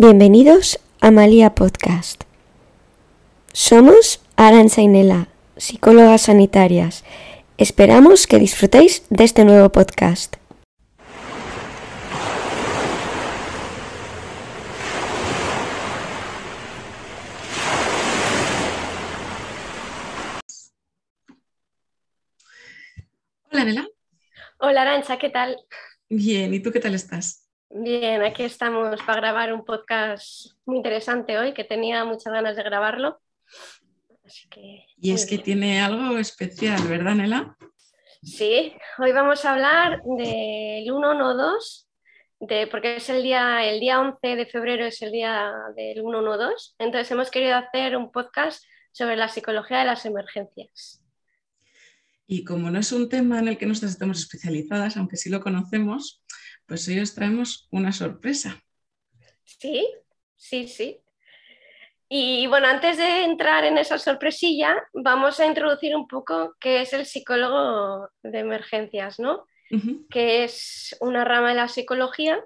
Bienvenidos 0.00 0.78
a 1.00 1.10
Malía 1.10 1.56
Podcast. 1.56 2.22
Somos 3.52 4.22
Aranza 4.36 4.80
y 4.80 4.86
Nela, 4.86 5.26
psicólogas 5.56 6.22
sanitarias. 6.22 7.02
Esperamos 7.56 8.28
que 8.28 8.38
disfrutéis 8.38 9.02
de 9.10 9.24
este 9.24 9.44
nuevo 9.44 9.72
podcast. 9.72 10.36
Hola, 23.50 23.64
Nela. 23.64 23.88
Hola, 24.60 24.82
Arancha, 24.82 25.18
¿qué 25.18 25.30
tal? 25.30 25.56
Bien, 26.08 26.54
¿y 26.54 26.60
tú 26.60 26.70
qué 26.70 26.78
tal 26.78 26.94
estás? 26.94 27.47
Bien, 27.70 28.22
aquí 28.22 28.44
estamos 28.44 28.98
para 29.02 29.20
grabar 29.20 29.52
un 29.52 29.62
podcast 29.62 30.52
muy 30.64 30.78
interesante 30.78 31.38
hoy, 31.38 31.52
que 31.52 31.64
tenía 31.64 32.02
muchas 32.06 32.32
ganas 32.32 32.56
de 32.56 32.62
grabarlo. 32.62 33.20
y 34.96 35.12
es 35.12 35.26
que 35.26 35.36
tiene 35.36 35.80
algo 35.82 36.16
especial, 36.18 36.80
¿verdad, 36.88 37.14
Nela? 37.14 37.56
Sí, 38.22 38.72
hoy 38.98 39.12
vamos 39.12 39.44
a 39.44 39.52
hablar 39.52 40.02
del 40.02 40.84
112, 40.84 41.86
de, 42.40 42.66
porque 42.68 42.96
es 42.96 43.10
el 43.10 43.22
día, 43.22 43.62
el 43.68 43.80
día 43.80 44.00
11 44.00 44.36
de 44.36 44.46
febrero 44.46 44.86
es 44.86 45.02
el 45.02 45.12
día 45.12 45.52
del 45.76 46.00
112, 46.00 46.74
entonces 46.78 47.10
hemos 47.10 47.30
querido 47.30 47.56
hacer 47.56 47.98
un 47.98 48.10
podcast 48.10 48.64
sobre 48.92 49.16
la 49.16 49.28
psicología 49.28 49.80
de 49.80 49.84
las 49.84 50.06
emergencias. 50.06 51.04
Y 52.26 52.44
como 52.44 52.70
no 52.70 52.78
es 52.78 52.92
un 52.92 53.08
tema 53.08 53.38
en 53.38 53.48
el 53.48 53.58
que 53.58 53.66
nosotros 53.66 53.92
estemos 53.92 54.18
especializadas, 54.20 54.96
aunque 54.96 55.16
sí 55.16 55.30
lo 55.30 55.40
conocemos, 55.40 56.22
pues 56.68 56.86
hoy 56.86 57.00
os 57.00 57.14
traemos 57.14 57.66
una 57.70 57.92
sorpresa. 57.92 58.62
Sí, 59.42 59.88
sí, 60.36 60.68
sí. 60.68 61.00
Y 62.10 62.46
bueno, 62.46 62.68
antes 62.68 62.98
de 62.98 63.24
entrar 63.24 63.64
en 63.64 63.78
esa 63.78 63.98
sorpresilla, 63.98 64.76
vamos 64.92 65.40
a 65.40 65.46
introducir 65.46 65.96
un 65.96 66.06
poco 66.06 66.54
qué 66.60 66.82
es 66.82 66.92
el 66.92 67.06
psicólogo 67.06 68.10
de 68.22 68.38
emergencias, 68.38 69.18
¿no? 69.18 69.46
Que 70.08 70.44
es 70.44 70.96
una 71.00 71.24
rama 71.24 71.50
de 71.50 71.56
la 71.56 71.68
psicología 71.68 72.42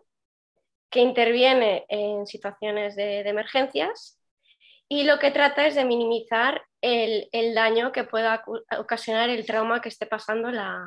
que 0.90 1.00
interviene 1.00 1.86
en 1.88 2.26
situaciones 2.26 2.96
de, 2.96 3.20
emergencias 3.20 4.18
y 4.88 5.04
lo 5.04 5.20
que 5.20 5.30
trata 5.30 5.66
es 5.66 5.76
de 5.76 5.84
minimizar 5.84 6.62
el, 6.80 7.54
daño 7.54 7.92
que 7.92 8.02
pueda 8.02 8.44
ocasionar 8.78 9.30
el 9.30 9.46
trauma 9.46 9.80
que 9.80 9.88
esté 9.88 10.06
pasando 10.06 10.50
la, 10.50 10.84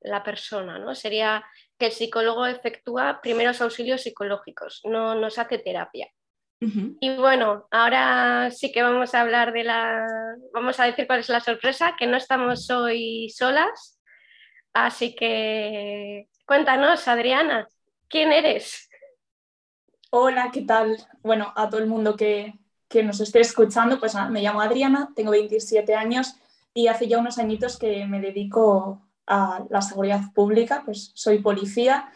la 0.00 0.22
persona, 0.22 0.78
¿no? 0.78 0.94
Sería 0.94 1.44
que 1.78 1.86
el 1.86 1.92
psicólogo 1.92 2.46
efectúa 2.46 3.20
primeros 3.22 3.60
auxilios 3.60 4.02
psicológicos, 4.02 4.80
no 4.84 5.14
nos 5.14 5.38
hace 5.38 5.58
terapia. 5.58 6.08
Y 6.58 7.14
bueno, 7.16 7.68
ahora 7.70 8.50
sí 8.50 8.72
que 8.72 8.82
vamos 8.82 9.14
a 9.14 9.20
hablar 9.20 9.52
de 9.52 9.62
la, 9.62 10.06
vamos 10.54 10.80
a 10.80 10.84
decir 10.84 11.06
cuál 11.06 11.20
es 11.20 11.28
la 11.28 11.40
sorpresa, 11.40 11.94
que 11.98 12.06
no 12.06 12.16
estamos 12.16 12.70
hoy 12.70 13.28
solas, 13.28 14.00
así 14.72 15.14
que 15.14 16.28
cuéntanos, 16.46 17.06
Adriana, 17.08 17.68
¿quién 18.08 18.32
eres? 18.32 18.88
Hola, 20.10 20.50
¿qué 20.50 20.62
tal? 20.62 20.96
Bueno, 21.22 21.52
a 21.54 21.68
todo 21.68 21.80
el 21.82 21.88
mundo 21.88 22.16
que, 22.16 22.54
que 22.88 23.02
nos 23.02 23.20
esté 23.20 23.40
escuchando, 23.40 24.00
pues 24.00 24.14
me 24.30 24.40
llamo 24.40 24.62
Adriana, 24.62 25.10
tengo 25.14 25.32
27 25.32 25.94
años 25.94 26.36
y 26.72 26.86
hace 26.86 27.06
ya 27.06 27.18
unos 27.18 27.38
añitos 27.38 27.78
que 27.78 28.06
me 28.06 28.20
dedico 28.20 29.05
a 29.26 29.64
la 29.70 29.82
seguridad 29.82 30.32
pública, 30.34 30.82
pues 30.84 31.10
soy 31.14 31.38
policía. 31.38 32.10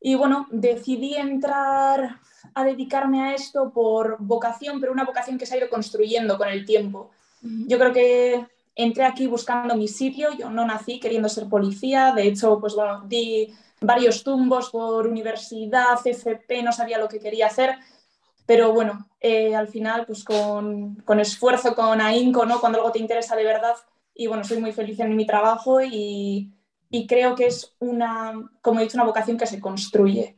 Y 0.00 0.14
bueno, 0.14 0.46
decidí 0.50 1.14
entrar 1.14 2.20
a 2.54 2.64
dedicarme 2.64 3.22
a 3.22 3.34
esto 3.34 3.72
por 3.72 4.16
vocación, 4.20 4.80
pero 4.80 4.92
una 4.92 5.04
vocación 5.04 5.38
que 5.38 5.46
se 5.46 5.54
ha 5.54 5.58
ido 5.58 5.70
construyendo 5.70 6.38
con 6.38 6.48
el 6.48 6.64
tiempo. 6.64 7.10
Yo 7.40 7.78
creo 7.78 7.92
que 7.92 8.46
entré 8.74 9.04
aquí 9.04 9.26
buscando 9.26 9.76
mi 9.76 9.88
sitio, 9.88 10.30
yo 10.36 10.50
no 10.50 10.66
nací 10.66 10.98
queriendo 10.98 11.28
ser 11.28 11.48
policía, 11.48 12.12
de 12.14 12.28
hecho, 12.28 12.58
pues 12.60 12.74
bueno, 12.74 13.02
di 13.06 13.52
varios 13.80 14.24
tumbos 14.24 14.70
por 14.70 15.06
universidad, 15.06 16.04
FP, 16.04 16.62
no 16.62 16.72
sabía 16.72 16.98
lo 16.98 17.08
que 17.08 17.20
quería 17.20 17.46
hacer, 17.46 17.76
pero 18.46 18.72
bueno, 18.72 19.08
eh, 19.20 19.54
al 19.54 19.68
final, 19.68 20.06
pues 20.06 20.24
con, 20.24 20.96
con, 21.04 21.20
esfuerzo, 21.20 21.74
con 21.74 22.00
ahínco, 22.00 22.46
¿no? 22.46 22.60
Cuando 22.60 22.78
algo 22.78 22.92
te 22.92 22.98
interesa 22.98 23.36
de 23.36 23.44
verdad, 23.44 23.76
y 24.18 24.26
bueno, 24.26 24.42
soy 24.42 24.60
muy 24.60 24.72
feliz 24.72 24.98
en 24.98 25.14
mi 25.14 25.26
trabajo 25.26 25.80
y, 25.80 26.52
y 26.90 27.06
creo 27.06 27.36
que 27.36 27.46
es 27.46 27.76
una, 27.78 28.50
como 28.60 28.80
he 28.80 28.82
dicho, 28.82 28.96
una 28.96 29.06
vocación 29.06 29.38
que 29.38 29.46
se 29.46 29.60
construye. 29.60 30.36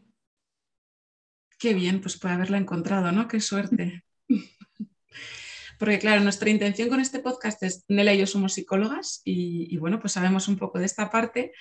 Qué 1.58 1.72
bien, 1.72 2.02
pues 2.02 2.18
puede 2.18 2.34
haberla 2.34 2.58
encontrado, 2.58 3.10
¿no? 3.10 3.26
Qué 3.26 3.40
suerte. 3.40 4.04
Porque 5.78 5.98
claro, 5.98 6.20
nuestra 6.20 6.50
intención 6.50 6.90
con 6.90 7.00
este 7.00 7.20
podcast 7.20 7.62
es, 7.62 7.86
Nela 7.88 8.12
y 8.12 8.18
yo 8.18 8.26
somos 8.26 8.52
psicólogas 8.52 9.22
y, 9.24 9.74
y, 9.74 9.78
bueno, 9.78 9.98
pues 9.98 10.12
sabemos 10.12 10.46
un 10.46 10.58
poco 10.58 10.78
de 10.78 10.84
esta 10.84 11.08
parte, 11.08 11.52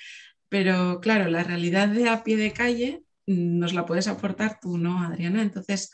pero 0.50 1.00
claro, 1.00 1.30
la 1.30 1.44
realidad 1.44 1.88
de 1.88 2.10
a 2.10 2.26
pie 2.26 2.36
de 2.36 2.52
calle 2.52 3.02
nos 3.28 3.74
la 3.74 3.86
puedes 3.86 4.10
aportar 4.10 4.60
tú, 4.62 4.78
¿no, 4.78 5.02
Adriana? 5.02 5.42
Entonces, 5.42 5.94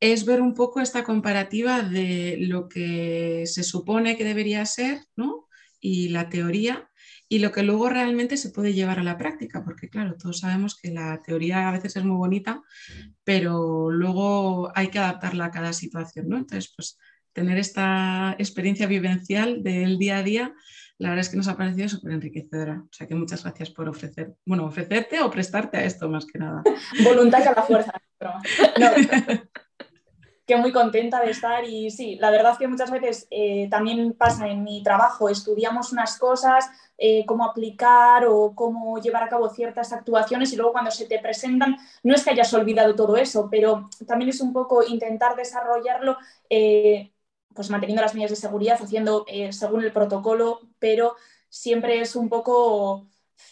es 0.00 0.24
ver 0.24 0.40
un 0.40 0.54
poco 0.54 0.80
esta 0.80 1.04
comparativa 1.04 1.82
de 1.82 2.38
lo 2.40 2.66
que 2.66 3.42
se 3.44 3.62
supone 3.62 4.16
que 4.16 4.24
debería 4.24 4.64
ser, 4.64 5.04
¿no? 5.16 5.49
Y 5.80 6.08
la 6.08 6.28
teoría 6.28 6.88
y 7.28 7.38
lo 7.38 7.52
que 7.52 7.62
luego 7.62 7.88
realmente 7.88 8.36
se 8.36 8.50
puede 8.50 8.72
llevar 8.72 8.98
a 8.98 9.04
la 9.04 9.16
práctica, 9.16 9.62
porque 9.64 9.88
claro, 9.88 10.16
todos 10.16 10.40
sabemos 10.40 10.76
que 10.76 10.90
la 10.90 11.22
teoría 11.22 11.68
a 11.68 11.72
veces 11.72 11.94
es 11.96 12.04
muy 12.04 12.16
bonita, 12.16 12.60
pero 13.22 13.88
luego 13.90 14.72
hay 14.76 14.88
que 14.88 14.98
adaptarla 14.98 15.46
a 15.46 15.50
cada 15.52 15.72
situación, 15.72 16.28
¿no? 16.28 16.38
Entonces, 16.38 16.72
pues 16.74 16.98
tener 17.32 17.56
esta 17.58 18.34
experiencia 18.38 18.88
vivencial 18.88 19.62
del 19.62 19.96
día 19.96 20.18
a 20.18 20.22
día, 20.24 20.54
la 20.98 21.10
verdad 21.10 21.20
es 21.20 21.28
que 21.30 21.36
nos 21.36 21.48
ha 21.48 21.56
parecido 21.56 21.88
súper 21.88 22.12
enriquecedora. 22.12 22.82
O 22.82 22.92
sea 22.92 23.06
que 23.06 23.14
muchas 23.14 23.44
gracias 23.44 23.70
por 23.70 23.88
ofrecer, 23.88 24.34
bueno, 24.44 24.66
ofrecerte 24.66 25.20
o 25.20 25.30
prestarte 25.30 25.78
a 25.78 25.84
esto 25.84 26.08
más 26.08 26.26
que 26.26 26.38
nada. 26.40 26.62
Voluntad 27.04 27.46
a 27.46 27.54
la 27.54 27.62
fuerza. 27.62 27.92
No, 28.78 28.90
muy 30.56 30.72
contenta 30.72 31.20
de 31.20 31.30
estar 31.30 31.64
y 31.64 31.90
sí, 31.90 32.16
la 32.16 32.30
verdad 32.30 32.52
es 32.52 32.58
que 32.58 32.68
muchas 32.68 32.90
veces 32.90 33.26
eh, 33.30 33.68
también 33.70 34.12
pasa 34.12 34.48
en 34.48 34.64
mi 34.64 34.82
trabajo, 34.82 35.28
estudiamos 35.28 35.92
unas 35.92 36.18
cosas, 36.18 36.68
eh, 36.98 37.24
cómo 37.26 37.44
aplicar 37.44 38.26
o 38.26 38.54
cómo 38.54 38.98
llevar 38.98 39.24
a 39.24 39.28
cabo 39.28 39.48
ciertas 39.50 39.92
actuaciones 39.92 40.52
y 40.52 40.56
luego 40.56 40.72
cuando 40.72 40.90
se 40.90 41.06
te 41.06 41.18
presentan, 41.18 41.76
no 42.02 42.14
es 42.14 42.24
que 42.24 42.30
hayas 42.30 42.52
olvidado 42.54 42.94
todo 42.94 43.16
eso, 43.16 43.48
pero 43.50 43.88
también 44.06 44.30
es 44.30 44.40
un 44.40 44.52
poco 44.52 44.82
intentar 44.82 45.36
desarrollarlo. 45.36 46.16
Eh, 46.48 47.12
pues 47.54 47.68
manteniendo 47.68 48.02
las 48.02 48.14
medidas 48.14 48.30
de 48.30 48.36
seguridad, 48.36 48.78
haciendo 48.80 49.26
según 49.50 49.82
el 49.82 49.92
protocolo, 49.92 50.60
pero 50.78 51.16
siempre 51.48 52.00
es 52.00 52.14
un 52.14 52.28
poco 52.28 53.08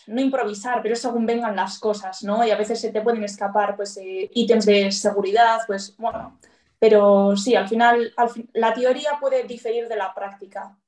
no 0.07 0.21
improvisar, 0.21 0.83
pero 0.83 0.95
según 0.95 1.27
vengan 1.27 1.57
las 1.57 1.79
cosas, 1.79 2.23
¿no? 2.23 2.45
Y 2.47 2.51
a 2.53 2.57
veces 2.57 2.81
se 2.81 2.93
te 2.93 3.03
pueden 3.03 3.25
escapar 3.25 3.75
pues 3.75 3.99
ítems 4.01 4.67
de 4.67 4.93
seguridad, 4.93 5.59
pues 5.67 5.97
bueno, 5.99 6.39
pero 6.79 7.37
sí, 7.37 7.55
al 7.55 7.69
final, 7.69 8.15
la 8.53 8.73
teoría 8.73 9.19
puede 9.21 9.45
diferir 9.45 9.89
de 9.89 9.97
la 9.97 10.15
práctica. 10.15 10.79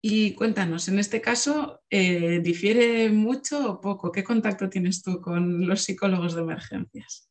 Y 0.00 0.34
cuéntanos, 0.34 0.88
en 0.88 0.98
este 0.98 1.20
caso, 1.20 1.82
eh, 1.90 2.40
¿difiere 2.40 3.10
mucho 3.10 3.72
o 3.72 3.80
poco? 3.80 4.12
¿Qué 4.12 4.22
contacto 4.22 4.70
tienes 4.70 5.02
tú 5.02 5.20
con 5.20 5.66
los 5.66 5.82
psicólogos 5.82 6.34
de 6.34 6.42
emergencias? 6.42 7.28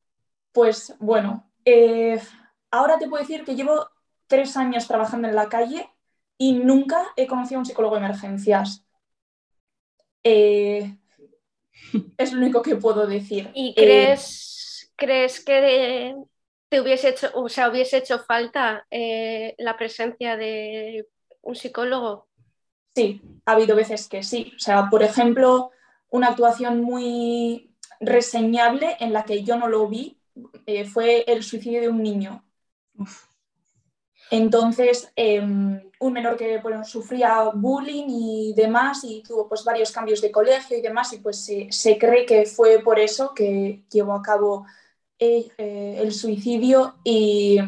Pues 0.51 0.93
bueno, 0.99 1.51
eh, 1.63 2.19
ahora 2.69 2.99
te 2.99 3.07
puedo 3.07 3.23
decir 3.23 3.43
que 3.45 3.55
llevo 3.55 3.89
tres 4.27 4.57
años 4.57 4.87
trabajando 4.87 5.27
en 5.27 5.35
la 5.35 5.49
calle 5.49 5.89
y 6.37 6.53
nunca 6.53 7.07
he 7.15 7.25
conocido 7.25 7.57
a 7.57 7.61
un 7.61 7.65
psicólogo 7.65 7.95
de 7.95 8.05
emergencias. 8.05 8.85
Eh, 10.23 10.97
es 12.17 12.33
lo 12.33 12.41
único 12.41 12.61
que 12.61 12.75
puedo 12.75 13.07
decir. 13.07 13.49
¿Y 13.55 13.73
crees, 13.75 14.93
crees 14.97 15.43
que 15.43 16.15
te 16.69 16.81
hubiese 16.81 17.09
hecho, 17.09 17.29
o 17.33 17.49
sea, 17.49 17.71
hecho 17.73 18.19
falta 18.19 18.85
eh, 18.91 19.55
la 19.57 19.77
presencia 19.77 20.35
de 20.35 21.07
un 21.41 21.55
psicólogo? 21.55 22.27
Sí, 22.95 23.21
ha 23.45 23.53
habido 23.53 23.75
veces 23.75 24.07
que 24.07 24.23
sí. 24.23 24.51
O 24.55 24.59
sea, 24.59 24.89
por 24.89 25.03
ejemplo, 25.03 25.71
una 26.09 26.27
actuación 26.29 26.81
muy 26.81 27.75
reseñable 27.99 28.97
en 28.99 29.13
la 29.13 29.23
que 29.23 29.43
yo 29.43 29.57
no 29.57 29.67
lo 29.67 29.87
vi 29.87 30.19
eh, 30.65 30.85
fue 30.85 31.23
el 31.27 31.43
suicidio 31.43 31.81
de 31.81 31.89
un 31.89 32.03
niño. 32.03 32.43
Entonces, 34.29 35.11
em, 35.15 35.81
un 35.99 36.13
menor 36.13 36.35
que 36.35 36.61
sufría 36.83 37.43
bullying 37.53 38.07
y 38.09 38.53
demás 38.55 39.03
y 39.03 39.23
tuvo 39.23 39.47
pues, 39.47 39.63
varios 39.63 39.91
cambios 39.91 40.19
de 40.19 40.31
colegio 40.31 40.77
y 40.77 40.81
demás 40.81 41.13
y 41.13 41.19
pues 41.19 41.49
se 41.69 41.97
cree 41.97 42.25
que 42.25 42.45
fue 42.45 42.79
por 42.79 42.99
eso 42.99 43.33
que 43.33 43.83
llevó 43.89 44.13
a 44.13 44.21
cabo 44.21 44.65
eh, 45.19 45.97
el 45.99 46.13
suicidio 46.13 46.95
y, 47.03 47.59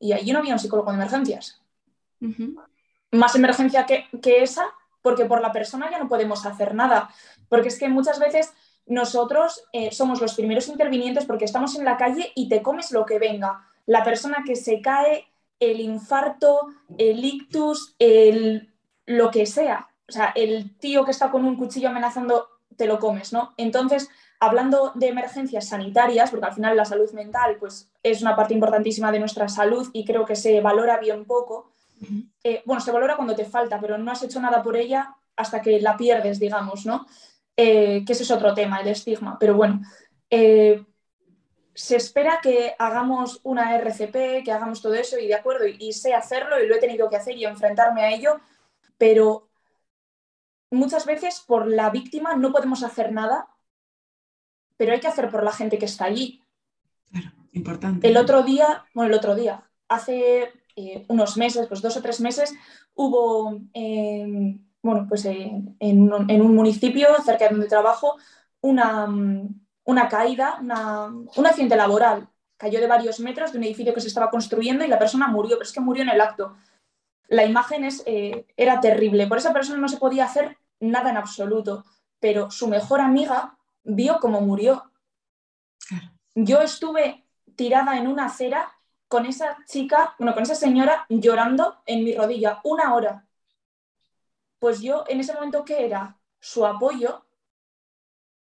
y, 0.00 0.12
allí 0.12 0.32
no 0.32 0.40
había 0.40 0.54
un 0.54 0.58
psicólogo 0.58 0.90
de 0.90 0.96
emergencias. 0.96 1.62
Más 3.12 3.34
emergencia 3.36 3.86
que, 3.86 4.42
esa, 4.42 4.66
porque 5.02 5.24
por 5.24 5.40
la 5.40 5.52
persona 5.52 5.90
ya 5.90 5.98
no 5.98 6.08
podemos 6.08 6.44
hacer 6.46 6.74
nada. 6.74 7.10
Porque 7.48 7.68
es 7.68 7.78
que 7.78 7.88
muchas 7.88 8.18
veces 8.18 8.52
nosotros 8.86 9.64
eh, 9.72 9.92
somos 9.92 10.20
los 10.20 10.34
primeros 10.34 10.68
intervinientes 10.68 11.26
porque 11.26 11.44
estamos 11.44 11.76
en 11.76 11.84
la 11.84 11.96
calle 11.96 12.32
y 12.34 12.48
te 12.48 12.62
comes 12.62 12.90
lo 12.90 13.06
que 13.06 13.18
venga. 13.18 13.66
La 13.86 14.04
persona 14.04 14.42
que 14.44 14.56
se 14.56 14.80
cae, 14.80 15.26
el 15.60 15.80
infarto, 15.80 16.68
el 16.98 17.24
ictus, 17.24 17.94
el, 17.98 18.74
lo 19.06 19.30
que 19.30 19.46
sea. 19.46 19.88
O 20.08 20.12
sea, 20.12 20.32
el 20.34 20.76
tío 20.78 21.04
que 21.04 21.10
está 21.10 21.30
con 21.30 21.44
un 21.44 21.56
cuchillo 21.56 21.88
amenazando, 21.88 22.48
te 22.76 22.86
lo 22.86 22.98
comes, 22.98 23.32
¿no? 23.32 23.54
Entonces, 23.56 24.08
hablando 24.40 24.92
de 24.94 25.08
emergencias 25.08 25.68
sanitarias, 25.68 26.30
porque 26.30 26.46
al 26.46 26.54
final 26.54 26.76
la 26.76 26.84
salud 26.84 27.10
mental 27.12 27.56
pues, 27.58 27.90
es 28.02 28.22
una 28.22 28.36
parte 28.36 28.54
importantísima 28.54 29.10
de 29.10 29.18
nuestra 29.18 29.48
salud 29.48 29.88
y 29.92 30.04
creo 30.04 30.24
que 30.24 30.36
se 30.36 30.60
valora 30.60 30.98
bien 30.98 31.24
poco. 31.24 31.72
Eh, 32.44 32.62
bueno, 32.64 32.80
se 32.80 32.92
valora 32.92 33.16
cuando 33.16 33.34
te 33.34 33.44
falta, 33.44 33.80
pero 33.80 33.98
no 33.98 34.12
has 34.12 34.22
hecho 34.22 34.40
nada 34.40 34.62
por 34.62 34.76
ella 34.76 35.16
hasta 35.36 35.60
que 35.60 35.80
la 35.80 35.96
pierdes, 35.96 36.38
digamos, 36.38 36.86
¿no? 36.86 37.06
Eh, 37.56 38.04
que 38.06 38.12
ese 38.12 38.22
es 38.22 38.30
otro 38.30 38.54
tema, 38.54 38.80
el 38.80 38.88
estigma. 38.88 39.36
Pero 39.38 39.56
bueno, 39.56 39.80
eh, 40.30 40.84
se 41.74 41.96
espera 41.96 42.38
que 42.40 42.74
hagamos 42.78 43.40
una 43.42 43.76
RCP, 43.76 44.44
que 44.44 44.52
hagamos 44.52 44.80
todo 44.80 44.94
eso 44.94 45.18
y 45.18 45.26
de 45.26 45.34
acuerdo, 45.34 45.66
y 45.66 45.92
sé 45.92 46.14
hacerlo 46.14 46.62
y 46.62 46.66
lo 46.68 46.76
he 46.76 46.80
tenido 46.80 47.08
que 47.10 47.16
hacer 47.16 47.36
y 47.36 47.44
enfrentarme 47.44 48.02
a 48.02 48.10
ello, 48.10 48.40
pero 48.96 49.48
muchas 50.70 51.06
veces 51.06 51.40
por 51.46 51.66
la 51.66 51.90
víctima 51.90 52.34
no 52.34 52.52
podemos 52.52 52.82
hacer 52.82 53.12
nada 53.12 53.48
pero 54.78 54.92
hay 54.92 55.00
que 55.00 55.08
hacer 55.08 55.28
por 55.28 55.44
la 55.44 55.52
gente 55.52 55.76
que 55.76 55.84
está 55.84 56.06
allí. 56.06 56.42
Claro, 57.10 57.32
importante. 57.52 58.08
El 58.08 58.16
otro 58.16 58.42
día, 58.42 58.86
bueno, 58.94 59.10
el 59.10 59.16
otro 59.16 59.34
día, 59.34 59.68
hace 59.88 60.52
eh, 60.76 61.04
unos 61.08 61.36
meses, 61.36 61.66
pues 61.66 61.82
dos 61.82 61.96
o 61.96 62.00
tres 62.00 62.20
meses, 62.20 62.54
hubo, 62.94 63.60
em, 63.74 64.64
bueno, 64.80 65.06
pues 65.08 65.24
en, 65.26 65.76
un, 65.80 66.54
municipio 66.54 67.08
cerca 67.24 67.46
de 67.46 67.50
donde 67.50 67.68
trabajo, 67.68 68.16
una, 68.60 69.06
una 69.84 70.08
caída, 70.08 70.58
una, 70.62 71.06
un 71.06 71.46
accidente 71.46 71.76
laboral. 71.76 72.28
Cayó 72.56 72.80
de 72.80 72.86
varios 72.86 73.20
metros 73.20 73.52
de 73.52 73.58
un 73.58 73.64
edificio 73.64 73.92
que 73.92 74.00
se 74.00 74.08
estaba 74.08 74.30
construyendo 74.30 74.84
y 74.84 74.88
la 74.88 74.98
persona 74.98 75.26
murió, 75.26 75.56
pero 75.56 75.64
es 75.64 75.72
que 75.72 75.80
murió 75.80 76.04
en 76.04 76.10
el 76.10 76.20
acto. 76.20 76.56
La 77.28 77.44
imagen 77.44 77.84
es, 77.84 78.02
eh, 78.06 78.46
era 78.56 78.80
terrible. 78.80 79.26
Por 79.26 79.38
esa 79.38 79.52
persona 79.52 79.78
no 79.78 79.88
se 79.88 79.98
podía 79.98 80.24
hacer 80.24 80.56
nada 80.80 81.10
en 81.10 81.16
absoluto, 81.16 81.84
pero 82.20 82.50
su 82.50 82.68
mejor 82.68 83.00
amiga 83.00 83.57
vio 83.88 84.18
cómo 84.20 84.40
murió. 84.40 84.92
Yo 86.34 86.60
estuve 86.60 87.26
tirada 87.56 87.96
en 87.96 88.06
una 88.06 88.26
acera 88.26 88.72
con 89.08 89.26
esa 89.26 89.58
chica, 89.66 90.14
bueno, 90.18 90.34
con 90.34 90.42
esa 90.42 90.54
señora 90.54 91.06
llorando 91.08 91.82
en 91.86 92.04
mi 92.04 92.14
rodilla 92.14 92.60
una 92.62 92.94
hora. 92.94 93.26
Pues 94.58 94.80
yo 94.80 95.04
en 95.08 95.20
ese 95.20 95.32
momento, 95.32 95.64
¿qué 95.64 95.86
era? 95.86 96.18
Su 96.38 96.66
apoyo. 96.66 97.24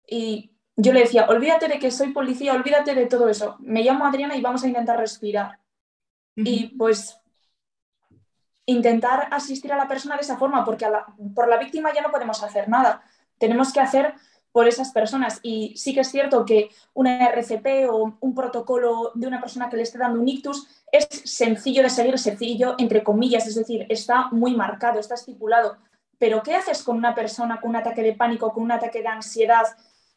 Y 0.07 0.51
yo 0.75 0.93
le 0.93 1.01
decía, 1.01 1.27
olvídate 1.29 1.67
de 1.67 1.79
que 1.79 1.91
soy 1.91 2.11
policía, 2.11 2.53
olvídate 2.53 2.95
de 2.95 3.05
todo 3.05 3.29
eso. 3.29 3.57
Me 3.59 3.83
llamo 3.83 4.05
Adriana 4.05 4.35
y 4.35 4.41
vamos 4.41 4.63
a 4.63 4.67
intentar 4.67 4.97
respirar. 4.97 5.59
Y 6.35 6.67
pues 6.77 7.19
intentar 8.65 9.27
asistir 9.31 9.71
a 9.73 9.77
la 9.77 9.87
persona 9.87 10.15
de 10.15 10.21
esa 10.21 10.37
forma, 10.37 10.63
porque 10.63 10.87
por 11.33 11.47
la 11.47 11.57
víctima 11.57 11.93
ya 11.93 12.01
no 12.01 12.11
podemos 12.11 12.43
hacer 12.43 12.67
nada. 12.69 13.03
Tenemos 13.37 13.71
que 13.71 13.79
hacer 13.79 14.13
por 14.57 14.67
esas 14.67 14.91
personas. 14.91 15.39
Y 15.43 15.77
sí 15.77 15.93
que 15.93 15.99
es 15.99 16.09
cierto 16.09 16.43
que 16.43 16.71
una 16.95 17.27
RCP 17.27 17.87
o 17.91 18.17
un 18.19 18.33
protocolo 18.33 19.11
de 19.13 19.27
una 19.27 19.39
persona 19.39 19.69
que 19.69 19.77
le 19.77 19.83
esté 19.83 19.99
dando 19.99 20.19
un 20.19 20.27
ictus 20.27 20.67
es 20.91 21.07
sencillo 21.25 21.83
de 21.83 21.91
seguir, 21.91 22.17
sencillo 22.17 22.73
entre 22.79 23.03
comillas, 23.03 23.45
es 23.45 23.53
decir, 23.53 23.85
está 23.87 24.29
muy 24.31 24.55
marcado, 24.55 24.99
está 24.99 25.13
estipulado. 25.13 25.77
Pero 26.17 26.41
¿qué 26.41 26.55
haces 26.55 26.81
con 26.81 26.97
una 26.97 27.13
persona 27.13 27.61
con 27.61 27.69
un 27.69 27.75
ataque 27.75 28.01
de 28.01 28.13
pánico, 28.13 28.51
con 28.51 28.63
un 28.63 28.71
ataque 28.71 29.03
de 29.03 29.09
ansiedad, 29.09 29.65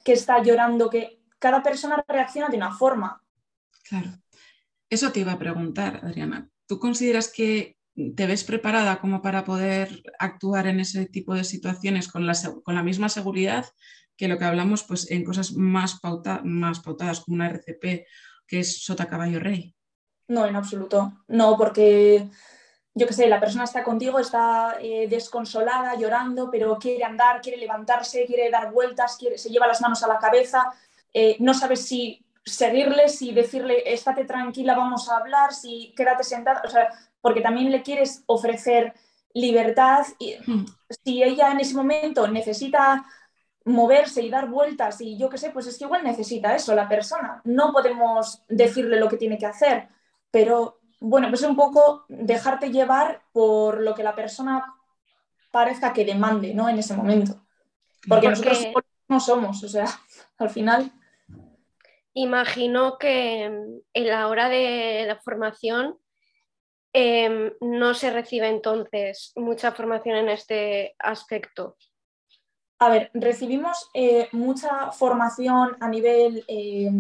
que 0.03 0.15
está 0.15 0.43
llorando, 0.43 0.89
que 0.89 1.21
cada 1.39 1.63
persona 1.63 2.03
reacciona 2.09 2.49
de 2.49 2.57
una 2.57 2.73
forma? 2.73 3.23
Claro. 3.87 4.09
Eso 4.89 5.13
te 5.13 5.21
iba 5.21 5.33
a 5.33 5.39
preguntar, 5.39 6.01
Adriana. 6.03 6.49
¿Tú 6.67 6.79
consideras 6.79 7.31
que 7.31 7.77
te 8.17 8.27
ves 8.27 8.45
preparada 8.45 9.03
como 9.03 9.21
para 9.21 9.45
poder 9.45 10.03
actuar 10.19 10.67
en 10.67 10.81
ese 10.81 11.05
tipo 11.05 11.35
de 11.35 11.45
situaciones 11.45 12.09
con 12.09 12.27
la, 12.27 12.33
con 12.65 12.75
la 12.75 12.83
misma 12.83 13.11
seguridad 13.11 13.67
que 14.21 14.29
lo 14.29 14.37
que 14.37 14.45
hablamos 14.45 14.85
pues, 14.85 15.11
en 15.11 15.25
cosas 15.25 15.53
más, 15.53 15.99
más 16.45 16.81
pautadas 16.81 17.21
como 17.21 17.37
una 17.37 17.49
RCP, 17.49 18.05
que 18.47 18.61
es 18.61 18.85
sota 18.85 19.09
caballo 19.09 19.41
rey. 19.41 19.75
No, 20.29 20.45
en 20.45 20.57
absoluto. 20.57 21.25
No, 21.27 21.57
porque 21.57 22.29
yo 22.93 23.07
qué 23.07 23.15
sé, 23.15 23.29
la 23.29 23.41
persona 23.41 23.65
está 23.65 23.83
contigo, 23.83 24.19
está 24.19 24.77
eh, 24.79 25.09
desconsolada, 25.09 25.95
llorando, 25.95 26.51
pero 26.51 26.79
quiere 26.79 27.03
andar, 27.03 27.41
quiere 27.41 27.57
levantarse, 27.57 28.27
quiere 28.27 28.51
dar 28.51 28.71
vueltas, 28.71 29.17
quiere, 29.17 29.39
se 29.39 29.49
lleva 29.49 29.67
las 29.67 29.81
manos 29.81 30.03
a 30.03 30.09
la 30.09 30.19
cabeza, 30.19 30.71
eh, 31.15 31.39
no 31.41 31.55
sabes 31.55 31.87
si 31.87 32.23
seguirle, 32.45 33.09
si 33.09 33.33
decirle, 33.33 33.91
estate 33.91 34.27
tranquila, 34.27 34.75
vamos 34.75 35.09
a 35.09 35.17
hablar, 35.17 35.55
si 35.55 35.95
quédate 35.97 36.25
sentada, 36.25 36.61
o 36.63 36.69
sea, 36.69 36.91
porque 37.23 37.41
también 37.41 37.71
le 37.71 37.83
quieres 37.83 38.23
ofrecer 38.27 38.93
libertad 39.33 40.05
y 40.19 40.35
hmm. 40.47 40.67
si 41.03 41.23
ella 41.23 41.53
en 41.53 41.61
ese 41.61 41.75
momento 41.75 42.29
necesita 42.29 43.07
moverse 43.71 44.23
y 44.23 44.31
dar 44.31 44.49
vueltas 44.49 45.01
y 45.01 45.17
yo 45.17 45.29
qué 45.29 45.39
sé, 45.39 45.51
pues 45.51 45.67
es 45.67 45.79
que 45.79 45.85
igual 45.85 46.05
necesita 46.05 46.55
eso 46.55 46.75
la 46.75 46.89
persona. 46.89 47.41
No 47.45 47.73
podemos 47.73 48.43
decirle 48.49 48.99
lo 48.99 49.09
que 49.09 49.17
tiene 49.17 49.39
que 49.39 49.47
hacer, 49.47 49.89
pero 50.31 50.81
bueno, 51.01 51.29
pues 51.29 51.43
es 51.43 51.49
un 51.49 51.57
poco 51.57 52.05
dejarte 52.09 52.71
llevar 52.71 53.23
por 53.33 53.81
lo 53.81 53.95
que 53.95 54.03
la 54.03 54.15
persona 54.15 54.75
parezca 55.51 55.93
que 55.93 56.05
demande, 56.05 56.55
¿no? 56.55 56.69
En 56.69 56.79
ese 56.79 56.95
momento. 56.95 57.41
Porque, 58.09 58.29
nosotros 58.29 58.67
no 59.09 59.21
somos, 59.21 59.63
o 59.65 59.69
sea, 59.69 59.87
al 60.39 60.51
final. 60.51 60.93
Imagino 62.13 62.99
que 62.99 63.45
en 63.45 64.09
la 64.09 64.29
hora 64.29 64.49
de 64.49 65.05
la 65.07 65.17
formación 65.17 65.99
em, 66.93 67.53
no 67.61 67.95
se 67.95 68.11
recibe 68.11 68.49
entonces 68.49 69.33
mucha 69.37 69.73
formación 69.73 70.17
en 70.17 70.29
este 70.29 70.95
aspecto. 70.99 71.77
A 72.83 72.89
ver, 72.89 73.11
recibimos 73.13 73.91
eh, 73.93 74.31
mucha 74.33 74.91
formación 74.91 75.77
a 75.81 75.89
nivel, 75.89 76.43
eh, 76.49 76.91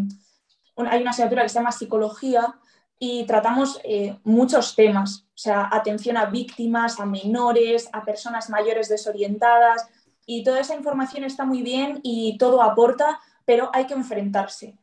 hay 0.76 1.00
una 1.00 1.10
asignatura 1.10 1.42
que 1.42 1.48
se 1.48 1.54
llama 1.54 1.72
psicología 1.72 2.54
y 2.98 3.24
tratamos 3.24 3.80
eh, 3.82 4.18
muchos 4.24 4.76
temas, 4.76 5.24
o 5.28 5.38
sea, 5.38 5.70
atención 5.72 6.18
a 6.18 6.26
víctimas, 6.26 7.00
a 7.00 7.06
menores, 7.06 7.88
a 7.94 8.04
personas 8.04 8.50
mayores 8.50 8.90
desorientadas 8.90 9.88
y 10.26 10.44
toda 10.44 10.60
esa 10.60 10.74
información 10.74 11.24
está 11.24 11.46
muy 11.46 11.62
bien 11.62 12.00
y 12.02 12.36
todo 12.36 12.60
aporta, 12.60 13.18
pero 13.46 13.70
hay 13.72 13.86
que 13.86 13.94
enfrentarse. 13.94 14.76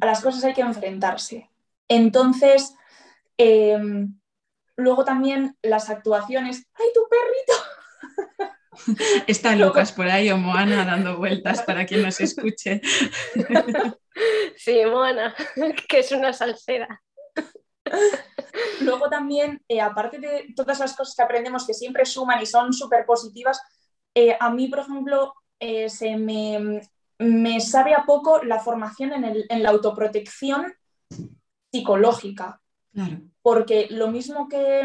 A 0.00 0.06
las 0.06 0.20
cosas 0.20 0.44
hay 0.44 0.52
que 0.52 0.60
enfrentarse. 0.60 1.50
Entonces, 1.88 2.74
luego 4.76 5.04
también 5.04 5.56
las 5.62 5.88
actuaciones, 5.88 6.68
¡ay, 6.74 6.86
tu 6.94 7.00
perrito! 7.08 8.50
Está 9.26 9.56
Lucas 9.56 9.92
por 9.92 10.08
ahí 10.08 10.30
o 10.30 10.36
Moana 10.36 10.84
dando 10.84 11.16
vueltas 11.16 11.62
para 11.62 11.86
quien 11.86 12.02
nos 12.02 12.20
escuche. 12.20 12.80
Sí, 14.56 14.80
Moana, 14.86 15.34
que 15.88 15.98
es 15.98 16.12
una 16.12 16.32
salsera. 16.32 17.02
Luego 18.80 19.08
también, 19.10 19.60
eh, 19.66 19.80
aparte 19.80 20.20
de 20.20 20.52
todas 20.54 20.78
las 20.78 20.94
cosas 20.96 21.16
que 21.16 21.22
aprendemos 21.24 21.66
que 21.66 21.74
siempre 21.74 22.06
suman 22.06 22.40
y 22.40 22.46
son 22.46 22.72
súper 22.72 23.04
positivas, 23.06 23.60
eh, 24.14 24.36
a 24.38 24.50
mí, 24.50 24.68
por 24.68 24.78
ejemplo, 24.78 25.34
eh, 25.58 25.88
se 25.90 26.16
me, 26.16 26.80
me, 27.18 27.60
sabe 27.60 27.92
a 27.94 28.04
poco 28.04 28.40
la 28.44 28.60
formación 28.60 29.12
en, 29.12 29.44
en 29.48 29.62
la 29.62 29.70
autoprotección 29.70 30.72
psicológica. 31.72 32.60
Porque 33.42 33.88
lo 33.90 34.06
mismo 34.06 34.48
que 34.48 34.82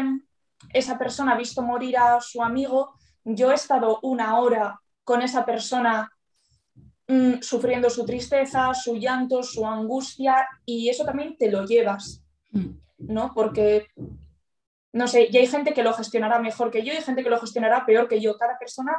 esa 0.72 0.98
persona 0.98 1.32
ha 1.32 1.38
visto 1.38 1.62
morir 1.62 1.96
a 1.96 2.20
su 2.20 2.42
amigo, 2.42 2.94
yo 3.24 3.50
he 3.50 3.54
estado 3.54 3.98
una 4.02 4.38
hora 4.38 4.80
con 5.04 5.22
esa 5.22 5.44
persona 5.44 6.12
mm, 7.08 7.40
sufriendo 7.40 7.90
su 7.90 8.04
tristeza, 8.04 8.72
su 8.74 8.96
llanto, 8.96 9.42
su 9.42 9.66
angustia 9.66 10.46
y 10.64 10.88
eso 10.88 11.04
también 11.04 11.36
te 11.36 11.50
lo 11.50 11.64
llevas, 11.64 12.22
mm. 12.50 12.68
¿no? 12.98 13.32
Porque, 13.34 13.88
no 14.92 15.08
sé, 15.08 15.28
y 15.30 15.36
hay 15.36 15.46
gente 15.46 15.72
que 15.72 15.82
lo 15.82 15.94
gestionará 15.94 16.38
mejor 16.38 16.70
que 16.70 16.82
yo 16.84 16.92
y 16.92 16.96
hay 16.96 17.02
gente 17.02 17.22
que 17.22 17.30
lo 17.30 17.40
gestionará 17.40 17.84
peor 17.86 18.08
que 18.08 18.20
yo. 18.20 18.36
Cada 18.38 18.58
persona 18.58 18.92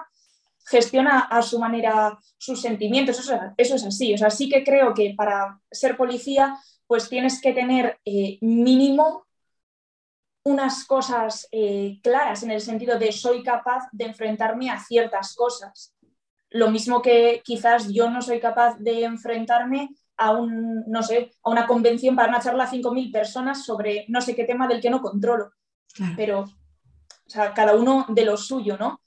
gestiona 0.65 1.19
a 1.19 1.41
su 1.41 1.59
manera 1.59 2.17
sus 2.37 2.61
sentimientos, 2.61 3.19
eso, 3.19 3.75
es 3.75 3.85
así. 3.85 4.13
O 4.13 4.17
sea, 4.17 4.29
sí 4.29 4.49
que 4.49 4.63
creo 4.63 4.93
que 4.93 5.13
para 5.15 5.59
ser 5.71 5.97
policía 5.97 6.55
pues 6.87 7.07
tienes 7.07 7.39
que 7.41 7.53
tener 7.53 7.99
eh, 8.03 8.37
mínimo 8.41 9.25
unas 10.43 10.85
cosas 10.85 11.47
eh, 11.51 11.99
claras 12.01 12.43
en 12.43 12.51
el 12.51 12.61
sentido 12.61 12.97
de 12.97 13.11
soy 13.11 13.43
capaz 13.43 13.87
de 13.91 14.05
enfrentarme 14.05 14.69
a 14.69 14.79
ciertas 14.79 15.35
cosas. 15.35 15.93
Lo 16.49 16.69
mismo 16.69 17.01
que 17.01 17.41
quizás 17.43 17.87
yo 17.91 18.09
no 18.09 18.21
soy 18.21 18.39
capaz 18.39 18.77
de 18.79 19.03
enfrentarme 19.03 19.89
a 20.17 20.31
un, 20.31 20.83
no 20.87 21.03
sé, 21.03 21.31
a 21.43 21.49
una 21.49 21.67
convención 21.67 22.15
para 22.15 22.29
una 22.29 22.41
charla 22.41 22.65
a 22.65 22.71
5.000 22.71 23.11
personas 23.11 23.65
sobre 23.65 24.05
no 24.07 24.21
sé 24.21 24.35
qué 24.35 24.43
tema 24.43 24.67
del 24.67 24.81
que 24.81 24.89
no 24.89 25.01
controlo. 25.01 25.51
Pero, 26.15 26.41
o 26.41 27.29
sea, 27.29 27.53
cada 27.53 27.75
uno 27.75 28.05
de 28.09 28.25
lo 28.25 28.37
suyo, 28.37 28.77
¿no? 28.77 29.01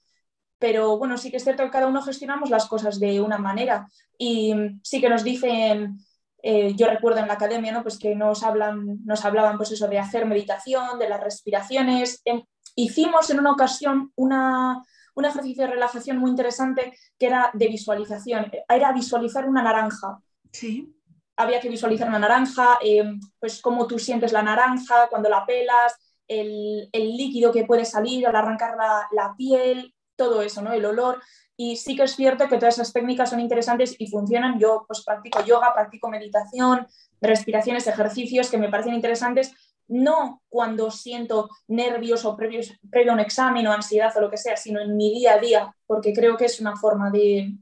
pero 0.64 0.96
bueno, 0.96 1.18
sí 1.18 1.30
que 1.30 1.36
es 1.36 1.44
cierto 1.44 1.62
que 1.62 1.70
cada 1.70 1.88
uno 1.88 2.00
gestionamos 2.00 2.48
las 2.48 2.66
cosas 2.66 2.98
de 2.98 3.20
una 3.20 3.36
manera 3.36 3.86
y 4.16 4.54
sí 4.82 4.98
que 4.98 5.10
nos 5.10 5.22
dicen, 5.22 5.98
eh, 6.46 6.74
yo 6.76 6.86
recuerdo 6.86 7.20
en 7.20 7.26
la 7.26 7.34
academia, 7.34 7.72
¿no? 7.72 7.82
Pues 7.82 7.98
que 7.98 8.14
nos, 8.14 8.42
hablan, 8.42 8.98
nos 9.06 9.24
hablaban 9.24 9.56
pues 9.56 9.72
eso 9.72 9.88
de 9.88 9.98
hacer 9.98 10.26
meditación, 10.26 10.98
de 10.98 11.08
las 11.08 11.22
respiraciones. 11.22 12.20
Em, 12.26 12.42
hicimos 12.76 13.30
en 13.30 13.38
una 13.38 13.52
ocasión 13.52 14.12
una, 14.14 14.82
un 15.14 15.24
ejercicio 15.24 15.64
de 15.64 15.70
relajación 15.70 16.18
muy 16.18 16.28
interesante 16.28 16.92
que 17.18 17.26
era 17.28 17.50
de 17.54 17.68
visualización, 17.68 18.52
era 18.68 18.92
visualizar 18.92 19.48
una 19.48 19.62
naranja. 19.62 20.18
Sí. 20.52 20.94
Había 21.34 21.60
que 21.60 21.70
visualizar 21.70 22.08
una 22.08 22.18
naranja, 22.18 22.78
em, 22.82 23.18
pues 23.40 23.62
cómo 23.62 23.86
tú 23.86 23.98
sientes 23.98 24.30
la 24.30 24.42
naranja 24.42 25.08
cuando 25.08 25.30
la 25.30 25.46
pelas, 25.46 25.94
el, 26.28 26.90
líquido 26.92 27.52
que 27.52 27.64
puede 27.64 27.86
salir 27.86 28.26
al 28.26 28.36
arrancar 28.36 28.76
la, 28.76 29.34
piel, 29.38 29.93
todo 30.16 30.42
eso, 30.42 30.62
¿no? 30.62 30.73
El 30.73 30.85
olor. 30.85 31.23
Y 31.56 31.76
sí 31.76 31.94
que 31.94 32.02
es 32.02 32.16
cierto 32.16 32.49
que 32.49 32.56
todas 32.56 32.75
esas 32.75 32.92
técnicas 32.92 33.30
son 33.30 33.40
interesantes 33.40 33.94
y 33.99 34.09
funcionan. 34.09 34.59
Yo 34.59 34.85
pues 34.87 35.04
practico 35.04 35.44
yoga, 35.44 35.73
practico 35.73 36.09
meditación, 36.09 36.87
respiraciones, 37.21 37.87
ejercicios 37.87 38.50
que 38.50 38.59
me 38.59 38.68
parecen 38.68 38.94
interesantes, 38.94 39.52
no 39.87 40.42
cuando 40.49 40.90
siento 40.90 41.49
nervios 41.68 42.25
o 42.25 42.37
previo, 42.37 42.61
previo 42.90 43.12
a 43.12 43.14
un 43.14 43.21
examen 43.21 43.66
o 43.66 43.73
ansiedad 43.73 44.16
o 44.16 44.21
lo 44.21 44.30
que 44.30 44.38
sea, 44.38 44.56
sino 44.56 44.80
en 44.80 44.97
mi 44.97 45.12
día 45.12 45.35
a 45.35 45.38
día, 45.38 45.76
porque 45.87 46.12
creo 46.12 46.37
que 46.37 46.47
es 46.47 46.61
una 46.61 46.75
forma 46.76 47.11
de, 47.11 47.54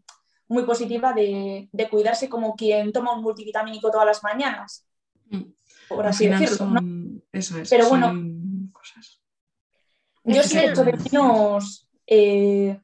muy 0.49 0.65
positiva 0.65 1.13
de, 1.13 1.69
cuidarse 1.91 2.29
como 2.29 2.55
quien 2.55 2.93
toma 2.93 3.15
un 3.15 3.23
multivitamínico 3.23 3.91
todas 3.91 4.07
las 4.07 4.23
mañanas, 4.23 4.87
mm. 5.31 5.43
por 5.89 6.07
así 6.07 6.29
decirlo. 6.29 6.67
¿no? 6.67 7.23
Eso 7.33 7.59
es. 7.59 7.69
Pero 7.69 7.89
bueno, 7.89 8.13
yo 10.25 10.43
sí 10.43 10.59
he 10.59 10.71
hecho 10.71 10.85
de 10.85 10.93
menos 10.93 11.89
eh, 12.07 12.81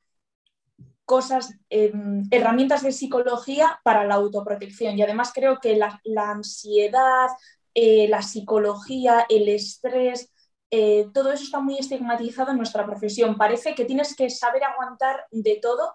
cosas, 1.05 1.55
em, 1.71 2.25
herramientas 2.31 2.83
de 2.83 2.93
psicología 2.93 3.81
para 3.83 4.05
la 4.05 4.17
autoprotección 4.17 4.99
y 4.99 5.03
además 5.03 5.33
creo 5.35 5.59
que 5.59 5.77
la, 5.77 6.01
ansiedad, 6.31 7.29
eh, 7.75 8.09
la 8.09 8.21
psicología, 8.23 9.25
el 9.29 9.49
estrés, 9.49 10.31
eh, 10.71 11.09
todo 11.15 11.33
eso 11.33 11.45
está 11.45 11.61
muy 11.61 11.79
estigmatizado 11.79 12.51
en 12.51 12.59
nuestra 12.59 12.85
profesión. 12.85 13.37
Parece 13.37 13.75
que 13.75 13.87
tienes 13.87 14.15
que 14.15 14.29
saber 14.29 14.65
aguantar 14.65 15.27
de 15.31 15.59
todo. 15.63 15.95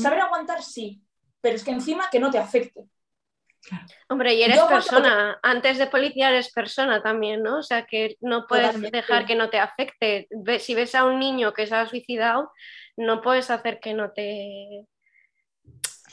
Saber 0.00 0.20
aguantar 0.20 0.62
sí, 0.62 1.02
pero 1.40 1.56
es 1.56 1.64
que 1.64 1.72
encima 1.72 2.08
que 2.10 2.20
no 2.20 2.30
te 2.30 2.38
afecte. 2.38 2.88
Hombre, 4.08 4.34
y 4.34 4.42
eres 4.42 4.60
persona, 4.60 5.38
antes 5.42 5.78
de 5.78 5.86
policía 5.86 6.30
eres 6.30 6.52
persona 6.52 7.02
también, 7.02 7.42
¿no? 7.42 7.58
O 7.58 7.62
sea, 7.62 7.86
que 7.86 8.16
no 8.20 8.46
puedes 8.46 8.80
dejar 8.80 9.26
que 9.26 9.34
no 9.34 9.50
te 9.50 9.58
afecte. 9.58 10.28
Si 10.58 10.74
ves 10.74 10.94
a 10.94 11.04
un 11.04 11.18
niño 11.18 11.52
que 11.52 11.66
se 11.66 11.74
ha 11.74 11.86
suicidado, 11.86 12.52
no 12.96 13.22
puedes 13.22 13.50
hacer 13.50 13.80
que 13.80 13.94
no 13.94 14.12
te... 14.12 14.86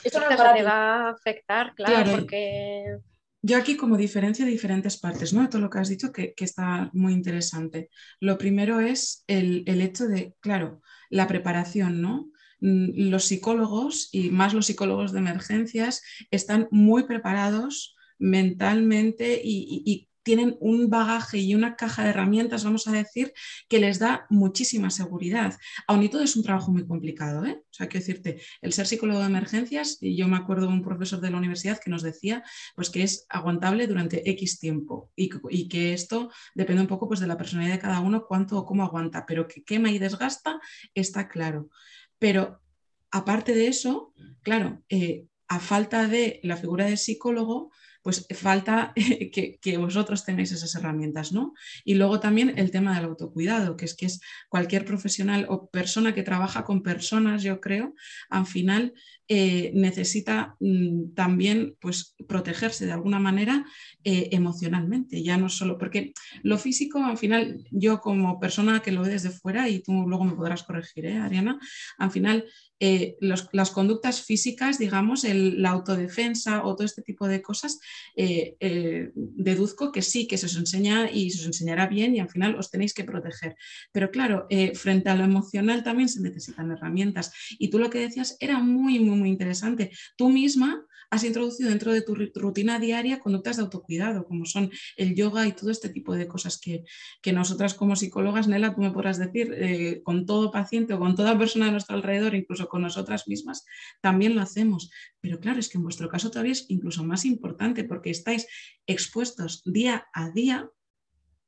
Eso 0.03 0.19
no 0.19 0.27
te 0.27 0.63
va 0.63 1.07
a 1.07 1.09
afectar, 1.09 1.75
claro, 1.75 2.11
porque... 2.11 2.97
Yo 3.43 3.57
aquí 3.57 3.75
como 3.75 3.97
diferencia 3.97 4.45
de 4.45 4.51
diferentes 4.51 4.99
partes, 4.99 5.33
¿no? 5.33 5.41
De 5.41 5.47
todo 5.47 5.61
lo 5.61 5.69
que 5.69 5.79
has 5.79 5.89
dicho 5.89 6.11
que, 6.11 6.33
está 6.37 6.89
muy 6.93 7.13
interesante. 7.13 7.89
Lo 8.19 8.37
primero 8.37 8.79
es 8.79 9.23
el, 9.27 9.63
el 9.65 9.81
hecho 9.81 10.07
de, 10.07 10.35
claro, 10.39 10.81
la 11.09 11.27
preparación, 11.27 12.01
¿no? 12.01 12.31
Mm, 12.61 13.09
los 13.09 13.25
psicólogos 13.25 14.09
y 14.11 14.29
más 14.29 14.53
los 14.53 14.67
psicólogos 14.67 15.11
de 15.11 15.19
emergencias 15.19 16.03
están 16.29 16.67
muy 16.71 17.03
preparados 17.03 17.95
mentalmente 18.19 19.41
y, 19.43 20.07
tienen 20.23 20.55
un 20.59 20.87
bagaje 20.87 21.39
y 21.39 21.55
una 21.55 21.75
caja 21.75 22.03
de 22.03 22.09
herramientas, 22.11 22.63
vamos 22.63 22.87
a 22.87 22.91
decir, 22.91 23.33
que 23.67 23.79
les 23.79 23.97
da 23.97 24.27
muchísima 24.29 24.91
seguridad. 24.91 25.57
Aún 25.87 26.03
y 26.03 26.09
todo 26.09 26.21
es 26.21 26.35
un 26.35 26.43
trabajo 26.43 26.71
muy 26.71 26.85
complicado. 26.85 27.43
¿eh? 27.43 27.59
O 27.59 27.73
sea, 27.73 27.87
quiero 27.87 28.05
decirte, 28.05 28.39
el 28.61 28.71
ser 28.71 28.85
psicólogo 28.85 29.19
de 29.19 29.25
emergencias, 29.25 29.97
y 29.99 30.15
yo 30.15 30.27
me 30.27 30.37
acuerdo 30.37 30.67
de 30.67 30.73
un 30.73 30.83
profesor 30.83 31.21
de 31.21 31.31
la 31.31 31.37
universidad 31.37 31.79
que 31.79 31.89
nos 31.89 32.03
decía 32.03 32.43
pues, 32.75 32.91
que 32.91 33.01
es 33.01 33.25
aguantable 33.29 33.87
durante 33.87 34.29
X 34.29 34.59
tiempo 34.59 35.09
y, 35.15 35.67
que 35.67 35.93
esto 35.93 36.29
depende 36.53 36.83
un 36.83 36.87
poco 36.87 37.07
pues, 37.07 37.19
de 37.19 37.25
la 37.25 37.37
personalidad 37.37 37.73
de 37.73 37.81
cada 37.81 37.99
uno, 37.99 38.25
cuánto 38.27 38.59
o 38.59 38.65
cómo 38.65 38.83
aguanta, 38.83 39.25
pero 39.25 39.47
que 39.47 39.63
quema 39.63 39.89
y 39.89 39.97
desgasta 39.97 40.59
está 40.93 41.27
claro. 41.27 41.71
Pero 42.21 42.61
aparte 43.09 43.55
de 43.55 43.65
eso, 43.65 44.13
claro, 44.43 44.83
eh, 44.89 45.25
a 45.47 45.59
falta 45.59 46.07
de 46.07 46.39
la 46.43 46.55
figura 46.55 46.85
del 46.85 46.99
psicólogo, 46.99 47.71
pues 48.01 48.27
falta 48.33 48.93
que, 49.31 49.77
vosotros 49.77 50.25
tengáis 50.25 50.51
esas 50.51 50.75
herramientas, 50.75 51.31
¿no? 51.31 51.53
Y 51.83 51.95
luego 51.95 52.19
también 52.19 52.57
el 52.57 52.71
tema 52.71 52.95
del 52.95 53.05
autocuidado, 53.05 53.77
que 53.77 53.85
es 53.85 53.95
que 53.95 54.05
es 54.07 54.21
cualquier 54.49 54.85
profesional 54.85 55.45
o 55.49 55.69
persona 55.69 56.13
que 56.13 56.23
trabaja 56.23 56.63
con 56.63 56.83
personas, 56.83 57.43
yo 57.43 57.59
creo, 57.59 57.93
al 58.29 58.45
final 58.45 58.93
eh, 59.27 59.71
necesita 59.73 60.55
mm, 60.59 61.13
también 61.13 61.77
pues, 61.79 62.15
protegerse 62.27 62.85
de 62.85 62.91
alguna 62.91 63.19
manera 63.19 63.65
eh, 64.03 64.29
emocionalmente, 64.31 65.23
ya 65.23 65.37
no 65.37 65.47
solo, 65.49 65.77
porque 65.77 66.13
lo 66.43 66.57
físico, 66.57 67.03
al 67.03 67.17
final, 67.17 67.65
yo 67.71 68.01
como 68.01 68.39
persona 68.39 68.81
que 68.81 68.91
lo 68.91 69.03
ve 69.03 69.09
desde 69.09 69.29
fuera, 69.29 69.69
y 69.69 69.81
tú 69.81 70.05
luego 70.07 70.25
me 70.25 70.35
podrás 70.35 70.63
corregir, 70.63 71.05
¿eh, 71.05 71.17
Ariana, 71.17 71.59
al 71.97 72.11
final 72.11 72.45
eh, 72.83 73.15
las 73.21 73.69
conductas 73.69 74.23
físicas, 74.23 74.79
digamos, 74.79 75.23
la 75.23 75.69
autodefensa 75.69 76.65
o 76.65 76.75
todo 76.75 76.83
este 76.83 77.03
tipo 77.03 77.27
de 77.27 77.39
cosas, 77.39 77.79
eh, 78.15 78.55
eh, 78.59 79.11
deduzco 79.13 79.91
que 79.91 80.01
sí, 80.01 80.25
que 80.25 80.39
se 80.39 80.47
os 80.47 80.55
enseña 80.55 81.11
y 81.11 81.29
se 81.29 81.41
os 81.41 81.45
enseñará 81.45 81.85
bien 81.85 82.15
y 82.15 82.19
al 82.19 82.31
final 82.31 82.55
os 82.55 82.71
tenéis 82.71 82.95
que 82.95 83.03
proteger. 83.03 83.55
Pero 83.91 84.09
claro, 84.09 84.47
frente 84.73 85.11
a 85.11 85.15
lo 85.15 85.25
emocional 85.25 85.83
también 85.83 86.09
se 86.09 86.21
necesitan 86.21 86.71
herramientas. 86.71 87.31
Y 87.59 87.69
tú 87.69 87.77
lo 87.77 87.91
que 87.91 87.99
decías 87.99 88.35
era 88.39 88.57
muy, 88.57 88.99
muy, 88.99 89.15
muy 89.15 89.29
interesante. 89.29 89.91
Tú 90.15 90.29
misma 90.29 90.83
has 91.11 91.25
introducido 91.25 91.69
dentro 91.69 91.91
de 91.91 92.01
tu 92.01 92.15
rutina 92.15 92.79
diaria 92.79 93.19
conductas 93.19 93.57
de 93.57 93.63
autocuidado, 93.63 94.25
como 94.25 94.45
son 94.45 94.71
el 94.95 95.13
yoga 95.13 95.45
y 95.45 95.51
todo 95.51 95.69
este 95.69 95.89
tipo 95.89 96.15
de 96.15 96.25
cosas 96.25 96.57
que, 96.57 96.85
nosotras 97.33 97.73
como 97.73 97.97
psicólogas, 97.97 98.47
Nela, 98.47 98.73
tú 98.73 98.81
me 98.81 98.91
podrás 98.91 99.17
decir, 99.17 100.01
con 100.03 100.25
todo 100.25 100.51
paciente 100.51 100.93
o 100.93 100.99
con 100.99 101.15
toda 101.15 101.37
persona 101.37 101.65
de 101.65 101.73
nuestro 101.73 101.97
alrededor, 101.97 102.33
incluso 102.33 102.69
con 102.71 102.81
nosotras 102.81 103.27
mismas, 103.27 103.65
también 103.99 104.33
lo 104.33 104.41
hacemos. 104.41 104.89
Pero 105.19 105.39
claro, 105.39 105.59
es 105.59 105.67
que 105.67 105.77
en 105.77 105.83
vuestro 105.83 106.07
caso 106.07 106.31
todavía 106.31 106.53
es 106.53 106.65
incluso 106.69 107.03
más 107.03 107.25
importante 107.25 107.83
porque 107.83 108.09
estáis 108.09 108.47
expuestos 108.87 109.61
día 109.65 110.07
a 110.13 110.29
día 110.29 110.69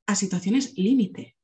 a 0.06 0.16
situaciones 0.16 0.78
límite. 0.78 1.38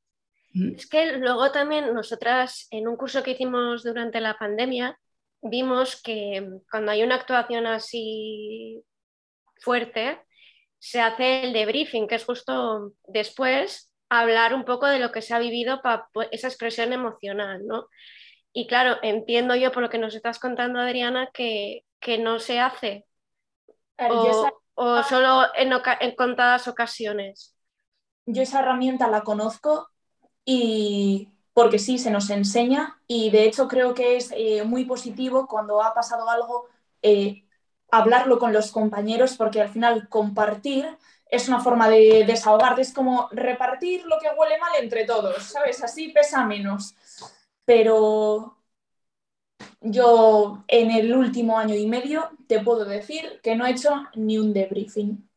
¿Mm? 0.52 0.74
Es 0.76 0.86
que 0.86 1.16
luego 1.16 1.50
también 1.50 1.94
nosotras 1.94 2.68
en 2.70 2.86
un 2.86 2.96
curso 2.96 3.22
que 3.22 3.32
hicimos 3.32 3.82
durante 3.82 4.20
la 4.20 4.36
pandemia 4.36 4.98
vimos 5.40 6.00
que 6.02 6.46
cuando 6.70 6.92
hay 6.92 7.02
una 7.02 7.14
actuación 7.14 7.66
así 7.66 8.82
fuerte, 9.62 10.20
se 10.78 11.00
hace 11.00 11.44
el 11.44 11.54
debriefing, 11.54 12.06
que 12.06 12.16
es 12.16 12.24
justo 12.24 12.92
después 13.06 13.90
hablar 14.10 14.52
un 14.52 14.64
poco 14.64 14.86
de 14.86 14.98
lo 14.98 15.12
que 15.12 15.22
se 15.22 15.32
ha 15.32 15.38
vivido 15.38 15.80
para 15.80 16.08
esa 16.32 16.48
expresión 16.48 16.92
emocional, 16.92 17.66
¿no? 17.66 17.86
Y 18.52 18.66
claro, 18.66 18.96
entiendo 19.02 19.54
yo 19.54 19.70
por 19.72 19.82
lo 19.82 19.90
que 19.90 19.98
nos 19.98 20.14
estás 20.14 20.38
contando, 20.38 20.80
Adriana, 20.80 21.30
que, 21.32 21.84
no 22.18 22.38
se 22.38 22.58
hace. 22.58 23.06
o, 24.74 25.02
solo 25.02 25.46
en, 25.54 25.72
en 26.00 26.16
contadas 26.16 26.66
ocasiones. 26.68 27.54
Yo 28.26 28.42
esa 28.42 28.60
herramienta 28.60 29.08
la 29.08 29.22
conozco 29.22 29.88
y 30.44 31.28
porque 31.52 31.78
sí, 31.78 31.98
se 31.98 32.10
nos 32.10 32.30
enseña 32.30 33.00
y 33.06 33.30
de 33.30 33.44
hecho 33.44 33.68
creo 33.68 33.94
que 33.94 34.16
es 34.16 34.32
eh, 34.36 34.62
muy 34.64 34.84
positivo 34.84 35.46
cuando 35.46 35.82
ha 35.82 35.92
pasado 35.94 36.28
algo 36.30 36.66
eh, 37.02 37.44
hablarlo 37.90 38.38
con 38.38 38.52
los 38.52 38.70
compañeros 38.70 39.36
porque 39.36 39.60
al 39.60 39.68
final 39.68 40.08
compartir 40.08 40.96
es 41.26 41.48
una 41.48 41.60
forma 41.60 41.88
de 41.88 42.24
desahogarte, 42.26 42.82
es 42.82 42.92
como 42.92 43.28
repartir 43.30 44.04
lo 44.04 44.18
que 44.18 44.28
huele 44.36 44.58
mal 44.58 44.72
entre 44.80 45.04
todos, 45.04 45.42
¿sabes? 45.44 45.82
Así 45.82 46.08
pesa 46.08 46.44
menos. 46.44 46.94
Pero 47.70 48.56
yo 49.80 50.64
en 50.66 50.90
el 50.90 51.14
último 51.14 51.56
año 51.56 51.76
y 51.76 51.86
medio 51.86 52.28
te 52.48 52.58
puedo 52.58 52.84
decir 52.84 53.38
que 53.44 53.54
no 53.54 53.64
he 53.64 53.70
hecho 53.70 53.90
ni 54.16 54.38
un 54.38 54.52
debriefing. 54.52 55.30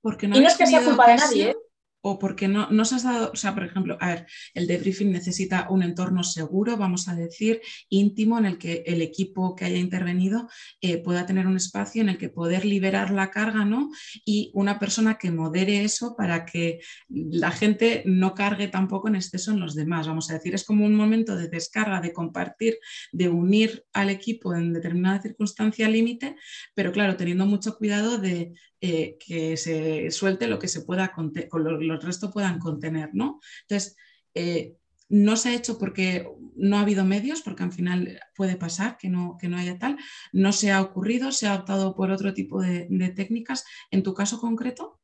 Porque 0.00 0.28
no 0.28 0.36
y 0.36 0.42
no 0.42 0.46
es 0.46 0.56
que 0.56 0.68
sea 0.68 0.84
culpa 0.84 1.08
de 1.08 1.16
nadie, 1.16 1.50
¿eh? 1.50 1.56
O 2.02 2.18
porque 2.18 2.48
no, 2.48 2.84
se 2.84 2.94
has 2.94 3.02
dado, 3.02 3.30
o 3.32 3.36
sea, 3.36 3.54
por 3.54 3.64
ejemplo, 3.64 3.96
a 4.00 4.08
ver, 4.08 4.26
el 4.54 4.66
debriefing 4.66 5.12
necesita 5.12 5.66
un 5.70 5.82
entorno 5.82 6.24
seguro, 6.24 6.76
vamos 6.76 7.08
a 7.08 7.14
decir, 7.14 7.60
íntimo, 7.88 8.38
en 8.38 8.46
el 8.46 8.58
que 8.58 8.82
el 8.86 9.02
equipo 9.02 9.54
que 9.54 9.66
haya 9.66 9.78
intervenido 9.78 10.48
eh, 10.80 10.98
pueda 10.98 11.26
tener 11.26 11.46
un 11.46 11.56
espacio 11.56 12.02
en 12.02 12.08
el 12.08 12.18
que 12.18 12.28
poder 12.28 12.64
liberar 12.64 13.10
la 13.10 13.30
carga, 13.30 13.64
¿no? 13.64 13.90
Y 14.24 14.50
una 14.54 14.78
persona 14.78 15.18
que 15.18 15.30
modere 15.30 15.84
eso 15.84 16.14
para 16.16 16.46
que 16.46 16.80
la 17.08 17.50
gente 17.50 18.02
no 18.06 18.34
cargue 18.34 18.68
tampoco 18.68 19.08
en 19.08 19.16
exceso 19.16 19.50
en 19.52 19.60
los 19.60 19.74
demás, 19.74 20.06
vamos 20.06 20.30
a 20.30 20.34
decir, 20.34 20.54
es 20.54 20.64
como 20.64 20.84
un 20.84 20.94
momento 20.94 21.36
de 21.36 21.48
descarga, 21.48 22.00
de 22.00 22.12
compartir, 22.12 22.78
de 23.12 23.28
unir 23.28 23.84
al 23.92 24.10
equipo 24.10 24.54
en 24.54 24.72
determinada 24.72 25.20
circunstancia 25.20 25.88
límite, 25.88 26.36
pero 26.74 26.92
claro, 26.92 27.16
teniendo 27.16 27.46
mucho 27.46 27.76
cuidado 27.76 28.18
de 28.18 28.52
eh, 28.80 29.18
que 29.18 29.56
se 29.56 30.10
suelte 30.10 30.46
lo 30.46 30.58
que 30.58 30.68
se 30.68 30.80
pueda, 30.80 31.12
con 31.12 31.32
los 31.64 32.04
restos 32.04 32.32
puedan 32.32 32.58
contener, 32.58 33.10
¿no? 33.12 33.40
Entonces, 33.62 33.96
eh, 34.34 34.76
no 35.10 35.36
se 35.36 35.50
ha 35.50 35.54
hecho 35.54 35.76
porque 35.76 36.26
no 36.54 36.78
ha 36.78 36.80
habido 36.80 37.04
medios, 37.04 37.42
porque 37.42 37.64
al 37.64 37.72
final 37.72 38.20
puede 38.34 38.56
pasar 38.56 38.96
que 38.96 39.08
no, 39.08 39.36
que 39.38 39.48
no 39.48 39.58
haya 39.58 39.78
tal, 39.78 39.98
no 40.32 40.52
se 40.52 40.70
ha 40.70 40.80
ocurrido, 40.80 41.32
se 41.32 41.48
ha 41.48 41.56
optado 41.56 41.94
por 41.94 42.10
otro 42.10 42.32
tipo 42.32 42.62
de, 42.62 42.86
técnicas. 43.14 43.64
¿En 43.90 44.02
tu 44.02 44.14
caso 44.14 44.40
concreto? 44.40 45.00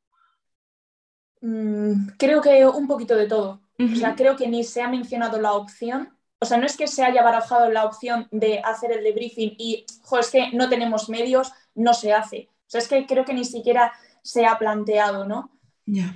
Mm, 1.41 2.07
creo 2.17 2.41
que 2.41 2.65
un 2.65 2.87
poquito 2.87 3.15
de 3.15 3.27
todo. 3.27 3.61
O 3.79 3.95
sea, 3.95 4.15
creo 4.15 4.35
que 4.35 4.47
ni 4.47 4.63
se 4.63 4.81
ha 4.81 4.87
mencionado 4.87 5.39
la 5.39 5.53
opción. 5.53 6.17
O 6.39 6.45
sea, 6.45 6.57
no 6.57 6.65
es 6.65 6.77
que 6.77 6.87
se 6.87 7.03
haya 7.03 7.21
barajado 7.21 7.69
la 7.69 7.85
opción 7.85 8.27
de 8.31 8.59
hacer 8.59 8.91
el 8.91 9.03
debriefing 9.03 9.53
y, 9.57 9.85
jo, 10.01 10.17
es 10.17 10.31
que 10.31 10.51
no 10.53 10.67
tenemos 10.69 11.09
medios, 11.09 11.51
no 11.75 11.93
se 11.93 12.13
hace. 12.13 12.49
O 12.67 12.69
sea, 12.69 12.81
es 12.81 12.87
que 12.87 13.05
creo 13.05 13.23
que 13.23 13.33
ni 13.33 13.45
siquiera 13.45 13.93
se 14.21 14.45
ha 14.45 14.59
planteado, 14.59 15.25
¿no? 15.25 15.51
Ya. 15.85 16.13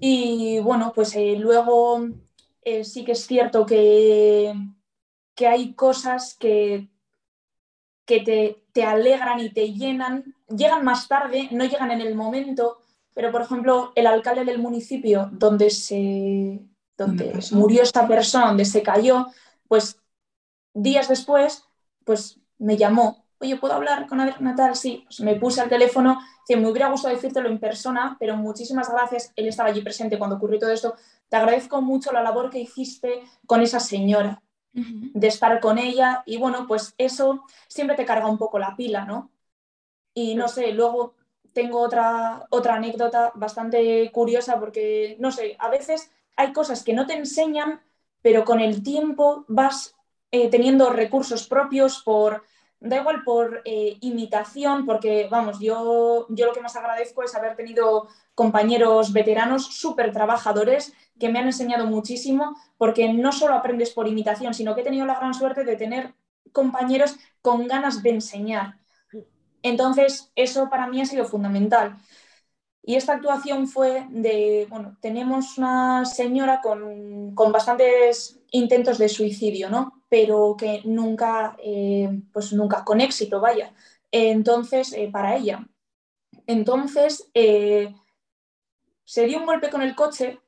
Y 0.00 0.58
bueno, 0.58 0.92
pues 0.92 1.14
eh, 1.14 1.36
luego 1.38 2.08
eh, 2.62 2.82
sí 2.82 3.04
que 3.04 3.12
es 3.12 3.24
cierto 3.24 3.64
que, 3.64 4.52
que 5.36 5.46
hay 5.46 5.74
cosas 5.74 6.34
que, 6.34 6.88
que 8.04 8.20
te, 8.20 8.64
te, 8.72 8.82
alegran 8.82 9.38
y 9.38 9.50
te 9.50 9.72
llenan, 9.72 10.34
llegan 10.48 10.84
más 10.84 11.06
tarde, 11.06 11.48
no 11.52 11.64
llegan 11.64 11.92
en 11.92 12.00
el 12.00 12.16
momento, 12.16 12.78
pero 13.14 13.30
por 13.30 13.42
ejemplo, 13.42 13.92
el 13.94 14.08
alcalde 14.08 14.44
del 14.44 14.58
municipio 14.58 15.28
donde, 15.32 15.70
se, 15.70 16.60
donde 16.96 17.38
murió 17.52 17.82
esta 17.82 18.08
persona, 18.08 18.48
donde 18.48 18.64
se 18.64 18.82
cayó, 18.82 19.28
pues 19.68 20.00
días 20.74 21.08
después, 21.08 21.64
pues 22.04 22.40
me 22.58 22.76
llamó, 22.76 23.21
oye, 23.42 23.56
¿puedo 23.56 23.74
hablar 23.74 24.06
con 24.06 24.20
Adrián 24.20 24.44
Natal? 24.44 24.76
Sí, 24.76 25.02
pues 25.04 25.20
me 25.20 25.34
puse 25.34 25.60
al 25.60 25.68
teléfono, 25.68 26.20
que 26.46 26.56
me 26.56 26.68
hubiera 26.68 26.88
gustado 26.88 27.14
decírtelo 27.14 27.48
en 27.48 27.58
persona, 27.58 28.16
pero 28.18 28.36
muchísimas 28.36 28.90
gracias, 28.90 29.32
él 29.36 29.48
estaba 29.48 29.68
allí 29.68 29.82
presente 29.82 30.18
cuando 30.18 30.36
ocurrió 30.36 30.58
todo 30.58 30.70
esto, 30.70 30.94
te 31.28 31.36
agradezco 31.36 31.82
mucho 31.82 32.12
la 32.12 32.22
labor 32.22 32.50
que 32.50 32.60
hiciste 32.60 33.22
con 33.46 33.60
esa 33.60 33.80
señora, 33.80 34.42
de 34.72 35.26
estar 35.26 35.60
con 35.60 35.76
ella 35.76 36.22
y 36.24 36.38
bueno, 36.38 36.66
pues 36.66 36.94
eso 36.96 37.44
siempre 37.68 37.96
te 37.96 38.06
carga 38.06 38.26
un 38.26 38.38
poco 38.38 38.58
la 38.58 38.74
pila, 38.74 39.04
¿no? 39.04 39.30
Y 40.14 40.34
no 40.34 40.48
sé, 40.48 40.72
luego 40.72 41.14
tengo 41.52 41.80
otra, 41.80 42.46
otra 42.50 42.76
anécdota 42.76 43.32
bastante 43.34 44.10
curiosa 44.12 44.58
porque, 44.58 45.16
no 45.18 45.30
sé, 45.30 45.56
a 45.58 45.68
veces 45.68 46.10
hay 46.36 46.52
cosas 46.52 46.82
que 46.82 46.94
no 46.94 47.06
te 47.06 47.14
enseñan, 47.14 47.82
pero 48.22 48.44
con 48.44 48.60
el 48.60 48.82
tiempo 48.82 49.44
vas 49.48 49.94
eh, 50.30 50.48
teniendo 50.48 50.90
recursos 50.90 51.46
propios 51.46 52.02
por 52.02 52.44
da 52.82 52.96
igual 52.96 53.22
por 53.24 53.62
eh, 53.64 53.96
imitación, 54.00 54.84
porque 54.84 55.28
vamos, 55.30 55.58
yo, 55.60 56.26
yo 56.30 56.46
lo 56.46 56.52
que 56.52 56.60
más 56.60 56.76
agradezco 56.76 57.22
es 57.22 57.34
haber 57.34 57.56
tenido 57.56 58.08
compañeros 58.34 59.12
veteranos 59.12 59.66
súper 59.66 60.12
trabajadores 60.12 60.92
que 61.18 61.28
me 61.28 61.38
han 61.38 61.46
enseñado 61.46 61.86
muchísimo, 61.86 62.56
porque 62.78 63.12
no 63.12 63.30
solo 63.32 63.54
aprendes 63.54 63.90
por 63.90 64.08
imitación, 64.08 64.52
sino 64.52 64.74
que 64.74 64.80
he 64.80 64.84
tenido 64.84 65.06
la 65.06 65.14
gran 65.14 65.34
suerte 65.34 65.64
de 65.64 65.76
tener 65.76 66.14
compañeros 66.52 67.16
con 67.40 67.66
ganas 67.68 68.02
de 68.02 68.10
enseñar. 68.10 68.78
Entonces, 69.62 70.32
eso 70.34 70.68
para 70.68 70.88
mí 70.88 71.00
ha 71.00 71.06
sido 71.06 71.24
fundamental. 71.24 71.96
Y 72.84 72.96
esta 72.96 73.14
actuación 73.14 73.68
fue 73.68 74.06
de, 74.10 74.66
bueno, 74.68 74.96
tenemos 75.00 75.56
una 75.56 76.04
señora 76.04 76.60
con, 76.60 77.32
con 77.34 77.52
bastantes 77.52 78.40
intentos 78.50 78.98
de 78.98 79.08
suicidio, 79.08 79.70
¿no? 79.70 80.02
Pero 80.08 80.56
que 80.58 80.82
nunca, 80.84 81.56
eh, 81.62 82.10
pues 82.32 82.52
nunca 82.52 82.84
con 82.84 83.00
éxito, 83.00 83.40
vaya. 83.40 83.72
Entonces, 84.10 84.92
eh, 84.94 85.08
para 85.12 85.36
ella. 85.36 85.66
Entonces, 86.46 87.30
eh, 87.34 87.94
se 89.04 89.26
dio 89.26 89.38
un 89.38 89.46
golpe 89.46 89.70
con 89.70 89.82
el 89.82 89.94
coche 89.94 90.40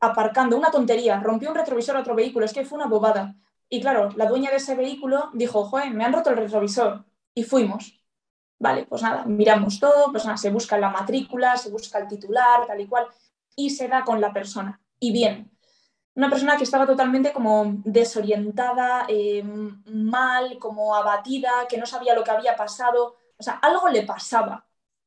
aparcando, 0.00 0.56
una 0.56 0.70
tontería, 0.70 1.20
rompió 1.20 1.50
un 1.50 1.56
retrovisor 1.56 1.96
a 1.96 2.00
otro 2.00 2.14
vehículo, 2.14 2.44
es 2.44 2.52
que 2.52 2.64
fue 2.64 2.76
una 2.76 2.88
bobada. 2.88 3.36
Y 3.68 3.80
claro, 3.80 4.10
la 4.16 4.26
dueña 4.26 4.50
de 4.50 4.56
ese 4.56 4.74
vehículo 4.74 5.30
dijo, 5.32 5.64
joder, 5.64 5.92
me 5.92 6.04
han 6.04 6.12
roto 6.12 6.30
el 6.30 6.36
retrovisor. 6.36 7.04
Y 7.34 7.44
fuimos. 7.44 7.99
Vale, 8.60 8.84
pues 8.86 9.02
nada, 9.02 9.24
miramos 9.24 9.80
todo, 9.80 10.10
pues 10.12 10.24
nada, 10.26 10.36
se 10.36 10.50
busca 10.50 10.76
la 10.76 10.90
matrícula, 10.90 11.56
se 11.56 11.70
busca 11.70 11.98
el 11.98 12.06
titular, 12.08 12.66
tal 12.66 12.80
y 12.80 12.86
cual, 12.86 13.06
y 13.56 13.70
se 13.70 13.88
da 13.88 14.04
con 14.04 14.20
la 14.20 14.32
persona. 14.34 14.78
Y 14.98 15.12
bien, 15.12 15.50
una 16.14 16.28
persona 16.28 16.56
que 16.58 16.64
estaba 16.64 16.86
totalmente 16.86 17.32
como 17.32 17.64
desorientada, 17.84 19.06
eh, 19.08 19.42
mal, 19.86 20.58
como 20.58 20.94
abatida, 20.94 21.50
que 21.70 21.78
no 21.78 21.86
sabía 21.86 22.14
lo 22.14 22.22
que 22.24 22.32
había 22.32 22.56
pasado, 22.56 23.16
o 23.38 23.42
sea, 23.42 23.54
algo 23.62 23.88
le 23.88 24.02
pasaba. 24.02 24.66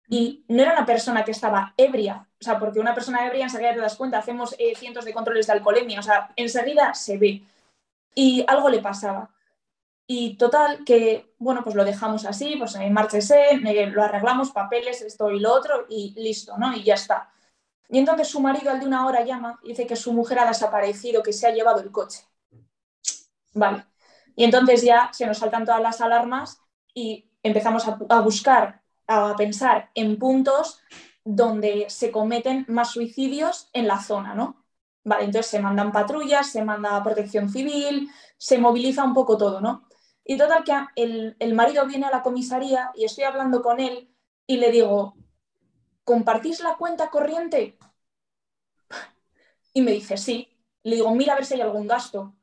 Y 0.10 0.44
no 0.48 0.64
era 0.64 0.74
una 0.74 0.86
persona 0.86 1.24
que 1.24 1.32
estaba 1.32 1.74
ebria, 1.78 2.28
o 2.42 2.44
sea, 2.44 2.60
porque 2.60 2.80
una 2.80 2.94
persona 2.96 3.26
ebria 3.28 3.46
enseguida 3.46 3.74
te 3.74 3.80
das 3.80 3.96
cuenta, 3.96 4.18
hacemos 4.20 4.56
eh, 4.60 4.76
cientos 4.76 5.06
de 5.06 5.14
controles 5.14 5.48
de 5.48 5.54
alcoholemia, 5.54 6.00
o 6.00 6.04
sea, 6.04 6.32
enseguida 6.36 6.94
se 6.96 7.18
ve. 7.20 7.44
Y 8.16 8.46
algo 8.48 8.70
le 8.70 8.80
pasaba. 8.82 9.30
Y 10.06 10.38
total, 10.38 10.84
que 10.84 11.34
bueno, 11.38 11.64
pues 11.64 11.76
lo 11.76 11.86
dejamos 11.86 12.26
así, 12.26 12.56
pues 12.58 12.78
márchese, 12.92 13.58
lo 13.58 14.04
arreglamos, 14.04 14.52
papeles, 14.52 15.02
esto 15.02 15.32
y 15.32 15.40
lo 15.40 15.54
otro, 15.54 15.86
y 15.90 16.14
listo, 16.18 16.58
¿no? 16.58 16.76
Y 16.76 16.84
ya 16.84 16.96
está. 16.96 17.32
Y 17.90 18.00
entonces 18.00 18.28
su 18.28 18.40
marido 18.42 18.72
al 18.72 18.80
de 18.80 18.88
una 18.88 19.06
hora 19.06 19.24
llama 19.24 19.60
y 19.64 19.70
dice 19.70 19.88
que 19.88 19.96
su 19.96 20.14
mujer 20.14 20.40
ha 20.40 20.48
desaparecido, 20.48 21.24
que 21.24 21.32
se 21.34 21.48
ha 21.48 21.52
llevado 21.52 21.80
el 21.80 21.92
coche. 21.92 22.28
Vale. 23.54 23.86
Y 24.36 24.44
entonces 24.44 24.82
ya 24.82 25.10
se 25.14 25.28
nos 25.28 25.38
saltan 25.38 25.66
todas 25.66 25.82
las 25.82 26.02
alarmas 26.02 26.60
y 26.94 27.30
empezamos 27.44 27.88
a, 27.88 28.00
a 28.10 28.22
buscar, 28.22 28.82
a 29.08 29.36
pensar 29.36 29.92
en 29.94 30.18
puntos 30.18 30.82
donde 31.24 31.86
se 31.90 32.12
cometen 32.12 32.66
más 32.68 32.92
suicidios 32.92 33.70
en 33.74 33.88
la 33.88 34.02
zona, 34.02 34.34
¿no? 34.34 34.66
Vale, 35.06 35.26
entonces 35.26 35.52
se 35.52 35.60
mandan 35.60 35.92
patrullas, 35.92 36.50
se 36.52 36.64
manda 36.64 37.04
protección 37.04 37.50
civil, 37.50 38.10
se 38.38 38.58
moviliza 38.58 39.04
un 39.04 39.14
poco 39.14 39.38
todo, 39.38 39.62
¿no? 39.62 39.88
Y 40.26 40.38
total 40.38 40.64
que 40.64 40.74
el, 41.40 41.54
marido 41.54 41.86
viene 41.86 42.06
a 42.06 42.12
la 42.12 42.22
comisaría 42.22 42.92
y 42.96 43.04
estoy 43.06 43.26
hablando 43.26 43.62
con 43.62 43.80
él 43.80 44.10
y 44.48 44.58
le 44.58 44.72
digo, 44.72 45.16
¿compartís 46.04 46.62
la 46.62 46.76
cuenta 46.76 47.10
corriente? 47.10 47.78
Y 49.76 49.82
me 49.82 49.92
dice, 49.92 50.18
sí. 50.18 50.48
Le 50.84 50.98
digo, 50.98 51.14
mira 51.16 51.34
a 51.34 51.36
ver 51.36 51.46
si 51.46 51.56
hay 51.56 51.62
algún 51.62 51.88
gasto. 51.88 52.36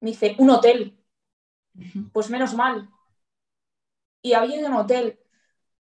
Me 0.00 0.10
dice, 0.10 0.34
un 0.38 0.50
hotel. 0.50 0.98
Pues 2.12 2.30
menos 2.30 2.52
mal. 2.54 2.90
Y 4.20 4.32
había 4.32 4.56
ido 4.56 4.66
a 4.66 4.70
un 4.70 4.76
hotel. 4.76 5.20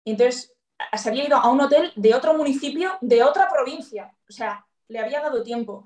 Y 0.03 0.13
entonces 0.13 0.57
se 0.97 1.09
había 1.09 1.27
ido 1.27 1.37
a 1.37 1.49
un 1.49 1.61
hotel 1.61 1.93
de 1.95 2.15
otro 2.15 2.35
municipio, 2.35 2.99
de 3.01 3.23
otra 3.23 3.49
provincia. 3.49 4.13
O 4.29 4.33
sea, 4.33 4.67
le 4.89 4.99
había 4.99 5.21
dado 5.21 5.43
tiempo. 5.43 5.85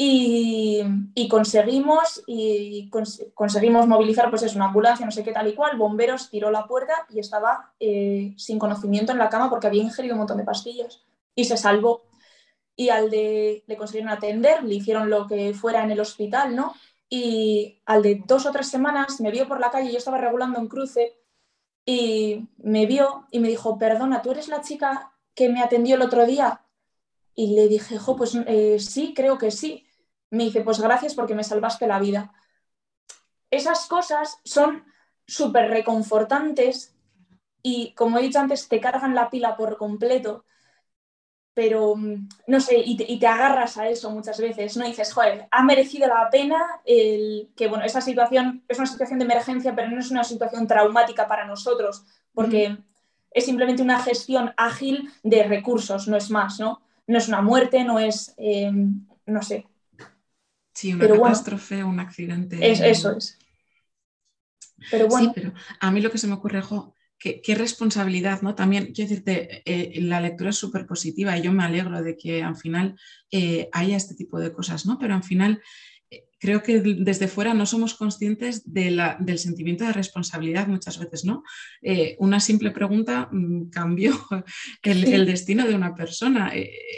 Y, 0.00 1.28
conseguimos, 1.28 2.22
y 2.28 2.88
conseguimos 3.34 3.88
movilizar 3.88 4.30
pues 4.30 4.44
es 4.44 4.54
una 4.54 4.66
ambulancia, 4.66 5.04
no 5.04 5.10
sé 5.10 5.24
qué 5.24 5.32
tal 5.32 5.48
y 5.48 5.54
cual, 5.54 5.76
bomberos 5.76 6.30
tiró 6.30 6.52
la 6.52 6.68
puerta 6.68 6.94
y 7.10 7.18
estaba 7.18 7.72
eh, 7.80 8.32
sin 8.36 8.60
conocimiento 8.60 9.10
en 9.10 9.18
la 9.18 9.28
cama 9.28 9.50
porque 9.50 9.66
había 9.66 9.82
ingerido 9.82 10.14
un 10.14 10.20
montón 10.20 10.36
de 10.36 10.44
pastillas 10.44 11.02
y 11.34 11.44
se 11.44 11.56
salvó. 11.56 12.04
Y 12.76 12.90
al 12.90 13.10
de 13.10 13.64
le 13.66 13.76
consiguieron 13.76 14.12
atender, 14.12 14.62
le 14.62 14.76
hicieron 14.76 15.10
lo 15.10 15.26
que 15.26 15.52
fuera 15.52 15.82
en 15.82 15.90
el 15.90 15.98
hospital, 15.98 16.54
¿no? 16.54 16.74
Y 17.08 17.80
al 17.84 18.02
de 18.02 18.22
dos 18.24 18.46
o 18.46 18.52
tres 18.52 18.68
semanas 18.68 19.20
me 19.20 19.32
vio 19.32 19.48
por 19.48 19.58
la 19.58 19.72
calle, 19.72 19.90
yo 19.90 19.98
estaba 19.98 20.18
regulando 20.18 20.60
un 20.60 20.68
cruce 20.68 21.18
y 21.84 22.46
me 22.58 22.86
vio 22.86 23.26
y 23.32 23.40
me 23.40 23.48
dijo, 23.48 23.78
perdona, 23.78 24.22
¿tú 24.22 24.30
eres 24.30 24.46
la 24.46 24.60
chica 24.60 25.12
que 25.34 25.48
me 25.48 25.60
atendió 25.60 25.96
el 25.96 26.02
otro 26.02 26.24
día? 26.24 26.62
Y 27.34 27.56
le 27.56 27.66
dije, 27.66 27.98
jo, 27.98 28.14
pues 28.14 28.36
eh, 28.46 28.78
sí, 28.78 29.12
creo 29.12 29.38
que 29.38 29.50
sí 29.50 29.84
me 30.30 30.44
dice, 30.44 30.62
pues 30.62 30.80
gracias 30.80 31.14
porque 31.14 31.34
me 31.34 31.44
salvaste 31.44 31.86
la 31.86 31.98
vida. 31.98 32.32
Esas 33.50 33.86
cosas 33.86 34.38
son 34.44 34.84
súper 35.26 35.70
reconfortantes 35.70 36.94
y, 37.62 37.92
como 37.92 38.18
he 38.18 38.22
dicho 38.22 38.38
antes, 38.38 38.68
te 38.68 38.80
cargan 38.80 39.14
la 39.14 39.30
pila 39.30 39.56
por 39.56 39.76
completo, 39.76 40.44
pero 41.54 41.96
mm, 41.96 42.28
no 42.46 42.60
sé, 42.60 42.78
y 42.84 43.18
te, 43.18 43.26
agarras 43.26 43.78
a 43.78 43.88
eso 43.88 44.10
muchas 44.10 44.38
veces, 44.38 44.76
¿no? 44.76 44.86
dices, 44.86 45.12
joder, 45.12 45.48
ha 45.50 45.64
merecido 45.64 46.06
la 46.06 46.28
pena 46.30 46.80
el 46.84 47.50
que, 47.56 47.68
bueno, 47.68 47.84
esa 47.84 48.00
situación 48.00 48.62
es 48.68 48.78
una 48.78 48.86
situación 48.86 49.18
de 49.18 49.24
emergencia, 49.24 49.74
pero 49.74 49.90
no 49.90 49.98
es 49.98 50.10
una 50.10 50.24
situación 50.24 50.66
traumática 50.66 51.26
para 51.26 51.46
nosotros, 51.46 52.04
porque 52.32 52.78
es 53.32 53.44
simplemente 53.44 53.82
una 53.82 54.00
gestión 54.00 54.52
ágil 54.56 55.10
de 55.22 55.42
recursos, 55.42 56.06
no 56.08 56.16
es 56.16 56.30
más, 56.30 56.60
¿no? 56.60 56.80
No 57.06 57.18
es 57.18 57.28
una 57.28 57.42
muerte, 57.42 57.84
no 57.84 57.98
es, 57.98 58.34
eh, 58.38 58.70
no 59.26 59.42
sé, 59.42 59.66
Sí, 60.78 60.94
una 60.94 61.08
catástrofe, 61.08 61.82
un 61.82 61.98
accidente. 61.98 62.70
Es, 62.70 62.78
eso 62.78 63.16
es. 63.16 63.36
Pero 64.92 65.08
bueno. 65.08 65.26
Sí, 65.26 65.32
pero 65.34 65.52
a 65.80 65.90
mí 65.90 66.00
lo 66.00 66.12
que 66.12 66.18
se 66.18 66.28
me 66.28 66.34
ocurre, 66.34 66.62
jo, 66.62 66.94
qué, 67.18 67.54
responsabilidad, 67.56 68.42
¿no? 68.42 68.54
También, 68.54 68.92
quiero 68.92 69.10
decirte, 69.10 69.62
eh, 69.66 70.00
la 70.02 70.20
lectura 70.20 70.50
es 70.50 70.56
súper 70.56 70.86
positiva 70.86 71.36
y 71.36 71.42
yo 71.42 71.52
me 71.52 71.64
alegro 71.64 72.00
de 72.00 72.16
que 72.16 72.44
al 72.44 72.54
final 72.54 72.96
eh, 73.32 73.68
haya 73.72 73.96
este 73.96 74.14
tipo 74.14 74.38
de 74.38 74.52
cosas, 74.52 74.86
¿no? 74.86 75.00
Pero 75.00 75.16
al 75.16 75.24
final 75.24 75.60
eh, 76.12 76.26
creo 76.38 76.62
que 76.62 76.78
desde 76.78 77.26
fuera 77.26 77.54
no 77.54 77.66
somos 77.66 77.94
conscientes 77.94 78.62
del 78.72 79.00
sentimiento 79.38 79.82
de 79.82 79.92
responsabilidad 79.92 80.68
muchas 80.68 80.96
veces, 81.00 81.24
¿no? 81.24 81.42
una 82.18 82.38
simple 82.38 82.70
pregunta 82.70 83.28
mm, 83.32 83.70
cambió 83.70 84.12
el, 84.84 85.12
el, 85.12 85.26
destino 85.26 85.66
de 85.66 85.74
una 85.74 85.96
persona. 85.96 86.52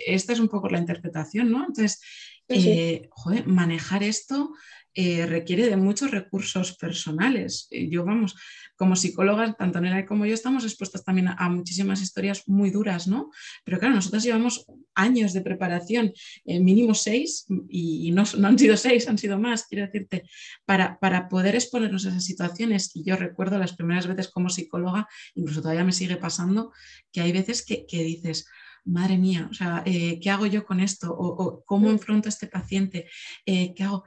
esta 0.07 0.35
es 0.35 0.39
un 0.39 0.49
poco 0.49 0.69
la 0.69 0.79
interpretación, 0.79 1.51
¿no? 1.51 1.61
Entonces, 1.61 2.03
eh, 2.51 3.09
manejar 3.47 4.03
esto 4.03 4.53
eh, 4.93 5.25
requiere 5.25 5.69
de 5.69 5.77
muchos 5.77 6.11
recursos 6.11 6.77
personales. 6.77 7.69
Yo, 7.71 8.05
vamos, 8.05 8.35
como 8.75 8.97
psicólogas, 8.97 9.57
tanto 9.57 9.81
Nela 9.81 10.05
como 10.05 10.27
yo 10.27 10.35
estamos 10.35 10.65
expuestas 10.65 11.05
también 11.05 11.29
a, 11.29 11.49
muchísimas 11.49 12.03
historias 12.03 12.49
muy 12.49 12.71
duras, 12.71 13.07
¿no? 13.07 13.31
Pero 13.63 13.79
claro, 13.79 13.95
nosotros 13.95 14.25
llevamos 14.25 14.67
años 14.97 15.33
de 15.33 15.43
preparación, 15.43 16.13
eh, 16.45 16.59
mínimo 16.59 16.95
seis, 16.95 17.47
y, 17.69 18.11
no, 18.11 18.25
han 18.43 18.59
sido 18.59 18.77
seis, 18.77 19.07
han 19.09 19.17
sido 19.17 19.39
más, 19.39 19.67
quiero 19.69 19.87
decirte, 19.87 20.25
para, 20.65 20.99
para 20.99 21.29
poder 21.29 21.55
exponernos 21.55 22.07
a 22.07 22.09
esas 22.09 22.25
situaciones. 22.25 22.91
Y 22.95 23.05
yo 23.05 23.15
recuerdo 23.15 23.59
las 23.59 23.77
primeras 23.77 24.09
veces 24.09 24.29
como 24.29 24.49
psicóloga, 24.49 25.07
incluso 25.35 25.63
todavía 25.63 25.85
me 25.85 25.93
sigue 25.93 26.17
pasando, 26.17 26.73
que 27.13 27.21
hay 27.21 27.31
veces 27.31 27.65
que, 27.65 27.87
dices, 27.91 28.47
madre 28.85 29.19
mía, 29.19 29.49
o 29.51 29.55
sea, 29.55 29.83
eh, 29.87 30.19
¿qué 30.21 30.31
hago 30.31 30.47
yo 30.47 30.65
con 30.65 30.81
esto? 30.81 31.13
O, 31.13 31.63
cómo 31.65 31.89
mm. 31.89 31.93
enfrento 31.93 32.29
a 32.29 32.31
este 32.31 32.47
paciente? 32.47 33.09
¿Qué 33.45 33.75
hago? 33.81 34.05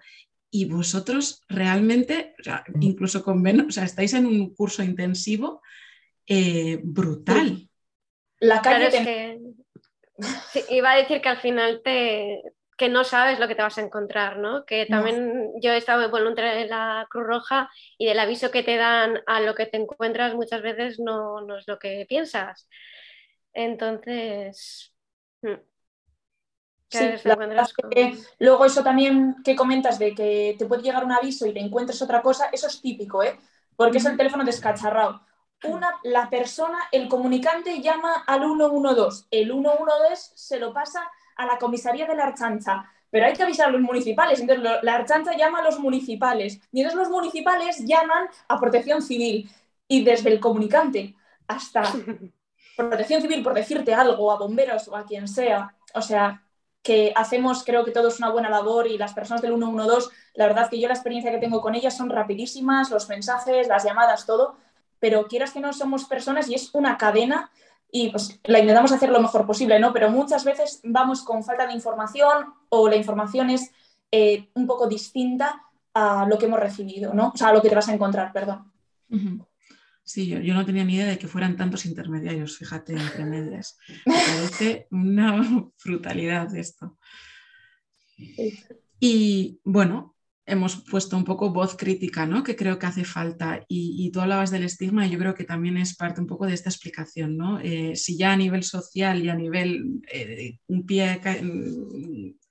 y 0.55 0.65
vosotros 0.65 1.41
realmente, 1.49 2.36
incluso 2.79 3.23
con 3.23 3.41
menos, 3.41 3.65
o 3.65 3.71
sea, 3.71 3.86
estáis 3.86 4.13
en 4.13 4.27
un 4.27 4.53
curso 4.53 4.83
intensivo 4.83 5.63
eh, 6.27 6.79
brutal. 6.83 7.67
La 8.39 8.62
calle 8.62 8.91
que... 8.91 9.39
iba 10.69 10.91
a 10.91 10.97
decir 10.97 11.21
que 11.21 11.29
al 11.29 11.39
final 11.39 11.81
te, 11.83 12.43
que 12.77 12.88
no 12.88 13.03
sabes 13.03 13.39
lo 13.39 13.47
que 13.47 13.55
te 13.55 13.63
vas 13.63 13.79
a 13.79 13.81
encontrar, 13.81 14.38
¿no? 14.38 14.63
Que 14.63 14.86
también 14.86 15.53
yo 15.59 15.71
he 15.71 15.77
estado 15.77 16.07
voluntaria 16.12 16.62
en 16.62 16.69
la 16.69 17.07
Cruz 17.09 17.25
Roja 17.25 17.71
y 17.97 18.05
del 18.05 18.19
aviso 18.19 18.51
que 18.51 18.62
te 18.62 18.77
dan 18.77 19.23
a 19.25 19.39
lo 19.39 19.55
que 19.55 19.65
te 19.65 19.77
encuentras 19.77 20.36
muchas 20.36 20.62
veces 20.62 20.99
no, 20.99 21.41
no 21.41 21.57
es 21.57 21.67
lo 21.67 21.79
que 21.79 22.05
piensas. 22.07 22.69
Entonces, 23.53 24.93
hmm. 25.41 25.53
Sí, 26.93 26.99
luego 28.37 28.65
eso 28.65 28.83
también 28.83 29.37
que 29.43 29.55
comentas 29.55 29.97
de 29.97 30.13
que 30.13 30.55
te 30.59 30.65
puede 30.65 30.83
llegar 30.83 31.03
un 31.03 31.11
aviso 31.11 31.47
y 31.47 31.53
te 31.53 31.59
encuentres 31.59 32.01
otra 32.03 32.21
cosa, 32.21 32.49
eso 32.51 32.67
es 32.67 32.81
típico, 32.81 33.23
¿eh? 33.23 33.39
Porque 33.75 33.97
es 33.97 34.05
el 34.05 34.15
teléfono 34.15 34.43
descacharrado. 34.43 35.21
Una, 35.63 35.89
la 36.03 36.29
persona, 36.29 36.77
el 36.91 37.07
comunicante 37.07 37.81
llama 37.81 38.23
al 38.27 38.41
112. 38.41 39.25
El 39.31 39.47
112 39.47 40.33
se 40.35 40.59
lo 40.59 40.71
pasa 40.71 41.09
a 41.35 41.45
la 41.47 41.57
comisaría 41.57 42.05
de 42.05 42.15
la 42.15 42.25
Archancha, 42.25 42.85
pero 43.09 43.25
hay 43.25 43.33
que 43.33 43.43
avisar 43.43 43.69
a 43.69 43.71
los 43.71 43.81
municipales. 43.81 44.39
Entonces 44.39 44.63
la 44.83 44.95
Archancha 44.95 45.35
llama 45.35 45.59
a 45.59 45.63
los 45.63 45.79
municipales 45.79 46.59
y 46.71 46.81
entonces 46.81 46.99
los 46.99 47.09
municipales 47.09 47.83
llaman 47.85 48.27
a 48.47 48.59
Protección 48.59 49.01
Civil 49.01 49.49
y 49.87 50.03
desde 50.03 50.29
el 50.31 50.39
comunicante 50.39 51.15
hasta 51.47 51.83
Protección 52.75 53.21
Civil 53.21 53.43
por 53.43 53.53
decirte 53.53 53.93
algo, 53.93 54.31
a 54.31 54.38
bomberos 54.38 54.88
o 54.88 54.95
a 54.95 55.05
quien 55.05 55.27
sea. 55.27 55.75
O 55.93 56.01
sea, 56.01 56.43
que 56.81 57.13
hacemos, 57.15 57.63
creo 57.63 57.86
que 57.86 57.91
todos 57.91 58.19
una 58.19 58.29
buena 58.29 58.49
labor 58.49 58.88
y 58.88 58.97
las 58.97 59.13
personas 59.13 59.41
del 59.41 59.55
112, 59.55 60.09
la 60.33 60.47
verdad 60.47 60.69
que 60.69 60.79
yo 60.79 60.88
la 60.88 60.93
experiencia 60.93 61.31
que 61.31 61.38
tengo 61.38 61.62
con 61.62 61.75
ellas 61.75 61.95
son 61.95 62.09
rapidísimas, 62.09 62.91
los 62.91 63.07
mensajes, 63.07 63.67
las 63.69 63.86
llamadas, 63.86 64.25
todo, 64.25 64.57
pero 64.99 65.27
quieras 65.27 65.51
que 65.51 65.62
no 65.62 65.71
somos 65.71 66.05
personas 66.05 66.49
y 66.49 66.55
es 66.55 66.69
una 66.73 66.97
cadena 66.97 67.51
y 67.89 68.09
pues 68.09 68.39
la 68.43 68.59
intentamos 68.59 68.91
hacer 68.91 69.09
lo 69.09 69.21
mejor 69.21 69.45
posible, 69.45 69.79
¿no? 69.79 69.93
Pero 69.93 70.09
muchas 70.09 70.43
veces 70.43 70.81
vamos 70.83 71.21
con 71.21 71.43
falta 71.43 71.67
de 71.67 71.73
información 71.73 72.53
o 72.69 72.89
la 72.89 72.95
información 72.95 73.49
es 73.49 73.71
eh, 74.12 74.49
un 74.55 74.67
poco 74.67 74.88
distinta 74.88 75.63
a 75.93 76.25
lo 76.27 76.38
que 76.38 76.47
hemos 76.47 76.59
recibido, 76.59 77.13
¿no? 77.13 77.31
O 77.33 77.38
sea, 77.38 77.49
a 77.49 77.53
lo 77.53 77.62
que 77.62 77.69
te 77.69 77.75
vas 77.75 77.88
a 77.88 77.93
encontrar, 77.93 78.33
perdón. 78.33 78.71
Sí, 80.05 80.27
yo, 80.27 80.53
no 80.53 80.65
tenía 80.65 80.83
ni 80.83 80.95
idea 80.95 81.07
de 81.07 81.17
que 81.17 81.27
fueran 81.27 81.55
tantos 81.55 81.85
intermediarios, 81.85 82.57
fíjate, 82.57 82.93
entre 82.93 83.25
medias. 83.25 83.77
Me 84.05 84.13
parece 84.13 84.87
una 84.91 85.71
brutalidad 85.85 86.53
esto. 86.55 86.97
Y 88.99 89.59
bueno, 89.63 90.15
hemos 90.45 90.83
puesto 90.83 91.15
un 91.15 91.23
poco 91.23 91.51
voz 91.51 91.75
crítica, 91.77 92.25
¿no? 92.25 92.43
Que 92.43 92.55
creo 92.55 92.77
que 92.77 92.85
hace 92.85 93.05
falta. 93.05 93.63
Y, 93.67 94.11
tú 94.11 94.19
hablabas 94.19 94.51
del 94.51 94.63
estigma 94.63 95.07
y 95.07 95.11
yo 95.11 95.19
creo 95.19 95.35
que 95.35 95.45
también 95.45 95.77
es 95.77 95.95
parte 95.95 96.21
un 96.21 96.27
poco 96.27 96.45
de 96.45 96.53
esta 96.53 96.69
explicación, 96.69 97.37
¿no? 97.37 97.59
Eh, 97.59 97.95
si 97.95 98.17
ya 98.17 98.33
a 98.33 98.37
nivel 98.37 98.63
social 98.63 99.23
y 99.23 99.29
a 99.29 99.35
nivel 99.35 100.01
eh, 100.11 100.59
un 100.67 100.85
pie 100.85 101.21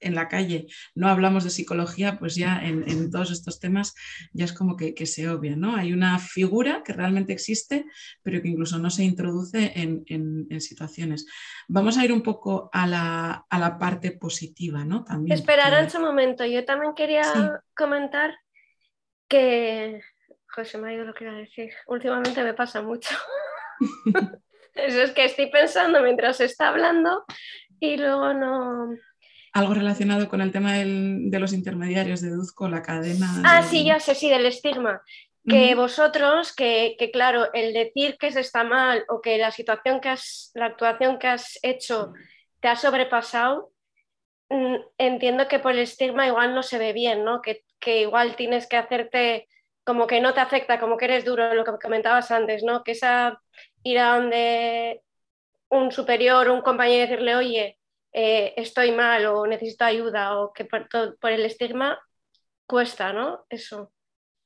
en 0.03 0.15
la 0.15 0.29
calle 0.29 0.67
no 0.95 1.09
hablamos 1.09 1.45
de 1.45 1.51
psicología, 1.51 2.19
pues 2.19 2.35
ya 2.35 2.61
en, 2.63 3.11
todos 3.11 3.31
estos 3.31 3.61
temas 3.61 3.95
ya 4.33 4.45
es 4.45 4.53
como 4.53 4.77
que, 4.77 5.07
se 5.07 5.29
obvia, 5.29 5.57
¿no? 5.57 5.77
Hay 5.77 5.93
una 5.93 6.19
figura 6.19 6.83
que 6.85 6.93
realmente 6.93 7.33
existe, 7.33 7.87
pero 8.23 8.41
que 8.41 8.49
incluso 8.49 8.79
no 8.79 8.91
se 8.91 9.05
introduce 9.05 9.73
en, 9.75 10.61
situaciones. 10.61 11.27
Vamos 11.69 11.99
a 11.99 12.05
ir 12.05 12.13
un 12.13 12.23
poco 12.23 12.71
a 12.73 12.87
la, 12.87 13.77
parte 13.79 14.13
positiva, 14.13 14.85
¿no? 14.85 15.05
También. 15.05 15.37
Esperar 15.37 15.89
un 15.95 16.03
momento, 16.03 16.45
yo 16.45 16.65
también 16.65 16.95
quería 16.95 17.61
comentar 17.77 18.37
que... 19.29 20.01
José, 20.55 20.77
me 20.77 20.91
ha 20.91 20.95
ido 20.95 21.05
lo 21.07 21.15
que 21.15 21.25
iba 21.25 21.33
a 21.33 21.37
decir. 21.37 21.71
Últimamente 21.87 22.45
me 22.45 22.53
pasa 22.53 22.83
mucho. 22.83 23.17
Eso 24.75 25.01
es 25.03 25.13
que 25.13 25.25
estoy 25.25 25.51
pensando 25.51 26.03
mientras 26.03 26.41
está 26.43 26.69
hablando 26.69 27.25
y 27.81 27.97
luego 27.97 28.35
no, 28.35 28.95
algo 29.53 29.75
relacionado 29.75 30.29
con 30.29 30.41
el 30.41 30.51
tema 30.51 30.73
de 30.75 31.39
los 31.39 31.53
intermediarios, 31.53 32.23
deduzco 32.23 32.69
la 32.69 32.83
cadena. 32.83 33.43
Ah, 33.45 33.63
sí, 33.63 33.85
ya 33.85 34.01
sé, 34.01 34.15
sí, 34.15 34.29
del 34.31 34.47
estigma. 34.47 35.03
Que 35.45 35.75
vosotros, 35.75 36.55
que, 36.55 36.97
claro, 37.13 37.53
el 37.53 37.75
decir 37.75 38.17
que 38.17 38.31
se 38.31 38.41
está 38.41 38.63
mal 38.63 39.05
o 39.09 39.21
que 39.21 39.39
la 39.39 39.51
situación 39.51 40.01
que 40.01 40.09
has, 40.09 40.53
la 40.55 40.67
actuación 40.67 41.19
que 41.19 41.27
has 41.27 41.59
hecho 41.63 42.13
te 42.61 42.69
ha 42.69 42.77
sobrepasado, 42.77 43.73
mm, 44.51 44.77
entiendo 44.99 45.49
que 45.49 45.59
por 45.59 45.73
el 45.73 45.81
estigma 45.81 46.29
igual 46.29 46.55
no 46.55 46.63
se 46.63 46.79
ve 46.79 46.93
bien, 46.93 47.25
¿no? 47.25 47.43
Que, 47.43 47.65
que 47.81 48.03
igual 48.03 48.37
tienes 48.37 48.69
que 48.69 48.77
hacerte 48.77 49.49
como 49.85 50.07
que 50.07 50.21
no 50.21 50.33
te 50.33 50.41
afecta, 50.41 50.79
como 50.79 50.97
que 50.97 51.07
eres 51.07 51.25
duro, 51.25 51.55
lo 51.55 51.65
que 51.65 51.73
comentabas 51.83 52.31
antes, 52.31 52.63
¿no? 52.63 52.85
Que 52.85 52.93
esa 52.93 53.43
ir 53.83 53.99
a 53.99 54.17
donde 54.17 55.03
un 55.69 55.91
superior, 55.91 56.49
un 56.51 56.63
compañero 56.63 57.05
y 57.05 57.09
decirle, 57.09 57.35
oye, 57.35 57.79
eh, 58.13 58.53
estoy 58.57 58.93
mal 58.93 59.25
o 59.27 59.47
necesito 59.47 59.85
ayuda 59.85 60.39
o 60.39 60.53
que 60.53 60.65
por, 60.65 61.31
el 61.31 61.45
estigma 61.45 61.99
cuesta, 62.67 63.13
¿no? 63.13 63.45
Eso. 63.49 63.91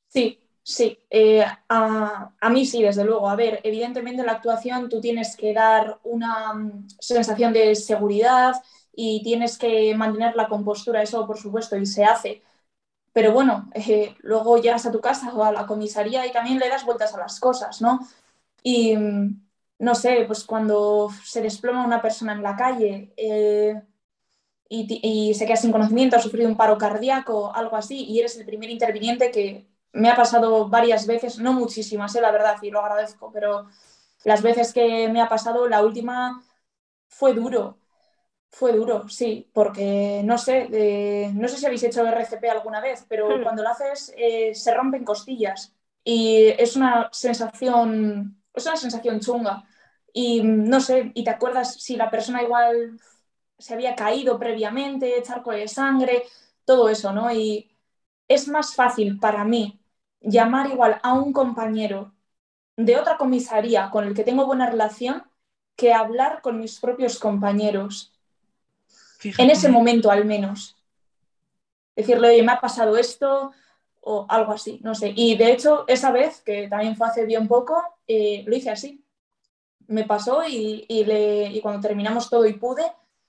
Sí, 0.08 0.40
sí. 0.62 0.98
Eh, 1.10 1.44
a, 1.68 2.30
mí 2.50 2.64
sí, 2.64 2.82
desde 2.82 3.04
luego. 3.04 3.28
A 3.28 3.36
ver, 3.36 3.60
evidentemente 3.64 4.20
en 4.20 4.26
la 4.26 4.32
actuación 4.32 4.88
tú 4.88 5.00
tienes 5.00 5.36
que 5.36 5.52
dar 5.52 5.98
una 6.04 6.54
mm, 6.54 6.88
sensación 7.00 7.52
de 7.52 7.74
seguridad 7.74 8.54
y 8.94 9.22
tienes 9.22 9.58
que 9.58 9.94
mantener 9.94 10.36
la 10.36 10.48
compostura, 10.48 11.02
eso 11.02 11.26
por 11.26 11.38
supuesto, 11.38 11.76
y 11.76 11.86
se 11.86 12.04
hace. 12.04 12.42
Pero 13.12 13.32
bueno, 13.32 13.70
eh, 13.74 14.14
luego 14.20 14.58
llegas 14.58 14.86
a 14.86 14.92
tu 14.92 15.00
casa 15.00 15.32
o 15.34 15.42
a 15.42 15.52
la 15.52 15.66
comisaría 15.66 16.26
y 16.26 16.32
también 16.32 16.58
le 16.58 16.68
das 16.68 16.84
vueltas 16.84 17.14
a 17.14 17.18
las 17.18 17.40
cosas, 17.40 17.80
¿no? 17.80 18.00
Y 18.62 18.96
mm, 18.96 19.45
no 19.78 19.94
sé, 19.94 20.24
pues 20.26 20.44
cuando 20.44 21.10
se 21.24 21.42
desploma 21.42 21.84
una 21.84 22.00
persona 22.00 22.32
en 22.32 22.42
la 22.42 22.56
calle 22.56 23.12
eh, 23.16 23.80
y, 24.68 25.34
se 25.34 25.46
queda 25.46 25.56
sin 25.56 25.72
conocimiento, 25.72 26.16
ha 26.16 26.20
sufrido 26.20 26.48
un 26.48 26.56
paro 26.56 26.78
cardíaco, 26.78 27.54
algo 27.54 27.76
así, 27.76 28.04
y 28.04 28.18
eres 28.18 28.36
el 28.36 28.46
primer 28.46 28.70
interviniente 28.70 29.30
que 29.30 29.68
me 29.92 30.10
ha 30.10 30.16
pasado 30.16 30.68
varias 30.68 31.06
veces, 31.06 31.38
no 31.38 31.52
muchísimas, 31.52 32.14
eh, 32.16 32.20
la 32.20 32.32
verdad, 32.32 32.56
y 32.62 32.70
lo 32.70 32.80
agradezco, 32.80 33.30
pero 33.32 33.66
las 34.24 34.42
veces 34.42 34.72
que 34.72 35.08
me 35.08 35.20
ha 35.20 35.28
pasado, 35.28 35.68
la 35.68 35.82
última 35.84 36.42
fue 37.08 37.34
duro, 37.34 37.78
fue 38.50 38.72
duro, 38.72 39.08
sí, 39.08 39.48
porque 39.52 40.22
no 40.24 40.38
sé, 40.38 41.30
no 41.34 41.48
sé 41.48 41.58
si 41.58 41.66
habéis 41.66 41.82
hecho 41.84 42.06
RCP 42.06 42.44
alguna 42.50 42.80
vez, 42.80 43.04
pero 43.08 43.38
hmm. 43.38 43.42
cuando 43.42 43.62
lo 43.62 43.68
haces 43.68 44.14
eh, 44.16 44.54
se 44.54 44.74
rompen 44.74 45.04
costillas 45.04 45.74
y 46.02 46.46
es 46.58 46.76
una 46.76 47.08
sensación 47.12 48.40
es 48.56 48.66
una 48.66 48.76
sensación 48.76 49.20
chunga. 49.20 49.64
Y 50.12 50.42
no 50.42 50.80
sé, 50.80 51.12
y 51.14 51.24
te 51.24 51.30
acuerdas 51.30 51.74
si 51.74 51.96
la 51.96 52.10
persona 52.10 52.42
igual 52.42 52.98
se 53.58 53.74
había 53.74 53.94
caído 53.94 54.38
previamente, 54.38 55.22
charco 55.22 55.52
de 55.52 55.68
sangre, 55.68 56.24
todo 56.64 56.88
eso, 56.88 57.12
¿no? 57.12 57.30
Y 57.30 57.70
es 58.28 58.48
más 58.48 58.74
fácil 58.74 59.18
para 59.18 59.44
mí 59.44 59.78
llamar 60.20 60.70
igual 60.70 60.98
a 61.02 61.12
un 61.12 61.32
compañero 61.32 62.14
de 62.76 62.96
otra 62.96 63.16
comisaría 63.16 63.90
con 63.90 64.04
el 64.04 64.14
que 64.14 64.24
tengo 64.24 64.46
buena 64.46 64.68
relación 64.68 65.22
que 65.76 65.92
hablar 65.92 66.40
con 66.42 66.58
mis 66.58 66.80
propios 66.80 67.18
compañeros. 67.18 68.12
En 69.38 69.50
ese 69.50 69.68
momento 69.68 70.10
al 70.10 70.24
menos. 70.24 70.76
Decirle, 71.94 72.28
oye, 72.28 72.42
me 72.42 72.52
ha 72.52 72.60
pasado 72.60 72.96
esto, 72.96 73.52
o 74.08 74.24
algo 74.28 74.52
así, 74.52 74.78
no 74.84 74.94
sé. 74.94 75.12
Y 75.16 75.36
de 75.36 75.50
hecho, 75.50 75.84
esa 75.88 76.12
vez, 76.12 76.40
que 76.42 76.68
también 76.68 76.94
fue 76.94 77.08
hace 77.08 77.26
bien 77.26 77.48
poco, 77.48 77.82
eh, 78.06 78.44
lo 78.46 78.54
hice 78.54 78.70
así. 78.70 79.04
Me 79.88 80.04
pasó 80.04 80.46
y, 80.46 80.86
le, 80.88 81.60
cuando 81.60 81.80
terminamos 81.80 82.30
todo 82.30 82.46
y 82.46 82.52
pude, 82.52 82.84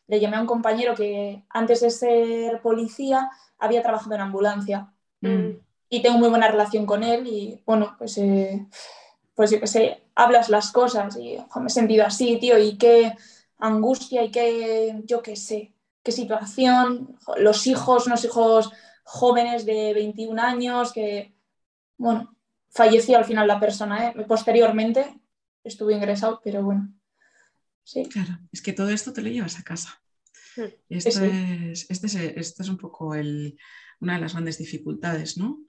le 0.06 0.20
llamé 0.20 0.38
a 0.38 0.42
un 0.42 0.46
compañero 0.46 0.94
que 0.94 1.44
antes 1.50 1.82
de 1.82 1.90
ser 1.90 2.62
policía 2.62 3.32
había 3.58 3.82
trabajado 3.82 4.14
en 4.14 4.22
ambulancia. 4.22 4.94
Mm. 5.22 5.58
Y 5.90 6.02
tengo 6.04 6.20
muy 6.20 6.30
buena 6.30 6.48
relación 6.48 6.86
con 6.86 7.04
él 7.04 7.26
y 7.26 7.60
bueno, 7.66 7.96
pues, 7.98 8.16
eh, 8.20 8.68
pues 9.34 9.50
yo 9.50 9.60
qué 9.60 9.68
sé, 9.68 10.04
hablas 10.14 10.48
las 10.48 10.72
cosas 10.72 11.18
y 11.18 11.40
me 11.56 11.68
he 11.68 11.70
sentido 11.72 12.06
así, 12.06 12.38
tío, 12.38 12.56
y 12.60 12.78
qué 12.78 13.16
angustia 13.58 14.24
y 14.24 14.30
qué, 14.30 15.02
yo 15.06 15.24
qué 15.24 15.36
sé, 15.36 15.74
qué 16.04 16.12
situación, 16.12 17.18
los 17.38 17.66
hijos, 17.66 18.06
unos 18.06 18.24
hijos 18.24 18.72
jóvenes 19.10 19.66
de 19.66 19.94
21 19.94 20.42
años 20.42 20.92
que, 20.92 21.34
bueno, 21.98 22.36
falleció 22.70 23.18
al 23.18 23.24
final 23.24 23.48
la 23.48 23.58
persona, 23.60 24.10
¿eh? 24.10 24.26
posteriormente 24.28 25.18
estuvo 25.64 25.92
ingresado, 25.92 26.42
pero 26.44 26.62
bueno. 26.62 26.94
Sí. 27.86 28.04
Claro, 28.12 28.38
es 28.52 28.62
que 28.62 28.74
todo 28.74 28.90
esto 28.90 29.14
te 29.14 29.22
lo 29.22 29.30
llevas 29.30 29.58
a 29.60 29.64
casa. 29.64 30.02
Hmm. 30.58 30.74
Esto, 30.90 31.24
es, 31.24 31.90
este 31.90 32.08
es, 32.08 32.16
esto 32.16 32.64
es 32.64 32.70
un 32.70 32.78
poco 32.78 33.16
el, 33.16 33.58
una 34.02 34.16
de 34.16 34.22
las 34.22 34.34
grandes 34.34 34.58
dificultades, 34.58 35.38
¿no? 35.38 35.66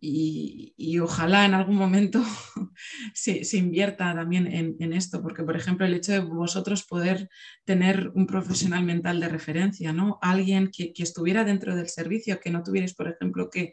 Y, 0.00 0.98
ojalá 1.00 1.44
en 1.44 1.54
algún 1.54 1.76
momento 1.76 2.22
se, 3.14 3.56
invierta 3.56 4.14
también 4.14 4.46
en, 4.46 4.92
esto, 4.92 5.22
porque 5.22 5.42
por 5.42 5.56
ejemplo 5.56 5.86
el 5.86 5.94
hecho 5.94 6.12
de 6.12 6.20
vosotros 6.20 6.84
poder 6.84 7.28
tener 7.64 8.10
un 8.14 8.26
profesional 8.26 8.84
mental 8.84 9.20
de 9.20 9.28
referencia, 9.28 9.92
¿no? 9.92 10.18
Alguien 10.22 10.70
que, 10.70 10.92
estuviera 10.98 11.44
dentro 11.44 11.74
del 11.74 11.88
servicio, 11.88 12.40
que 12.40 12.50
no 12.50 12.62
tuvierais, 12.62 12.94
por 12.94 13.08
ejemplo, 13.08 13.50
que, 13.50 13.72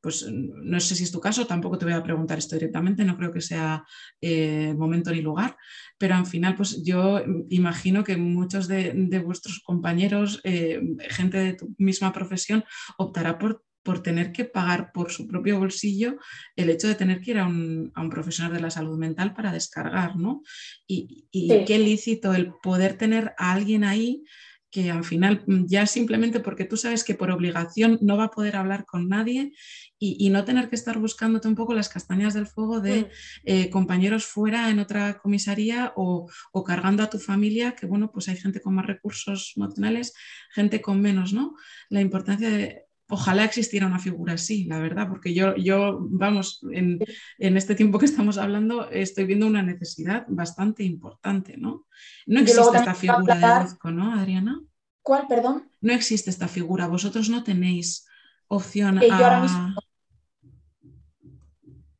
pues 0.00 0.26
no 0.30 0.80
sé 0.80 0.94
si 0.94 1.04
es 1.04 1.12
tu 1.12 1.20
caso, 1.20 1.46
tampoco 1.46 1.76
te 1.76 1.84
voy 1.84 1.94
a 1.94 2.02
preguntar 2.02 2.38
esto 2.38 2.56
directamente, 2.56 3.04
no 3.04 3.18
creo 3.18 3.30
que 3.30 3.42
sea 3.42 3.84
eh, 4.22 4.74
momento 4.74 5.10
ni 5.10 5.20
lugar, 5.20 5.58
pero 5.98 6.14
al 6.14 6.24
final, 6.24 6.54
pues 6.54 6.82
yo 6.82 7.22
imagino 7.50 8.02
que 8.02 8.16
muchos 8.16 8.66
de, 8.66 9.22
vuestros 9.22 9.60
compañeros, 9.60 10.40
eh, 10.44 10.80
gente 11.10 11.36
de 11.36 11.52
tu 11.52 11.74
misma 11.76 12.12
profesión, 12.12 12.64
optará 12.96 13.38
por 13.38 13.62
por 13.90 14.04
tener 14.04 14.30
que 14.30 14.44
pagar 14.44 14.92
por 14.92 15.10
su 15.10 15.26
propio 15.26 15.58
bolsillo 15.58 16.16
el 16.54 16.70
hecho 16.70 16.86
de 16.86 16.94
tener 16.94 17.20
que 17.20 17.32
ir 17.32 17.38
a 17.38 17.46
un, 17.48 17.90
profesional 18.08 18.52
de 18.52 18.60
la 18.60 18.70
salud 18.70 18.96
mental 18.96 19.34
para 19.34 19.52
descargar, 19.52 20.14
¿no? 20.14 20.42
Y, 20.86 21.26
qué 21.66 21.76
lícito 21.76 22.32
el 22.32 22.52
poder 22.62 22.96
tener 22.96 23.34
a 23.36 23.50
alguien 23.50 23.82
ahí 23.82 24.22
que 24.70 24.92
al 24.92 25.02
final 25.02 25.42
mm, 25.44 25.64
ya 25.66 25.86
simplemente 25.86 26.38
porque 26.38 26.64
tú 26.64 26.76
sabes 26.76 27.02
que 27.02 27.16
por 27.16 27.32
obligación 27.32 27.98
no 28.00 28.16
va 28.16 28.26
a 28.26 28.30
poder 28.30 28.54
hablar 28.54 28.84
con 28.86 29.08
nadie 29.08 29.54
y, 29.98 30.30
no 30.30 30.44
tener 30.44 30.68
que 30.68 30.76
estar 30.76 30.96
buscándote 31.00 31.48
un 31.48 31.56
poco 31.56 31.74
las 31.74 31.88
castañas 31.88 32.32
del 32.32 32.46
fuego 32.46 32.78
de 32.78 33.00
mm. 33.00 33.06
eh, 33.46 33.70
compañeros 33.70 34.24
fuera 34.24 34.70
en 34.70 34.78
otra 34.78 35.18
comisaría 35.18 35.92
o, 35.96 36.30
o, 36.52 36.62
cargando 36.62 37.02
a 37.02 37.10
tu 37.10 37.18
familia, 37.18 37.74
que 37.74 37.86
bueno, 37.86 38.12
pues 38.12 38.28
hay 38.28 38.36
gente 38.36 38.60
con 38.60 38.76
más 38.76 38.86
recursos 38.86 39.52
emocionales, 39.56 40.14
gente 40.54 40.80
con 40.80 41.00
menos, 41.00 41.32
¿no? 41.32 41.56
La 41.88 42.00
importancia 42.00 42.50
de 42.50 42.89
Ojalá 43.10 43.44
existiera 43.44 43.86
una 43.86 43.98
figura 43.98 44.34
así, 44.34 44.64
la 44.64 44.78
verdad, 44.78 45.08
porque 45.08 45.34
yo, 45.34 45.56
yo 45.56 45.98
vamos, 46.00 46.60
en, 46.72 47.00
este 47.38 47.74
tiempo 47.74 47.98
que 47.98 48.06
estamos 48.06 48.38
hablando, 48.38 48.88
estoy 48.90 49.24
viendo 49.24 49.46
una 49.46 49.62
necesidad 49.62 50.24
bastante 50.28 50.84
importante, 50.84 51.56
¿no? 51.56 51.86
No 52.26 52.40
existe 52.40 52.78
esta 52.78 52.94
figura 52.94 53.34
de 53.34 53.64
Luzco, 53.64 53.90
¿no, 53.90 54.12
Adriana? 54.12 54.60
¿Cuál, 55.02 55.26
perdón? 55.26 55.68
No 55.80 55.92
existe 55.92 56.30
esta 56.30 56.48
figura, 56.48 56.86
vosotros 56.86 57.28
no 57.28 57.42
tenéis 57.42 58.06
opción 58.48 58.98
a... 58.98 59.02
Yo 59.02 59.14
ahora 59.14 59.40
mismo... 59.42 59.74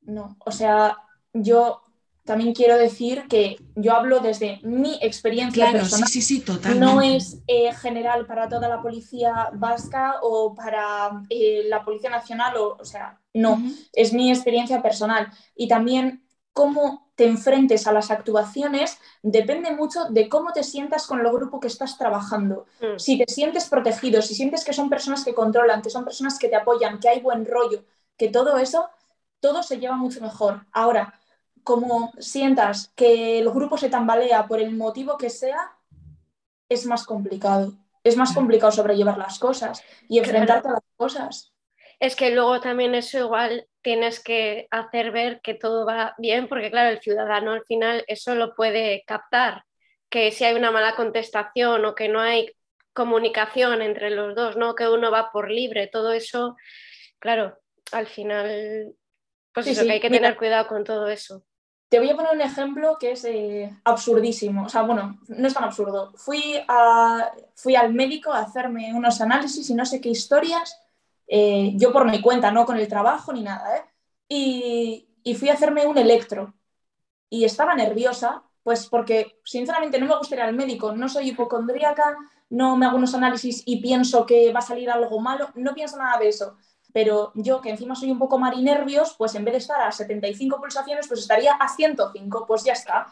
No, 0.03 0.37
o 0.40 0.51
sea, 0.51 0.96
yo 1.33 1.83
también 2.24 2.54
quiero 2.54 2.76
decir 2.76 3.24
que 3.28 3.56
yo 3.74 3.94
hablo 3.94 4.20
desde 4.20 4.61
mi 4.62 4.98
experiencia 5.00 5.72
personal. 5.72 6.09
Sí, 6.09 6.22
sí, 6.22 6.44
sí, 6.44 6.78
no 6.78 7.00
es 7.00 7.38
eh, 7.46 7.72
general 7.74 8.26
para 8.26 8.48
toda 8.48 8.68
la 8.68 8.83
policía 8.83 9.50
vasca 9.54 10.16
o 10.22 10.54
para 10.54 11.22
eh, 11.28 11.62
la 11.66 11.85
Policía 11.85 12.11
Nacional, 12.11 12.56
o, 12.56 12.76
o 12.78 12.85
sea, 12.85 13.20
no, 13.35 13.62
es 13.92 14.12
mi 14.12 14.30
experiencia 14.30 14.83
personal. 14.83 15.28
Y 15.54 15.68
también 15.68 16.24
cómo 16.52 17.11
te 17.14 17.26
enfrentes 17.26 17.87
a 17.87 17.92
las 17.92 18.11
actuaciones 18.11 18.98
depende 19.22 19.72
mucho 19.72 20.06
de 20.11 20.28
cómo 20.28 20.52
te 20.52 20.62
sientas 20.62 21.06
con 21.06 21.20
el 21.20 21.30
grupo 21.30 21.61
que 21.61 21.68
estás 21.68 21.98
trabajando. 21.98 22.66
Mm. 22.80 22.98
Si 22.98 23.18
te 23.18 23.30
sientes 23.30 23.68
protegido, 23.68 24.22
si 24.22 24.35
sientes 24.35 24.64
que 24.64 24.72
son 24.72 24.88
personas 24.88 25.24
que 25.24 25.35
controlan, 25.35 25.83
que 25.83 25.90
son 25.90 26.04
personas 26.04 26.38
que 26.38 26.48
te 26.48 26.56
apoyan, 26.56 26.98
que 26.98 27.09
hay 27.09 27.20
buen 27.20 27.44
rollo, 27.44 27.85
que 28.16 28.28
todo 28.28 28.56
eso, 28.56 28.88
todo 29.40 29.62
se 29.62 29.78
lleva 29.78 29.96
mucho 29.96 30.20
mejor. 30.20 30.66
Ahora, 30.72 31.19
como 31.64 32.12
sientas 32.18 32.92
que 32.96 33.38
el 33.38 33.51
grupo 33.51 33.77
se 33.77 33.90
tambalea 33.90 34.46
por 34.46 34.61
el 34.61 34.75
motivo 34.77 35.16
que 35.16 35.31
sea, 35.31 35.77
es 36.68 36.87
más 36.87 37.05
complicado. 37.05 37.75
Es 38.03 38.16
más 38.16 38.33
complicado 38.33 38.73
sobrellevar 38.73 39.18
las 39.18 39.38
cosas 39.38 39.83
y 40.09 40.18
enfrentarte 40.18 40.68
a 40.68 40.73
las 40.73 40.83
cosas. 40.96 41.53
Es 41.99 42.16
que 42.16 42.31
luego 42.31 42.61
también 42.61 42.94
eso 42.94 43.18
igual 43.18 43.66
tienes 43.83 44.20
que 44.20 44.66
hacer 44.70 45.11
ver 45.11 45.42
que 45.42 45.53
todo 45.53 45.85
va 45.85 46.14
bien, 46.16 46.49
porque 46.49 46.70
claro, 46.70 46.88
el 46.88 47.01
ciudadano 47.01 47.53
al 47.53 47.64
final 47.66 48.05
eso 48.07 48.35
lo 48.35 48.55
puede 48.55 49.05
captar, 49.07 49.64
que 50.09 50.33
si 50.33 50.44
hay 50.44 50.57
una 50.57 50.70
mala 50.70 50.96
contestación 50.96 51.85
o 51.85 51.94
que 51.94 52.09
no 52.09 52.20
hay 52.20 52.51
comunicación 52.94 53.83
entre 53.83 54.11
los 54.11 54.35
dos, 54.35 54.57
¿no? 54.57 54.75
Que 54.75 54.88
uno 54.88 55.11
va 55.11 55.31
por 55.31 55.51
libre, 55.51 55.88
todo 55.88 56.12
eso, 56.12 56.57
claro, 57.18 57.59
al 57.92 58.07
final, 58.07 58.94
pues 59.53 59.66
eso, 59.66 59.85
que 59.85 59.92
hay 59.92 60.01
que 60.01 60.11
tener 60.11 60.37
cuidado 60.37 60.68
con 60.68 60.85
todo 60.85 61.09
eso. 61.09 61.44
Te 61.90 61.98
voy 61.98 62.09
a 62.09 62.14
poner 62.14 62.33
un 62.35 62.40
ejemplo 62.40 62.96
que 63.00 63.12
es 63.12 63.24
eh, 63.24 63.76
absurdísimo. 63.83 64.66
O 64.66 64.68
sea, 64.68 64.83
bueno, 64.83 65.18
no 65.26 65.48
es 65.48 65.53
tan 65.53 65.64
absurdo. 65.64 66.12
Fui, 66.14 66.55
a, 66.68 67.33
fui 67.57 67.74
al 67.74 67.92
médico 67.92 68.33
a 68.33 68.42
hacerme 68.42 68.94
unos 68.94 69.20
análisis 69.20 69.68
y 69.68 69.74
no 69.74 69.85
sé 69.85 70.00
qué 70.00 70.09
historias, 70.09 70.81
eh, 71.26 71.72
yo 71.74 71.92
por 71.92 72.09
mi 72.09 72.20
cuenta, 72.22 72.53
no 72.53 72.64
con 72.64 72.76
el 72.76 72.87
trabajo 72.87 73.33
ni 73.33 73.42
nada, 73.42 73.76
¿eh? 73.76 73.83
Y, 74.29 75.09
y 75.24 75.35
fui 75.35 75.48
a 75.48 75.55
hacerme 75.55 75.85
un 75.85 75.98
electro. 75.98 76.55
Y 77.29 77.44
estaba 77.44 77.74
nerviosa, 77.74 78.44
pues 78.62 78.87
porque 78.87 79.40
sinceramente 79.44 79.98
no 79.98 80.07
me 80.07 80.16
gustaría 80.16 80.44
al 80.44 80.55
médico, 80.55 80.92
no 80.92 81.09
soy 81.09 81.31
hipocondríaca, 81.31 82.16
no 82.50 82.76
me 82.76 82.87
hago 82.87 82.98
unos 82.98 83.14
análisis 83.14 83.64
y 83.66 83.81
pienso 83.83 84.26
que 84.26 84.53
va 84.53 84.61
a 84.61 84.62
salir 84.62 84.90
algo 84.90 85.20
malo, 85.20 85.50
no 85.57 85.74
pienso 85.74 85.96
nada 85.96 86.18
de 86.18 86.29
eso 86.29 86.57
pero 86.92 87.33
yo 87.35 87.61
que 87.61 87.70
encima 87.70 87.94
soy 87.94 88.11
un 88.11 88.18
poco 88.18 88.38
marinervios, 88.38 89.14
pues 89.16 89.35
en 89.35 89.44
vez 89.44 89.53
de 89.53 89.59
estar 89.59 89.81
a 89.81 89.92
75 89.92 90.59
pulsaciones, 90.59 91.09
pues 91.09 91.20
estaría 91.20 91.53
a 91.55 91.68
105, 91.68 92.46
pues 92.46 92.64
ya 92.64 92.72
está. 92.72 93.07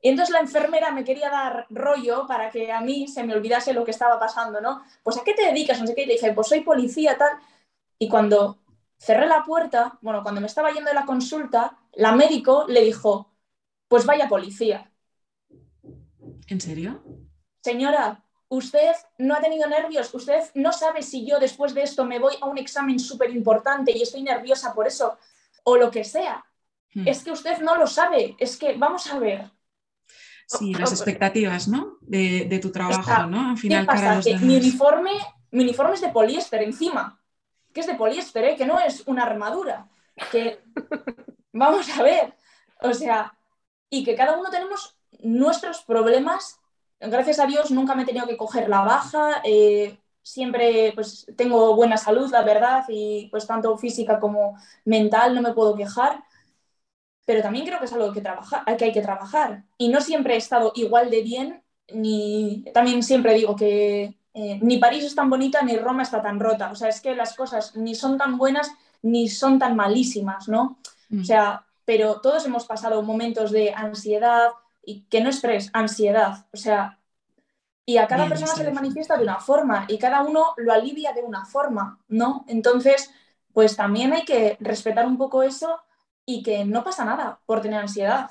Y 0.00 0.08
entonces 0.08 0.32
la 0.32 0.40
enfermera 0.40 0.90
me 0.90 1.04
quería 1.04 1.30
dar 1.30 1.66
rollo 1.70 2.26
para 2.26 2.50
que 2.50 2.72
a 2.72 2.80
mí 2.80 3.06
se 3.06 3.22
me 3.22 3.34
olvidase 3.34 3.72
lo 3.72 3.84
que 3.84 3.92
estaba 3.92 4.18
pasando, 4.18 4.60
¿no? 4.60 4.82
Pues 5.02 5.16
¿a 5.16 5.22
qué 5.24 5.32
te 5.32 5.46
dedicas? 5.46 5.80
No 5.80 5.86
sé 5.86 5.94
qué. 5.94 6.02
Y 6.02 6.06
le 6.06 6.14
dije, 6.14 6.32
pues 6.32 6.48
soy 6.48 6.60
policía, 6.60 7.16
tal. 7.16 7.38
Y 7.98 8.08
cuando 8.08 8.58
cerré 8.98 9.26
la 9.26 9.44
puerta, 9.44 9.98
bueno, 10.00 10.22
cuando 10.22 10.40
me 10.40 10.48
estaba 10.48 10.72
yendo 10.72 10.90
de 10.90 10.94
la 10.94 11.06
consulta, 11.06 11.78
la 11.92 12.12
médico 12.12 12.66
le 12.68 12.82
dijo, 12.82 13.32
pues 13.86 14.04
vaya 14.04 14.28
policía. 14.28 14.90
¿En 16.48 16.60
serio? 16.60 17.02
Señora, 17.62 18.21
usted 18.52 18.92
no 19.16 19.34
ha 19.34 19.40
tenido 19.40 19.66
nervios, 19.66 20.12
usted 20.12 20.42
no 20.54 20.72
sabe 20.72 21.02
si 21.02 21.26
yo 21.26 21.38
después 21.38 21.72
de 21.72 21.82
esto 21.82 22.04
me 22.04 22.18
voy 22.18 22.34
a 22.38 22.46
un 22.46 22.58
examen 22.58 22.98
súper 22.98 23.30
importante 23.30 23.96
y 23.96 24.02
estoy 24.02 24.22
nerviosa 24.22 24.74
por 24.74 24.86
eso, 24.86 25.16
o 25.64 25.78
lo 25.78 25.90
que 25.90 26.04
sea. 26.04 26.44
Hmm. 26.92 27.08
Es 27.08 27.24
que 27.24 27.30
usted 27.32 27.60
no 27.60 27.76
lo 27.76 27.86
sabe, 27.86 28.36
es 28.38 28.58
que 28.58 28.74
vamos 28.74 29.10
a 29.10 29.18
ver. 29.18 29.50
Sí, 30.46 30.74
las 30.74 30.92
expectativas, 30.92 31.66
¿no? 31.66 31.96
De, 32.02 32.58
tu 32.60 32.70
trabajo, 32.70 33.26
¿no? 33.26 33.52
Al 33.52 33.56
final, 33.56 33.86
mi, 34.42 34.56
uniforme, 34.56 35.12
mi 35.50 35.62
uniforme 35.62 35.94
es 35.94 36.02
de 36.02 36.10
poliéster 36.10 36.62
encima, 36.62 37.18
que 37.72 37.80
es 37.80 37.86
de 37.86 37.94
poliéster, 37.94 38.44
¿eh? 38.44 38.56
que 38.56 38.66
no 38.66 38.78
es 38.78 39.02
una 39.06 39.22
armadura. 39.22 39.88
Que 40.30 40.60
vamos 41.54 41.88
a 41.88 42.02
ver, 42.02 42.34
o 42.82 42.92
sea, 42.92 43.34
y 43.88 44.04
que 44.04 44.14
cada 44.14 44.36
uno 44.36 44.50
tenemos 44.50 44.94
nuestros 45.22 45.80
problemas 45.84 46.60
gracias 47.10 47.38
a 47.38 47.46
Dios 47.46 47.70
nunca 47.70 47.94
me 47.94 48.02
he 48.02 48.06
tenido 48.06 48.26
que 48.26 48.36
coger 48.36 48.68
la 48.68 48.82
baja, 48.82 49.42
eh, 49.44 49.98
siempre 50.22 50.92
pues 50.94 51.26
tengo 51.36 51.74
buena 51.74 51.96
salud, 51.96 52.30
la 52.30 52.42
verdad, 52.42 52.84
y 52.88 53.28
pues 53.30 53.46
tanto 53.46 53.76
física 53.76 54.20
como 54.20 54.56
mental 54.84 55.34
no 55.34 55.42
me 55.42 55.52
puedo 55.52 55.76
quejar, 55.76 56.22
pero 57.24 57.42
también 57.42 57.66
creo 57.66 57.78
que 57.78 57.86
es 57.86 57.92
algo 57.92 58.12
que, 58.12 58.20
trabajar, 58.20 58.76
que 58.76 58.84
hay 58.84 58.92
que 58.92 59.02
trabajar. 59.02 59.64
Y 59.78 59.88
no 59.88 60.00
siempre 60.00 60.34
he 60.34 60.38
estado 60.38 60.72
igual 60.74 61.10
de 61.10 61.22
bien, 61.22 61.62
ni 61.92 62.64
también 62.72 63.02
siempre 63.02 63.34
digo 63.34 63.56
que 63.56 64.16
eh, 64.34 64.58
ni 64.62 64.78
París 64.78 65.04
es 65.04 65.14
tan 65.14 65.28
bonita 65.28 65.62
ni 65.62 65.76
Roma 65.76 66.02
está 66.02 66.22
tan 66.22 66.40
rota, 66.40 66.70
o 66.70 66.74
sea, 66.74 66.88
es 66.88 67.00
que 67.00 67.14
las 67.14 67.36
cosas 67.36 67.76
ni 67.76 67.94
son 67.94 68.16
tan 68.16 68.38
buenas 68.38 68.70
ni 69.02 69.28
son 69.28 69.58
tan 69.58 69.76
malísimas, 69.76 70.48
¿no? 70.48 70.78
O 71.10 71.16
mm. 71.16 71.24
sea, 71.24 71.66
pero 71.84 72.20
todos 72.20 72.46
hemos 72.46 72.64
pasado 72.64 73.02
momentos 73.02 73.50
de 73.50 73.72
ansiedad, 73.74 74.50
y 74.84 75.02
que 75.04 75.20
no 75.20 75.30
es 75.30 75.36
estrés, 75.36 75.70
ansiedad. 75.72 76.46
O 76.52 76.56
sea, 76.56 76.98
y 77.84 77.96
a 77.96 78.06
cada 78.06 78.28
persona 78.28 78.54
se 78.54 78.64
le 78.64 78.72
manifiesta 78.72 79.16
de 79.16 79.24
una 79.24 79.40
forma 79.40 79.86
y 79.88 79.98
cada 79.98 80.22
uno 80.22 80.54
lo 80.56 80.72
alivia 80.72 81.12
de 81.12 81.22
una 81.22 81.44
forma, 81.44 81.98
¿no? 82.08 82.44
Entonces, 82.48 83.10
pues 83.52 83.76
también 83.76 84.12
hay 84.12 84.24
que 84.24 84.56
respetar 84.60 85.06
un 85.06 85.18
poco 85.18 85.42
eso 85.42 85.80
y 86.24 86.42
que 86.42 86.64
no 86.64 86.84
pasa 86.84 87.04
nada 87.04 87.40
por 87.46 87.60
tener 87.60 87.80
ansiedad, 87.80 88.30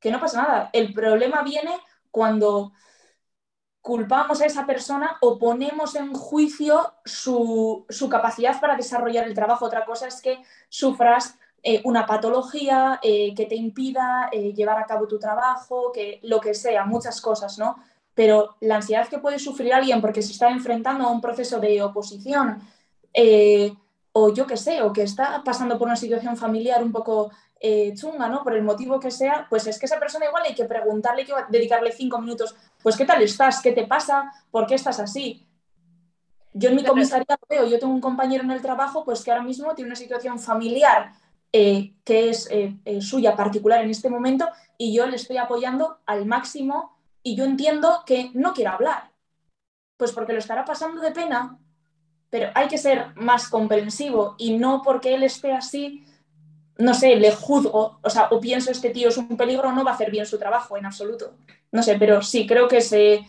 que 0.00 0.10
no 0.10 0.20
pasa 0.20 0.42
nada. 0.42 0.70
El 0.72 0.92
problema 0.92 1.42
viene 1.42 1.78
cuando 2.10 2.72
culpamos 3.80 4.40
a 4.40 4.46
esa 4.46 4.66
persona 4.66 5.16
o 5.20 5.38
ponemos 5.38 5.94
en 5.94 6.12
juicio 6.12 6.94
su, 7.04 7.86
su, 7.88 8.08
capacidad 8.08 8.60
para 8.60 8.76
desarrollar 8.76 9.26
el 9.26 9.34
trabajo. 9.34 9.64
Otra 9.64 9.84
cosa 9.84 10.08
es 10.08 10.20
que 10.20 10.42
sufras 10.68 11.38
eh, 11.62 11.80
una 11.84 12.06
patología 12.06 13.00
eh, 13.02 13.34
que 13.34 13.46
te 13.46 13.56
impida 13.56 14.28
eh, 14.30 14.52
llevar 14.54 14.78
a 14.78 14.86
cabo 14.86 15.08
tu 15.08 15.18
trabajo, 15.18 15.90
que 15.92 16.20
lo 16.22 16.40
que 16.40 16.54
sea, 16.54 16.84
muchas 16.84 17.20
cosas, 17.20 17.58
¿no? 17.58 17.76
pero 18.14 18.56
la 18.60 18.76
ansiedad 18.76 19.06
que 19.06 19.18
puede 19.18 19.38
sufrir 19.38 19.72
alguien 19.72 20.00
porque 20.00 20.22
se 20.22 20.32
está 20.32 20.50
enfrentando 20.50 21.04
a 21.04 21.10
un 21.10 21.20
proceso 21.20 21.60
de 21.60 21.80
oposición, 21.80 22.60
o 24.10 24.34
yo 24.34 24.44
qué 24.44 24.56
sé, 24.56 24.82
o 24.82 24.92
que 24.92 25.02
está 25.02 25.42
pasando 25.44 25.78
por 25.78 25.86
una 25.86 25.94
situación 25.94 26.36
familiar 26.36 26.82
un 26.82 26.90
poco 26.90 27.30
chunga, 27.94 28.28
¿no? 28.28 28.42
Por 28.42 28.56
el 28.56 28.64
motivo 28.64 28.98
que 28.98 29.12
sea, 29.12 29.46
pues 29.48 29.68
es 29.68 29.78
que 29.78 29.86
esa 29.86 30.00
persona 30.00 30.26
igual 30.26 30.42
hay 30.44 30.54
que 30.56 30.64
preguntarle, 30.64 31.22
hay 31.22 31.26
que 31.28 31.34
dedicarle 31.48 31.92
cinco 31.92 32.18
minutos, 32.18 32.56
pues 32.82 32.96
¿qué 32.96 33.04
tal 33.04 33.22
estás? 33.22 33.62
¿Qué 33.62 33.70
te 33.70 33.86
pasa? 33.86 34.32
¿Por 34.50 34.66
qué 34.66 34.74
estás 34.74 34.98
así? 34.98 35.46
Yo 36.52 36.70
en 36.70 36.74
mi 36.74 36.84
comisaría 36.84 37.38
lo 37.40 37.46
veo, 37.48 37.68
yo 37.68 37.78
tengo 37.78 37.94
un 37.94 38.00
compañero 38.00 38.42
en 38.42 38.50
el 38.50 38.60
trabajo, 38.60 39.04
pues 39.04 39.22
que 39.22 39.30
ahora 39.30 39.44
mismo 39.44 39.76
tiene 39.76 39.90
una 39.90 39.96
situación 39.96 40.40
familiar 40.40 41.12
eh, 41.52 41.94
que 42.04 42.30
es 42.30 42.48
eh, 42.50 42.76
suya 43.00 43.36
particular 43.36 43.82
en 43.82 43.90
este 43.90 44.10
momento 44.10 44.48
y 44.76 44.94
yo 44.94 45.06
le 45.06 45.16
estoy 45.16 45.36
apoyando 45.36 45.98
al 46.06 46.26
máximo 46.26 46.98
y 47.22 47.36
yo 47.36 47.44
entiendo 47.44 48.02
que 48.06 48.30
no 48.34 48.52
quiere 48.54 48.70
hablar, 48.70 49.10
pues 49.96 50.12
porque 50.12 50.32
lo 50.32 50.38
estará 50.38 50.64
pasando 50.64 51.00
de 51.00 51.10
pena, 51.10 51.58
pero 52.30 52.50
hay 52.54 52.68
que 52.68 52.78
ser 52.78 53.14
más 53.16 53.48
comprensivo 53.48 54.34
y 54.38 54.56
no 54.56 54.82
porque 54.82 55.14
él 55.14 55.22
esté 55.22 55.52
así 55.52 56.04
no 56.78 56.94
sé, 56.94 57.16
le 57.16 57.32
juzgo, 57.32 57.98
o 58.02 58.10
sea, 58.10 58.28
o 58.30 58.40
pienso 58.40 58.70
este 58.70 58.90
tío 58.90 59.08
es 59.08 59.16
un 59.16 59.36
peligro, 59.36 59.72
no 59.72 59.84
va 59.84 59.90
a 59.90 59.94
hacer 59.94 60.10
bien 60.10 60.26
su 60.26 60.38
trabajo 60.38 60.76
en 60.76 60.86
absoluto. 60.86 61.34
No 61.72 61.82
sé, 61.82 61.96
pero 61.98 62.22
sí, 62.22 62.46
creo 62.46 62.68
que 62.68 62.80
se, 62.80 63.26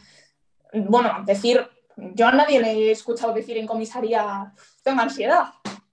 bueno, 0.71 1.23
decir, 1.25 1.67
yo 1.97 2.27
a 2.27 2.31
nadie 2.31 2.61
le 2.61 2.71
he 2.73 2.91
escuchado 2.91 3.33
decir 3.33 3.57
en 3.57 3.65
comisaría, 3.65 4.53
tengo 4.83 5.01
ansiedad. 5.01 5.45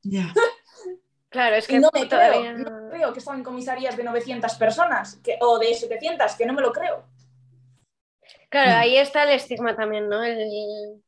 Ya. 0.03 0.33
Claro, 1.37 1.57
es 1.57 1.68
que 1.68 1.79
no 1.79 1.90
me 1.92 2.09
creo, 2.09 2.55
no 2.55 2.88
creo 2.88 3.12
que 3.12 3.18
están 3.18 3.37
en 3.37 3.44
comisarías 3.44 3.94
de 3.94 4.03
900 4.03 4.55
personas 4.55 5.16
que, 5.22 5.37
o 5.42 5.59
de 5.59 5.75
700, 5.75 6.35
que 6.35 6.46
no 6.46 6.55
me 6.55 6.62
lo 6.62 6.72
creo. 6.72 7.05
Claro, 8.49 8.70
mm. 8.70 8.81
ahí 8.81 8.96
está 8.96 9.25
el 9.25 9.33
estigma 9.33 9.77
también, 9.77 10.09
¿no? 10.09 10.25
El, 10.25 11.03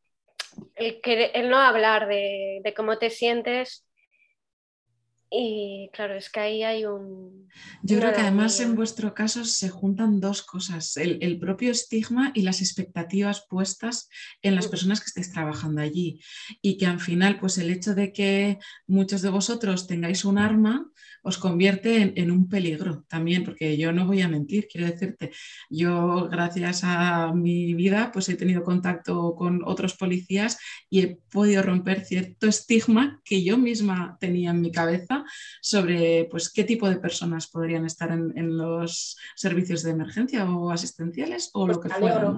el, 0.77 1.49
no 1.49 1.57
hablar 1.57 2.09
de, 2.09 2.61
de, 2.63 2.75
cómo 2.75 2.99
te 2.99 3.09
sientes 3.09 3.87
y 5.31 5.91
claro, 5.93 6.15
es 6.15 6.31
que 6.31 6.41
ahí 6.41 6.63
hay 6.63 6.87
un... 6.87 7.49
Yo 7.83 7.99
creo 7.99 8.15
que 8.15 8.21
además 8.21 8.59
en 8.61 8.75
vuestro 8.75 9.15
caso 9.15 9.45
se 9.45 9.69
juntan 9.69 10.21
dos 10.21 10.43
cosas, 10.43 10.97
el, 10.97 11.39
propio 11.39 11.71
estigma 11.71 12.33
y 12.35 12.43
las 12.43 12.61
expectativas 12.61 13.47
puestas 13.49 14.09
en 14.43 14.55
las 14.55 14.69
personas 14.69 15.01
que 15.01 15.07
estáis 15.07 15.31
trabajando 15.31 15.83
allí. 15.83 16.21
Y 16.63 16.79
que 16.79 16.87
al 16.87 17.01
final, 17.01 17.39
pues 17.41 17.59
el 17.59 17.71
hecho 17.71 17.95
de 17.95 18.13
que 18.13 18.59
muchos 18.87 19.21
de 19.21 19.29
vosotros 19.29 19.87
tengáis 19.87 20.25
un 20.25 20.39
arma, 20.39 20.91
os 21.23 21.37
convierte 21.37 22.15
en, 22.21 22.31
un 22.31 22.49
peligro 22.49 23.05
también, 23.09 23.45
porque 23.45 23.77
yo 23.77 23.93
no 23.93 24.07
voy 24.07 24.23
a 24.23 24.29
mentir, 24.29 24.69
quiero 24.71 24.87
decirte, 24.87 25.33
yo 25.69 26.29
gracias 26.31 26.85
a 26.85 27.33
mi 27.35 27.75
vida 27.75 28.11
pues 28.13 28.29
he 28.29 28.37
tenido 28.37 28.63
contacto 28.63 29.35
con 29.35 29.63
otros 29.65 29.95
policías 29.95 30.59
y 30.89 31.01
he 31.01 31.19
podido 31.31 31.63
romper 31.63 32.05
cierto 32.05 32.47
estigma 32.47 33.21
que 33.25 33.43
yo 33.43 33.59
misma 33.59 34.17
tenía 34.21 34.51
en 34.51 34.61
mi 34.61 34.73
cabeza 34.73 35.18
sobre 35.61 36.27
pues 36.31 36.51
qué 36.53 36.65
tipo 36.65 36.89
de 36.89 36.97
personas 36.97 37.49
podrían 37.49 37.85
estar 37.87 38.11
en, 38.11 38.57
los 38.57 39.17
servicios 39.37 39.83
de 39.83 39.91
emergencia 39.91 40.51
o 40.51 40.71
asistenciales 40.71 41.51
o 41.53 41.67
lo 41.67 41.81
pues 41.81 41.93
que 41.93 42.01
fuera. 42.01 42.35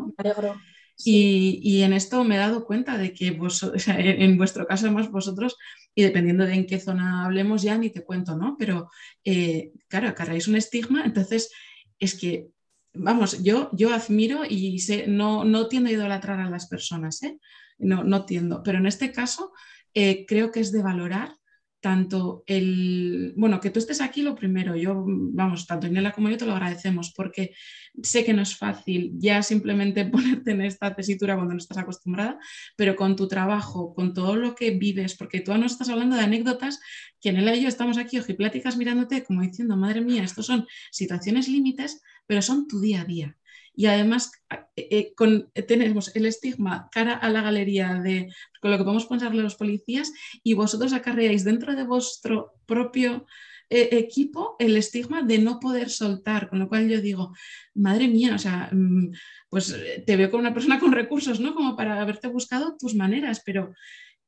Y, 1.05 1.83
en 1.83 1.93
esto 1.93 2.25
me 2.25 2.35
he 2.35 2.39
dado 2.39 2.65
cuenta 2.67 2.99
de 2.99 3.13
que 3.13 3.31
vos, 3.31 3.71
en 3.87 4.37
vuestro 4.37 4.67
caso, 4.67 4.87
además, 4.87 5.11
vosotros, 5.11 5.57
y 5.95 6.03
dependiendo 6.03 6.45
de 6.45 6.55
en 6.55 6.67
qué 6.67 6.79
zona 6.79 7.25
hablemos, 7.25 7.63
ya 7.63 7.79
ni 7.79 7.91
te 7.91 8.05
cuento, 8.05 8.37
¿no? 8.37 8.57
Pero 8.59 8.91
eh, 9.25 9.73
claro, 9.89 10.15
cargáis 10.15 10.49
un 10.49 10.57
estigma, 10.57 11.05
entonces 11.05 11.51
es 11.99 12.19
que, 12.19 12.49
vamos, 12.93 13.43
yo, 13.43 13.71
yo 13.73 13.95
admiro 13.95 14.43
y 14.49 14.79
sé, 14.81 15.07
no, 15.07 15.45
no 15.45 15.69
tiendo 15.69 15.91
a 15.91 15.93
idolatrar 15.93 16.41
a 16.41 16.51
las 16.51 16.69
personas, 16.69 17.23
¿eh? 17.23 17.39
No, 17.79 18.05
no 18.05 18.27
tiendo, 18.27 18.63
pero 18.63 18.77
en 18.77 18.87
este 18.87 19.11
caso 19.11 19.53
eh, 19.95 20.27
creo 20.27 20.51
que 20.51 20.61
es 20.61 20.71
de 20.71 20.83
valorar 20.83 21.37
tanto 21.81 22.45
el, 22.47 23.33
bueno, 23.37 23.61
que 23.61 23.71
tú 23.71 23.79
estés 23.79 24.01
aquí 24.01 24.23
lo 24.23 24.35
primero, 24.35 24.77
yo, 24.77 25.05
vamos, 25.07 25.67
tanto 25.67 25.87
Inela 25.87 26.13
como 26.13 26.29
yo 26.29 26.37
te 26.37 26.47
lo 26.47 26.53
agradecemos 26.53 27.13
porque 27.17 27.55
sé 28.03 28.25
que 28.25 28.33
no 28.33 28.43
es 28.43 28.57
fácil 28.57 29.13
ya 29.17 29.43
simplemente 29.43 30.05
ponerte 30.07 30.53
en 30.53 30.63
esta 30.63 30.95
tesitura 30.95 31.37
cuando 31.37 31.55
no 31.55 31.59
estás 31.59 31.79
acostumbrada, 31.79 32.39
pero 32.77 32.97
con 32.97 33.17
tu 33.17 33.29
trabajo, 33.29 33.95
con 33.95 34.15
todo 34.15 34.37
lo 34.37 34.55
que 34.55 34.73
vives, 34.73 35.17
porque 35.17 35.41
tú 35.41 35.57
no 35.57 35.67
estás 35.67 35.89
hablando 35.89 36.17
de 36.17 36.23
anécdotas, 36.23 36.81
que 37.21 37.31
Inela 37.31 37.55
y 37.55 37.63
yo 37.63 37.69
estamos 37.69 37.99
aquí 37.99 38.19
ojipláticas 38.19 38.77
mirándote 38.77 39.25
como 39.25 39.43
diciendo, 39.43 39.77
madre 39.77 40.01
mía, 40.03 40.23
estos 40.23 40.47
son 40.47 40.67
situaciones 40.91 41.49
límites, 41.49 42.03
pero 42.27 42.43
son 42.43 42.69
tu 42.69 42.81
día 42.81 43.03
a 43.03 43.05
día 43.05 43.37
y 43.75 43.87
además 43.87 44.33
eh, 44.77 45.13
eh, 45.19 45.63
tenemos 45.63 46.15
el 46.15 46.27
estigma 46.27 46.89
cara 46.93 47.15
a 47.15 47.31
la 47.31 47.43
galería 47.43 47.95
de 47.95 48.33
con 48.61 48.71
lo 48.71 48.79
que 48.79 48.85
podemos 48.85 49.07
pensarle 49.07 49.43
los 49.43 49.55
policías 49.55 50.13
y 50.43 50.55
vosotros 50.55 50.93
acarreáis 50.93 51.45
dentro 51.45 51.75
de 51.75 51.85
vuestro 51.85 52.53
propio 52.67 53.27
eh, 53.71 53.89
equipo 53.93 54.57
el 54.59 54.77
estigma 54.77 55.23
de 55.23 55.39
no 55.39 55.61
poder 55.61 55.91
soltar, 55.91 56.49
con 56.49 56.59
lo 56.59 56.69
cual 56.69 56.89
yo 56.89 57.01
digo, 57.01 57.33
madre 57.75 58.09
mía, 58.09 58.35
o 58.35 58.39
sea, 58.39 58.69
mm, 58.73 59.13
pues 59.49 59.77
te 60.07 60.17
veo 60.17 60.31
como 60.31 60.41
una 60.41 60.55
persona 60.55 60.81
con 60.81 60.93
recursos, 60.93 61.39
¿no? 61.41 61.55
Como 61.55 61.77
para 61.77 62.01
haberte 62.01 62.29
buscado 62.29 62.77
tus 62.77 62.95
maneras, 62.95 63.43
pero 63.45 63.73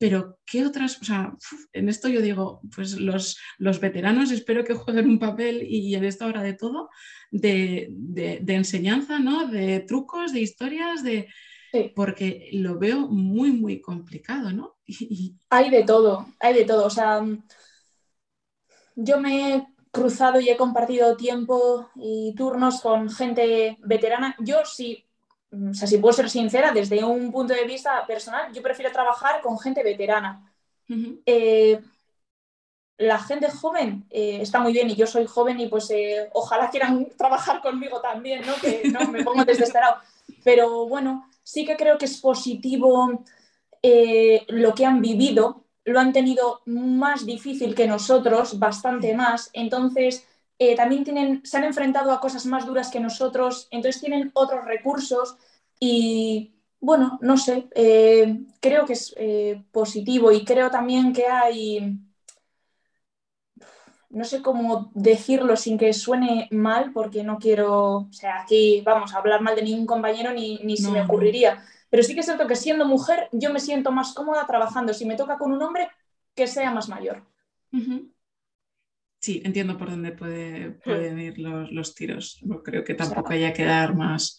pero 0.02 0.40
¿qué 0.44 0.66
otras? 0.66 1.00
O 1.00 1.04
sea, 1.04 1.32
en 1.72 1.88
esto 1.88 2.08
yo 2.08 2.20
digo, 2.20 2.60
pues 2.74 2.98
los, 2.98 3.38
los 3.58 3.78
veteranos 3.78 4.32
espero 4.32 4.64
que 4.64 4.74
jueguen 4.74 5.08
un 5.08 5.20
papel 5.20 5.62
y, 5.62 5.94
en 5.94 6.02
esta 6.02 6.26
hora 6.26 6.42
de 6.42 6.54
todo, 6.54 6.90
de, 7.30 7.86
de, 7.88 8.54
enseñanza, 8.54 9.20
¿no? 9.20 9.46
De 9.46 9.78
trucos, 9.78 10.32
de 10.32 10.40
historias, 10.40 11.04
de... 11.04 11.28
Porque 11.94 12.48
lo 12.52 12.80
veo 12.80 13.06
muy, 13.06 13.52
muy 13.52 13.80
complicado, 13.80 14.50
¿no? 14.50 14.74
Hay 15.50 15.70
de 15.70 15.84
todo, 15.84 16.26
hay 16.40 16.54
de 16.54 16.64
todo. 16.64 16.84
O 16.86 16.90
sea, 16.90 17.24
yo 18.96 19.20
me 19.20 19.54
he 19.54 19.66
cruzado 19.92 20.40
y 20.40 20.48
he 20.48 20.56
compartido 20.56 21.16
tiempo 21.16 21.90
y 21.94 22.34
turnos 22.34 22.80
con 22.80 23.08
gente 23.08 23.78
veterana. 23.84 24.34
Yo 24.40 24.64
sí 24.64 25.06
o 25.52 25.74
sea, 25.74 25.86
si 25.86 25.98
puedo 25.98 26.14
ser 26.14 26.30
sincera, 26.30 26.72
desde 26.72 27.04
un 27.04 27.30
punto 27.30 27.52
de 27.52 27.64
vista 27.64 28.06
personal, 28.06 28.52
yo 28.52 28.62
prefiero 28.62 28.90
trabajar 28.90 29.42
con 29.42 29.58
gente 29.58 29.82
veterana. 29.82 30.50
Eh, 31.26 31.80
la 32.98 33.18
gente 33.18 33.50
joven 33.50 34.06
eh, 34.10 34.38
está 34.40 34.60
muy 34.60 34.72
bien 34.72 34.90
y 34.90 34.94
yo 34.94 35.06
soy 35.06 35.26
joven 35.26 35.58
y 35.60 35.68
pues 35.68 35.90
eh, 35.90 36.28
ojalá 36.32 36.70
quieran 36.70 37.06
trabajar 37.18 37.60
conmigo 37.60 38.00
también, 38.00 38.46
¿no? 38.46 38.54
Que 38.56 38.82
no 38.90 39.10
me 39.10 39.22
pongo 39.22 39.44
desesperado. 39.44 39.96
Pero 40.42 40.88
bueno, 40.88 41.28
sí 41.42 41.66
que 41.66 41.76
creo 41.76 41.98
que 41.98 42.06
es 42.06 42.18
positivo 42.20 43.22
lo 44.48 44.74
que 44.74 44.86
han 44.86 45.00
vivido, 45.02 45.64
lo 45.84 45.98
han 45.98 46.12
tenido 46.12 46.62
más 46.66 47.26
difícil 47.26 47.74
que 47.74 47.86
nosotros, 47.86 48.58
bastante 48.58 49.12
más. 49.14 49.50
Entonces, 49.52 50.26
eh, 50.58 50.76
también 50.76 51.04
tienen, 51.04 51.44
se 51.44 51.56
han 51.56 51.64
enfrentado 51.64 52.12
a 52.12 52.20
cosas 52.20 52.46
más 52.46 52.66
duras 52.66 52.90
que 52.90 53.00
nosotros, 53.00 53.68
entonces 53.70 54.00
tienen 54.00 54.30
otros 54.34 54.64
recursos 54.64 55.36
y 55.80 56.54
bueno, 56.80 57.18
no 57.22 57.36
sé, 57.36 57.68
eh, 57.74 58.40
creo 58.60 58.84
que 58.86 58.94
es 58.94 59.14
eh, 59.16 59.64
positivo 59.72 60.32
y 60.32 60.44
creo 60.44 60.70
también 60.70 61.12
que 61.12 61.26
hay, 61.26 61.98
no 64.10 64.24
sé 64.24 64.42
cómo 64.42 64.90
decirlo 64.94 65.56
sin 65.56 65.78
que 65.78 65.92
suene 65.92 66.48
mal, 66.50 66.92
porque 66.92 67.22
no 67.24 67.38
quiero, 67.38 67.96
o 67.98 68.12
sea, 68.12 68.42
aquí 68.42 68.82
vamos 68.84 69.14
a 69.14 69.18
hablar 69.18 69.40
mal 69.40 69.56
de 69.56 69.62
ningún 69.62 69.86
compañero 69.86 70.32
ni, 70.32 70.58
ni 70.58 70.76
se 70.76 70.90
me 70.90 71.02
ocurriría, 71.02 71.64
pero 71.88 72.02
sí 72.02 72.14
que 72.14 72.20
es 72.20 72.26
cierto 72.26 72.46
que 72.46 72.56
siendo 72.56 72.86
mujer 72.86 73.28
yo 73.32 73.52
me 73.52 73.60
siento 73.60 73.90
más 73.92 74.12
cómoda 74.14 74.46
trabajando, 74.46 74.92
si 74.94 75.06
me 75.06 75.16
toca 75.16 75.38
con 75.38 75.52
un 75.52 75.62
hombre, 75.62 75.88
que 76.34 76.46
sea 76.46 76.70
más 76.72 76.88
mayor. 76.88 77.24
Sí, 79.22 79.40
entiendo 79.44 79.78
por 79.78 79.88
dónde 79.88 80.10
puede, 80.10 80.70
hmm. 80.70 80.78
pueden 80.84 81.20
ir 81.20 81.38
los, 81.38 81.94
tiros. 81.94 82.40
No 82.42 82.62
creo 82.62 82.82
que 82.82 82.94
tampoco 82.94 83.32
haya 83.32 83.52
que 83.52 83.64
dar 83.64 83.94
más. 83.94 84.36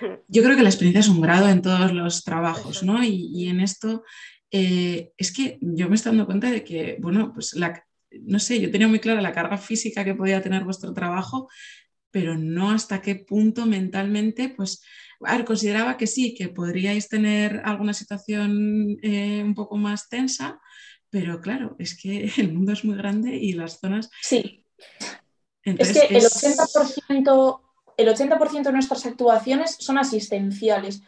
Hmm. 0.00 0.14
Yo 0.26 0.42
creo 0.42 0.56
que 0.56 0.62
la 0.62 0.70
experiencia 0.70 1.00
es 1.00 1.08
un 1.08 1.20
grado 1.20 1.50
en 1.50 1.60
todos 1.60 1.92
los 1.92 2.24
trabajos, 2.24 2.82
¿no? 2.82 3.04
Y, 3.04 3.48
en 3.48 3.60
esto 3.60 4.04
eh, 4.50 5.10
es 5.18 5.32
que 5.32 5.58
yo 5.60 5.90
me 5.90 5.96
estoy 5.96 6.12
dando 6.12 6.24
cuenta 6.24 6.50
de 6.50 6.64
que, 6.64 6.96
bueno, 6.98 7.32
pues 7.34 7.54
la, 7.54 7.84
no 8.22 8.38
sé, 8.38 8.58
yo 8.58 8.70
tenía 8.70 8.88
muy 8.88 9.00
clara 9.00 9.20
la 9.20 9.32
carga 9.32 9.58
física 9.58 10.02
que 10.02 10.14
podía 10.14 10.42
tener 10.42 10.64
vuestro 10.64 10.94
trabajo, 10.94 11.50
pero 12.10 12.38
no 12.38 12.70
hasta 12.70 13.02
qué 13.02 13.16
punto 13.16 13.66
mentalmente, 13.66 14.48
pues, 14.48 14.82
a 15.20 15.36
ver, 15.36 15.44
consideraba 15.44 15.98
que 15.98 16.06
sí, 16.06 16.34
que 16.34 16.48
podríais 16.48 17.10
tener 17.10 17.60
alguna 17.66 17.92
situación 17.92 18.96
eh, 19.02 19.42
un 19.44 19.54
poco 19.54 19.76
más 19.76 20.08
tensa, 20.08 20.58
pero 21.16 21.40
claro, 21.40 21.76
es 21.78 21.96
que 21.96 22.30
el 22.36 22.52
mundo 22.52 22.72
es 22.72 22.84
muy 22.84 22.94
grande 22.94 23.34
y 23.34 23.54
las 23.54 23.80
zonas... 23.80 24.10
Sí. 24.20 24.62
es 25.64 25.92
que 25.94 26.14
el 26.14 26.22
80%, 26.22 27.60
el 27.96 28.08
80 28.10 28.38
de 28.64 28.72
nuestras 28.72 29.06
actuaciones 29.06 29.76
son 29.80 29.96
asistenciales, 29.96 31.02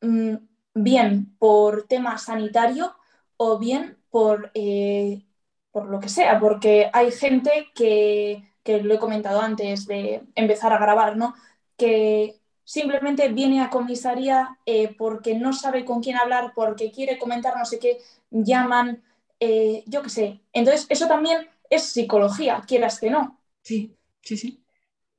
mm, 0.00 0.34
bien 0.74 1.34
por 1.36 1.88
tema 1.88 2.16
sanitario 2.16 2.94
o 3.36 3.58
bien 3.58 3.98
por, 4.08 4.52
eh, 4.54 5.24
por 5.72 5.86
lo 5.86 5.98
que 5.98 6.08
sea, 6.08 6.38
porque 6.38 6.88
hay 6.92 7.10
gente 7.10 7.72
que, 7.74 8.52
que, 8.62 8.84
lo 8.84 8.94
he 8.94 9.00
comentado 9.00 9.40
antes 9.40 9.88
de 9.88 10.22
empezar 10.36 10.72
a 10.72 10.78
grabar, 10.78 11.16
¿no? 11.16 11.34
que 11.76 12.38
simplemente 12.62 13.30
viene 13.30 13.60
a 13.62 13.68
comisaría 13.68 14.58
eh, 14.64 14.94
porque 14.96 15.34
no 15.34 15.52
sabe 15.52 15.84
con 15.84 16.00
quién 16.00 16.18
hablar, 16.18 16.52
porque 16.54 16.92
quiere 16.92 17.18
comentar 17.18 17.56
no 17.56 17.64
sé 17.64 17.80
qué, 17.80 17.98
llaman, 18.30 19.02
eh, 19.40 19.84
yo 19.86 20.02
qué 20.02 20.10
sé. 20.10 20.40
Entonces, 20.52 20.86
eso 20.88 21.06
también 21.06 21.48
es 21.70 21.84
psicología, 21.84 22.62
quieras 22.66 23.00
que 23.00 23.10
no. 23.10 23.40
Sí, 23.62 23.96
sí, 24.22 24.36
sí. 24.36 24.64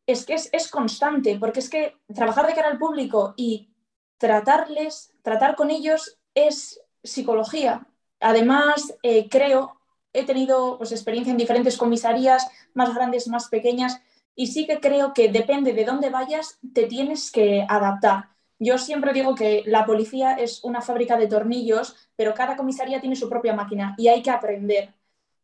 Es 0.05 0.25
que 0.25 0.35
es, 0.35 0.49
es 0.53 0.69
constante, 0.69 1.37
porque 1.39 1.59
es 1.59 1.69
que 1.69 1.95
trabajar 2.13 2.47
de 2.47 2.53
cara 2.53 2.69
al 2.69 2.77
público 2.77 3.33
y 3.37 3.69
tratarles, 4.17 5.13
tratar 5.21 5.55
con 5.55 5.71
ellos 5.71 6.19
es 6.33 6.81
psicología. 7.03 7.87
Además, 8.19 8.95
eh, 9.03 9.29
creo, 9.29 9.79
he 10.13 10.25
tenido 10.25 10.77
pues, 10.77 10.91
experiencia 10.91 11.31
en 11.31 11.37
diferentes 11.37 11.77
comisarías, 11.77 12.47
más 12.73 12.93
grandes, 12.93 13.27
más 13.27 13.49
pequeñas, 13.49 14.01
y 14.35 14.47
sí 14.47 14.67
que 14.67 14.79
creo 14.79 15.13
que 15.13 15.29
depende 15.31 15.73
de 15.73 15.85
dónde 15.85 16.09
vayas, 16.09 16.59
te 16.73 16.85
tienes 16.85 17.31
que 17.31 17.65
adaptar. 17.67 18.34
Yo 18.59 18.77
siempre 18.77 19.13
digo 19.13 19.35
que 19.35 19.63
la 19.65 19.85
policía 19.85 20.33
es 20.35 20.63
una 20.63 20.81
fábrica 20.81 21.17
de 21.17 21.27
tornillos, 21.27 21.95
pero 22.15 22.33
cada 22.33 22.55
comisaría 22.55 23.01
tiene 23.01 23.15
su 23.15 23.29
propia 23.29 23.53
máquina 23.53 23.95
y 23.97 24.07
hay 24.07 24.21
que 24.21 24.31
aprender. 24.31 24.93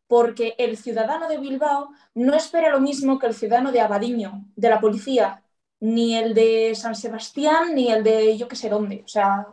Porque 0.06 0.54
el 0.58 0.76
ciudadano 0.76 1.28
de 1.28 1.38
Bilbao 1.38 1.90
no 2.14 2.34
espera 2.34 2.70
lo 2.70 2.80
mismo 2.80 3.18
que 3.18 3.26
el 3.26 3.34
ciudadano 3.34 3.72
de 3.72 3.80
Abadiño, 3.80 4.44
de 4.56 4.70
la 4.70 4.80
policía, 4.80 5.42
ni 5.80 6.16
el 6.16 6.34
de 6.34 6.74
San 6.74 6.94
Sebastián, 6.94 7.74
ni 7.74 7.90
el 7.90 8.04
de 8.04 8.36
yo 8.38 8.48
qué 8.48 8.56
sé 8.56 8.68
dónde. 8.68 9.02
O 9.04 9.08
sea, 9.08 9.48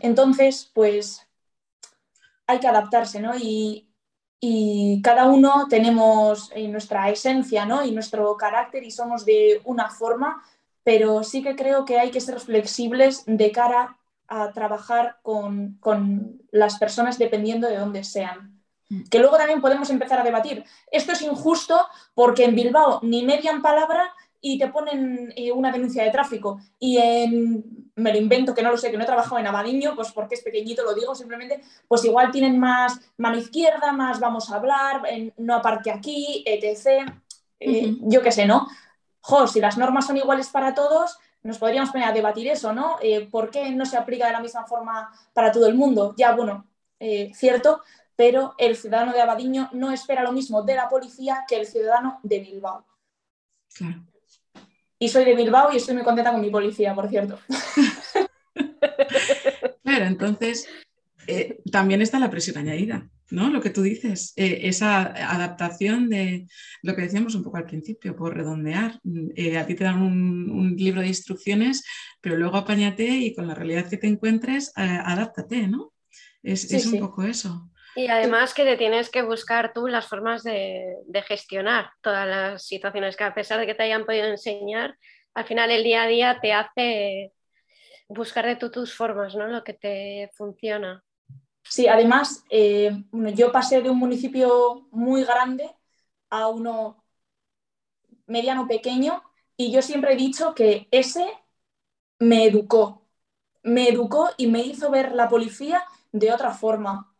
entonces, 0.00 0.70
pues 0.74 1.26
hay 2.46 2.58
que 2.60 2.68
adaptarse, 2.68 3.20
¿no? 3.20 3.36
Y, 3.36 3.90
y 4.40 5.02
cada 5.02 5.26
uno 5.26 5.66
tenemos 5.68 6.50
eh, 6.54 6.66
nuestra 6.68 7.10
esencia 7.10 7.66
¿no? 7.66 7.84
y 7.84 7.92
nuestro 7.92 8.36
carácter 8.36 8.82
y 8.82 8.90
somos 8.90 9.24
de 9.26 9.60
una 9.64 9.90
forma, 9.90 10.42
pero 10.84 11.22
sí 11.22 11.42
que 11.42 11.56
creo 11.56 11.84
que 11.84 11.98
hay 11.98 12.10
que 12.10 12.20
ser 12.20 12.40
flexibles 12.40 13.24
de 13.26 13.52
cara 13.52 13.98
a 14.28 14.52
trabajar 14.52 15.18
con, 15.22 15.76
con 15.80 16.40
las 16.52 16.78
personas 16.78 17.18
dependiendo 17.18 17.68
de 17.68 17.78
dónde 17.78 18.04
sean. 18.04 18.62
Mm. 18.88 19.02
Que 19.10 19.18
luego 19.18 19.36
también 19.36 19.60
podemos 19.60 19.90
empezar 19.90 20.20
a 20.20 20.24
debatir. 20.24 20.64
Esto 20.90 21.12
es 21.12 21.22
injusto 21.22 21.86
porque 22.14 22.44
en 22.44 22.54
Bilbao 22.54 23.00
ni 23.02 23.24
median 23.24 23.62
palabra 23.62 24.14
y 24.40 24.58
te 24.58 24.68
ponen 24.68 25.32
eh, 25.36 25.52
una 25.52 25.70
denuncia 25.70 26.04
de 26.04 26.10
tráfico. 26.10 26.60
Y 26.78 26.98
en, 26.98 27.92
me 27.96 28.12
lo 28.12 28.18
invento, 28.18 28.54
que 28.54 28.62
no 28.62 28.70
lo 28.70 28.78
sé, 28.78 28.90
que 28.90 28.96
no 28.96 29.02
he 29.02 29.06
trabajado 29.06 29.38
en 29.38 29.46
Abadiño, 29.46 29.94
pues 29.94 30.12
porque 30.12 30.34
es 30.34 30.42
pequeñito, 30.42 30.82
lo 30.82 30.94
digo 30.94 31.14
simplemente, 31.14 31.60
pues 31.86 32.04
igual 32.04 32.30
tienen 32.30 32.58
más 32.58 33.00
mano 33.18 33.36
izquierda, 33.36 33.92
más 33.92 34.18
vamos 34.18 34.50
a 34.50 34.56
hablar, 34.56 35.02
no 35.36 35.54
aparque 35.54 35.90
aquí, 35.90 36.42
etc. 36.46 37.10
Eh, 37.58 37.96
yo 38.00 38.22
qué 38.22 38.32
sé, 38.32 38.46
¿no? 38.46 38.66
Jo, 39.20 39.46
si 39.46 39.60
las 39.60 39.78
normas 39.78 40.06
son 40.06 40.16
iguales 40.16 40.48
para 40.48 40.74
todos, 40.74 41.18
nos 41.42 41.58
podríamos 41.58 41.90
poner 41.90 42.08
a 42.08 42.12
debatir 42.12 42.48
eso, 42.48 42.72
¿no? 42.72 42.98
Eh, 43.02 43.28
¿Por 43.30 43.50
qué 43.50 43.70
no 43.70 43.86
se 43.86 43.96
aplica 43.96 44.26
de 44.26 44.32
la 44.32 44.40
misma 44.40 44.66
forma 44.66 45.10
para 45.32 45.52
todo 45.52 45.66
el 45.66 45.74
mundo? 45.74 46.14
Ya, 46.16 46.32
bueno, 46.32 46.66
cierto, 47.32 47.82
pero 48.14 48.54
el 48.58 48.76
ciudadano 48.76 49.14
de 49.14 49.22
Abadiño 49.22 49.70
no 49.72 49.90
espera 49.92 50.22
lo 50.22 50.32
mismo 50.32 50.62
de 50.62 50.74
la 50.74 50.90
policía 50.90 51.44
que 51.48 51.56
el 51.56 51.66
ciudadano 51.66 52.20
de 52.22 52.40
Bilbao. 52.40 52.84
Claro. 53.74 54.02
Y 54.98 55.08
soy 55.08 55.24
de 55.24 55.34
Bilbao 55.34 55.72
y 55.72 55.78
estoy 55.78 55.94
muy 55.94 56.04
contenta 56.04 56.30
con 56.30 56.42
mi 56.42 56.50
policía, 56.50 56.94
por 56.94 57.08
cierto. 57.08 57.38
Claro, 59.82 60.04
entonces 60.04 60.68
eh, 61.26 61.58
también 61.70 62.02
está 62.02 62.18
la 62.18 62.30
presión 62.30 62.58
añadida, 62.58 63.08
¿no? 63.30 63.50
Lo 63.50 63.60
que 63.60 63.70
tú 63.70 63.82
dices, 63.82 64.32
eh, 64.36 64.60
esa 64.62 65.02
adaptación 65.02 66.08
de 66.08 66.46
lo 66.82 66.94
que 66.94 67.02
decíamos 67.02 67.34
un 67.34 67.44
poco 67.44 67.56
al 67.56 67.66
principio, 67.66 68.16
por 68.16 68.36
redondear. 68.36 68.98
Eh, 69.36 69.58
a 69.58 69.66
ti 69.66 69.74
te 69.74 69.84
dan 69.84 70.02
un, 70.02 70.76
libro 70.76 71.00
de 71.00 71.08
instrucciones, 71.08 71.84
pero 72.20 72.36
luego 72.36 72.56
apáñate 72.56 73.04
y 73.04 73.34
con 73.34 73.46
la 73.46 73.54
realidad 73.54 73.88
que 73.88 73.96
te 73.96 74.06
encuentres, 74.06 74.72
adáptate, 74.74 75.68
¿no? 75.68 75.92
Es, 76.42 76.86
un 76.86 77.00
poco 77.00 77.22
eso. 77.22 77.70
Y 77.96 78.06
además 78.06 78.54
que 78.54 78.64
te 78.64 78.76
tienes 78.76 79.10
que 79.10 79.22
buscar 79.22 79.72
tú 79.72 79.88
las 79.88 80.06
formas 80.06 80.42
de, 80.42 80.96
gestionar 81.26 81.90
todas 82.00 82.26
las 82.26 82.66
situaciones 82.66 83.16
que 83.16 83.24
a 83.24 83.34
pesar 83.34 83.60
de 83.60 83.66
que 83.66 83.74
te 83.74 83.82
hayan 83.82 84.06
podido 84.06 84.26
enseñar, 84.26 84.96
al 85.34 85.44
final 85.44 85.70
el 85.70 85.84
día 85.84 86.04
a 86.04 86.06
día 86.06 86.38
te 86.40 86.52
hace 86.52 87.32
buscar 88.08 88.46
de 88.46 88.56
tú 88.56 88.70
tus 88.70 88.94
formas, 88.94 89.34
¿no? 89.34 89.46
Lo 89.48 89.64
que 89.64 89.74
te 89.74 90.30
funciona. 90.34 91.02
Sí, 91.62 91.86
además, 91.88 92.44
eh, 92.50 93.04
yo 93.34 93.52
pasé 93.52 93.80
de 93.80 93.90
un 93.90 93.98
municipio 93.98 94.88
muy 94.90 95.24
grande 95.24 95.70
a 96.30 96.48
uno 96.48 97.04
mediano 98.26 98.66
pequeño 98.66 99.22
y 99.56 99.72
yo 99.72 99.82
siempre 99.82 100.14
he 100.14 100.16
dicho 100.16 100.54
que 100.54 100.88
ese 100.90 101.26
me 102.18 102.44
educó, 102.46 103.06
me 103.62 103.88
educó 103.88 104.30
y 104.38 104.46
me 104.48 104.60
hizo 104.62 104.90
ver 104.90 105.12
la 105.14 105.28
policía 105.28 105.84
de 106.12 106.32
otra 106.32 106.52
forma 106.52 107.14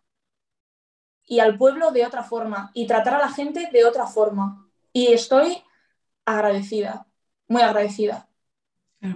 y 1.27 1.39
al 1.41 1.57
pueblo 1.57 1.93
de 1.93 2.05
otra 2.07 2.23
forma 2.25 2.71
y 2.75 2.87
tratar 2.87 3.15
a 3.15 3.19
la 3.19 3.29
gente 3.31 3.69
de 3.73 3.85
otra 3.85 4.07
forma. 4.07 4.69
Y 4.93 5.13
estoy 5.13 5.63
agradecida, 6.25 7.07
muy 7.49 7.63
agradecida. 7.63 8.29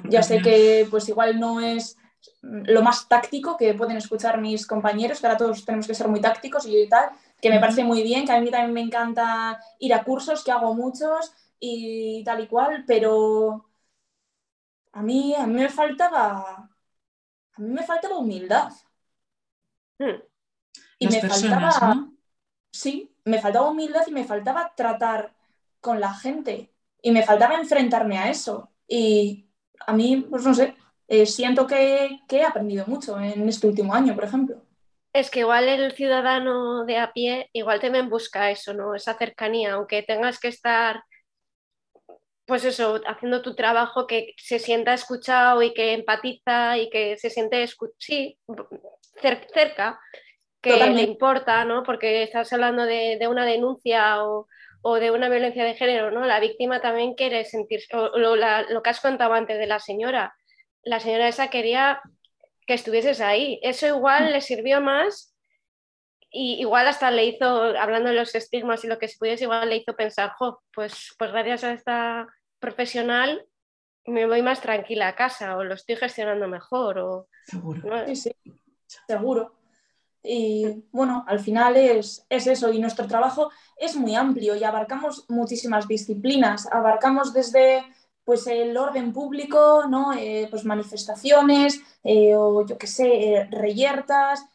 Ya 0.06 0.22
sé 0.22 0.40
que 0.42 0.86
pues 0.90 1.08
igual 1.08 1.40
no 1.40 1.60
es 1.60 1.96
lo 2.42 2.82
más 2.82 3.08
táctico 3.08 3.56
que 3.56 3.74
pueden 3.74 3.96
escuchar 3.96 4.40
mis 4.40 4.66
compañeros, 4.66 5.20
que 5.20 5.26
ahora 5.26 5.38
todos 5.38 5.64
tenemos 5.64 5.86
que 5.86 5.94
ser 5.94 6.08
muy 6.08 6.20
tácticos 6.20 6.66
y 6.66 6.88
tal, 6.88 7.10
que 7.40 7.50
me 7.50 7.60
parece 7.60 7.84
muy 7.84 8.02
bien, 8.02 8.26
que 8.26 8.32
a 8.32 8.40
mí 8.40 8.50
también 8.50 8.72
me 8.72 8.80
encanta 8.80 9.60
ir 9.78 9.94
a 9.94 10.04
cursos, 10.04 10.44
que 10.44 10.52
hago 10.52 10.74
muchos 10.74 11.32
y 11.60 12.22
tal 12.24 12.42
y 12.42 12.46
cual, 12.46 12.84
pero 12.86 13.66
a 14.92 15.02
mí, 15.02 15.34
a 15.34 15.46
mí 15.46 15.54
me 15.54 15.68
faltaba, 15.68 16.70
a 17.52 17.60
mí 17.60 17.68
me 17.68 17.82
faltaba 17.82 18.18
humildad. 18.18 18.72
Hmm. 19.98 20.22
Y 20.98 21.08
me 21.08 21.20
faltaba, 21.20 22.08
sí, 22.70 23.14
me 23.24 23.40
faltaba 23.40 23.70
humildad 23.70 24.06
y 24.06 24.12
me 24.12 24.24
faltaba 24.24 24.72
tratar 24.76 25.34
con 25.80 26.00
la 26.00 26.14
gente 26.14 26.72
y 27.02 27.10
me 27.10 27.22
faltaba 27.22 27.54
enfrentarme 27.56 28.18
a 28.18 28.30
eso. 28.30 28.70
Y 28.88 29.46
a 29.86 29.92
mí, 29.92 30.26
pues 30.30 30.44
no 30.44 30.54
sé, 30.54 30.74
eh, 31.08 31.26
siento 31.26 31.66
que, 31.66 32.20
he 32.28 32.42
aprendido 32.42 32.84
mucho 32.86 33.18
en 33.18 33.48
este 33.48 33.66
último 33.66 33.94
año, 33.94 34.14
por 34.14 34.24
ejemplo. 34.24 34.62
Es 35.12 35.30
que 35.30 35.40
igual 35.40 35.68
el 35.68 35.92
ciudadano 35.92 36.84
de 36.84 36.98
a 36.98 37.12
pie 37.12 37.48
igual 37.52 37.80
también 37.80 38.10
busca 38.10 38.50
eso, 38.50 38.74
¿no? 38.74 38.94
Esa 38.94 39.14
cercanía, 39.14 39.74
aunque 39.74 40.02
tengas 40.02 40.40
que 40.40 40.48
estar, 40.48 41.04
pues 42.46 42.64
eso, 42.64 43.00
haciendo 43.06 43.40
tu 43.40 43.54
trabajo, 43.54 44.06
que 44.06 44.34
se 44.36 44.58
sienta 44.58 44.92
escuchado 44.92 45.62
y 45.62 45.72
que 45.72 45.92
empatiza 45.92 46.78
y 46.78 46.90
que 46.90 47.16
se 47.16 47.30
siente, 47.30 47.64
sí, 47.98 48.38
cerca, 49.52 50.00
que 50.64 50.76
le 50.76 51.02
importa, 51.02 51.64
¿no? 51.64 51.82
Porque 51.82 52.22
estás 52.22 52.52
hablando 52.52 52.84
de, 52.84 53.18
una 53.28 53.44
denuncia 53.44 54.24
o, 54.24 54.46
de 54.98 55.10
una 55.10 55.28
violencia 55.28 55.64
de 55.64 55.74
género, 55.74 56.10
¿no? 56.10 56.24
La 56.26 56.40
víctima 56.40 56.80
también 56.80 57.14
quiere 57.14 57.44
sentirse, 57.44 57.94
o, 57.96 58.18
lo, 58.18 58.82
que 58.82 58.90
has 58.90 59.00
contado 59.00 59.34
antes 59.34 59.58
de 59.58 59.66
la 59.66 59.78
señora, 59.78 60.34
la 60.84 61.00
señora 61.00 61.28
esa 61.28 61.48
quería 61.48 62.00
que 62.66 62.74
estuvieses 62.74 63.20
ahí. 63.20 63.58
Eso 63.62 63.86
igual 63.86 64.32
le 64.32 64.40
sirvió 64.40 64.80
más 64.80 65.34
y 66.30 66.60
igual 66.60 66.88
hasta 66.88 67.10
le 67.10 67.26
hizo, 67.26 67.46
hablando 67.46 68.10
de 68.10 68.16
los 68.16 68.34
estigmas 68.34 68.84
y 68.84 68.88
lo 68.88 68.98
que 68.98 69.08
se 69.08 69.18
pudiese, 69.18 69.44
igual 69.44 69.68
le 69.68 69.76
hizo 69.76 69.94
pensar, 69.94 70.32
jo, 70.36 70.62
pues, 70.72 71.14
pues 71.18 71.30
gracias 71.30 71.64
a 71.64 71.72
esta 71.72 72.26
profesional 72.58 73.46
me 74.06 74.26
voy 74.26 74.42
más 74.42 74.60
tranquila 74.60 75.08
a 75.08 75.14
casa 75.14 75.56
o 75.56 75.64
lo 75.64 75.74
estoy 75.74 75.96
gestionando 75.96 76.48
mejor. 76.48 76.98
O, 76.98 77.28
Seguro. 77.46 78.06
Sí, 78.06 78.16
sí, 78.16 78.32
seguro. 79.06 79.54
Y 80.22 80.84
bueno, 80.90 81.24
al 81.28 81.38
final 81.38 81.76
es, 81.76 82.24
eso 82.30 82.72
y 82.72 82.78
nuestro 82.78 83.06
trabajo 83.06 83.50
es 83.76 83.94
muy 83.94 84.14
amplio 84.14 84.56
y 84.56 84.64
abarcamos 84.64 85.26
muchísimas 85.28 85.86
disciplinas. 85.86 86.66
Abarcamos 86.72 87.34
desde 87.34 87.84
pues, 88.24 88.46
el 88.46 88.76
orden 88.76 89.12
público, 89.12 89.84
¿no? 89.88 90.12
Eh, 90.12 90.48
pues 90.50 90.64
manifestaciones 90.64 91.80
eh, 92.02 92.34
o 92.36 92.64
yo 92.66 92.78
qué 92.78 92.86
sé, 92.86 93.34
eh, 93.34 93.48
reyertas, 93.50 94.46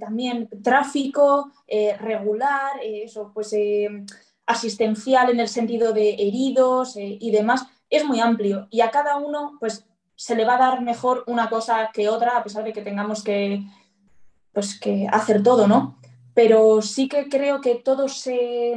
también 0.00 0.48
tráfico 0.62 1.50
regular, 1.98 2.80
eso, 2.82 3.32
pues 3.34 3.54
asistencial 4.46 5.28
en 5.28 5.40
el 5.40 5.48
sentido 5.48 5.92
de 5.92 6.14
heridos 6.14 6.94
y 6.96 7.30
demás. 7.30 7.66
Es 7.90 8.04
muy 8.04 8.20
amplio 8.20 8.68
y 8.70 8.80
a 8.80 8.90
cada 8.90 9.16
uno 9.16 9.56
pues 9.60 9.84
se 10.14 10.34
le 10.34 10.46
va 10.46 10.54
a 10.54 10.58
dar 10.58 10.82
mejor 10.82 11.24
una 11.26 11.50
cosa 11.50 11.90
que 11.92 12.08
otra 12.08 12.38
a 12.38 12.44
pesar 12.44 12.64
de 12.64 12.72
que 12.72 12.80
tengamos 12.80 13.22
que 13.22 13.64
pues 14.52 14.80
que 14.80 15.06
hacer 15.12 15.42
todo, 15.42 15.68
¿no? 15.68 15.98
Pero 16.32 16.80
sí 16.80 17.08
que 17.08 17.28
creo 17.28 17.60
que 17.60 17.74
todo 17.74 18.08
se, 18.08 18.74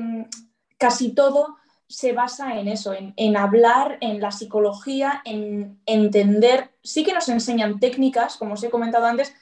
casi 0.78 1.14
todo 1.14 1.56
se 1.90 2.14
basa 2.14 2.60
en 2.60 2.68
eso, 2.68 2.94
en, 2.94 3.36
hablar, 3.36 3.98
en 4.00 4.22
la 4.22 4.32
psicología, 4.32 5.24
en 5.26 5.82
entender. 5.88 6.70
Sí 6.84 7.04
que 7.04 7.14
nos 7.14 7.28
enseñan 7.30 7.80
técnicas, 7.80 8.38
como 8.38 8.54
os 8.54 8.64
he 8.64 8.70
comentado 8.70 9.08
antes, 9.08 9.34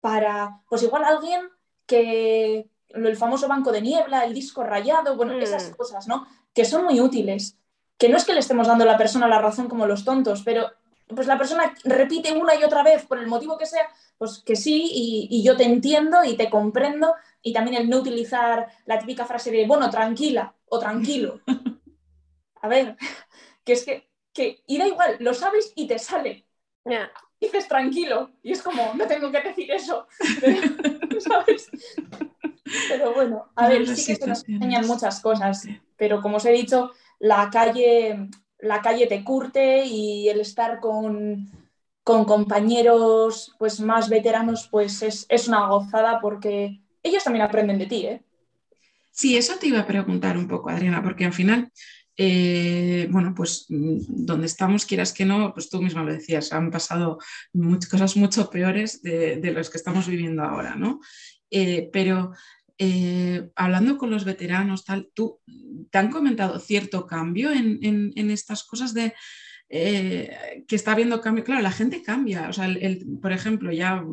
para, 0.00 0.60
pues 0.68 0.82
igual 0.82 1.04
alguien 1.04 1.42
que 1.86 2.68
el 2.88 3.16
famoso 3.16 3.46
banco 3.46 3.70
de 3.70 3.82
niebla, 3.82 4.24
el 4.24 4.34
disco 4.34 4.64
rayado, 4.64 5.16
bueno, 5.16 5.32
esas 5.38 5.70
mm. 5.70 5.74
cosas, 5.74 6.08
¿no? 6.08 6.26
Que 6.52 6.64
son 6.64 6.84
muy 6.84 7.00
útiles. 7.00 7.56
Que 7.96 8.08
no 8.08 8.16
es 8.16 8.24
que 8.24 8.34
le 8.34 8.40
estemos 8.40 8.66
dando 8.66 8.82
a 8.82 8.88
la 8.88 8.98
persona 8.98 9.28
la 9.28 9.40
razón 9.40 9.68
como 9.68 9.86
los 9.86 10.04
tontos, 10.04 10.42
pero 10.44 10.72
pues 11.06 11.28
la 11.28 11.38
persona 11.38 11.72
repite 11.84 12.32
una 12.32 12.56
y 12.56 12.64
otra 12.64 12.82
vez 12.82 13.06
por 13.06 13.18
el 13.18 13.28
motivo 13.28 13.56
que 13.56 13.66
sea, 13.66 13.86
pues 14.18 14.42
que 14.44 14.56
sí, 14.56 15.28
y, 15.30 15.42
yo 15.44 15.56
te 15.56 15.64
entiendo 15.64 16.24
y 16.24 16.36
te 16.36 16.50
comprendo, 16.50 17.14
y 17.42 17.52
también 17.52 17.80
el 17.80 17.88
no 17.88 17.98
utilizar 17.98 18.66
la 18.86 18.98
típica 18.98 19.24
frase 19.24 19.52
de, 19.52 19.66
bueno, 19.66 19.88
tranquila 19.88 20.52
o 20.68 20.80
tranquilo. 20.80 21.40
A 22.62 22.68
ver, 22.68 22.96
que 23.64 23.74
es 23.74 23.84
que, 23.84 24.08
que 24.32 24.62
y 24.66 24.78
da 24.78 24.86
igual, 24.88 25.16
lo 25.20 25.34
sabes 25.34 25.72
y 25.76 25.86
te 25.86 25.98
sale. 25.98 26.46
Dices 27.38 27.68
tranquilo, 27.68 28.30
y 28.42 28.52
es 28.52 28.62
como, 28.62 28.94
no 28.94 29.06
tengo 29.06 29.30
que 29.30 29.40
decir 29.40 29.70
eso, 29.70 30.06
¿sabes? 31.20 31.70
Pero 32.88 33.12
bueno, 33.12 33.52
a 33.54 33.68
ver, 33.68 33.86
sí 33.96 34.16
que 34.16 34.26
nos 34.26 34.48
enseñan 34.48 34.86
muchas 34.86 35.20
cosas, 35.20 35.68
pero 35.96 36.22
como 36.22 36.38
os 36.38 36.46
he 36.46 36.52
dicho, 36.52 36.92
la 37.18 37.50
calle 37.50 38.30
la 38.62 38.80
calle 38.80 39.06
te 39.06 39.22
curte 39.22 39.84
y 39.84 40.28
el 40.28 40.40
estar 40.40 40.80
con, 40.80 41.50
compañeros 42.04 43.54
pues, 43.58 43.80
más 43.80 44.08
veteranos 44.08 44.68
pues 44.70 45.02
es, 45.02 45.48
una 45.48 45.66
gozada 45.66 46.20
porque 46.20 46.80
ellos 47.02 47.24
también 47.24 47.44
aprenden 47.44 47.78
de 47.78 47.86
ti. 47.86 48.06
¿eh? 48.06 48.22
Sí, 49.10 49.36
eso 49.36 49.56
te 49.58 49.66
iba 49.66 49.80
a 49.80 49.86
preguntar 49.86 50.38
un 50.38 50.46
poco, 50.48 50.70
Adriana, 50.70 51.02
porque 51.02 51.24
al 51.24 51.32
final, 51.32 51.72
eh, 52.16 53.08
bueno, 53.10 53.34
pues 53.34 53.66
mm, 53.68 54.24
donde 54.24 54.46
estamos, 54.46 54.86
quieras 54.86 55.12
que 55.12 55.24
no, 55.24 55.52
pues 55.54 55.68
tú 55.68 55.80
misma 55.82 56.04
lo 56.04 56.12
decías, 56.12 56.52
han 56.52 56.70
pasado 56.70 57.18
muchas 57.52 57.90
cosas 57.90 58.16
mucho 58.16 58.50
peores 58.50 59.02
de, 59.02 59.36
de 59.36 59.52
las 59.52 59.70
que 59.70 59.78
estamos 59.78 60.06
viviendo 60.06 60.42
ahora, 60.42 60.74
¿no? 60.74 61.00
Eh, 61.50 61.90
pero 61.92 62.32
eh, 62.78 63.50
hablando 63.54 63.98
con 63.98 64.10
los 64.10 64.24
veteranos, 64.24 64.84
tal, 64.84 65.10
¿tú 65.14 65.40
te 65.90 65.98
han 65.98 66.10
comentado 66.10 66.58
cierto 66.58 67.06
cambio 67.06 67.52
en, 67.52 68.12
estas 68.30 68.64
cosas 68.64 68.94
de 68.94 69.14
eh, 69.74 70.64
que 70.68 70.76
está 70.76 70.92
habiendo 70.92 71.22
cambio? 71.22 71.44
Claro, 71.44 71.62
la 71.62 71.72
gente 71.72 72.02
cambia. 72.02 72.50
O 72.50 72.52
sea, 72.52 72.68
por 73.22 73.32
ejemplo, 73.32 73.72
ya 73.72 74.04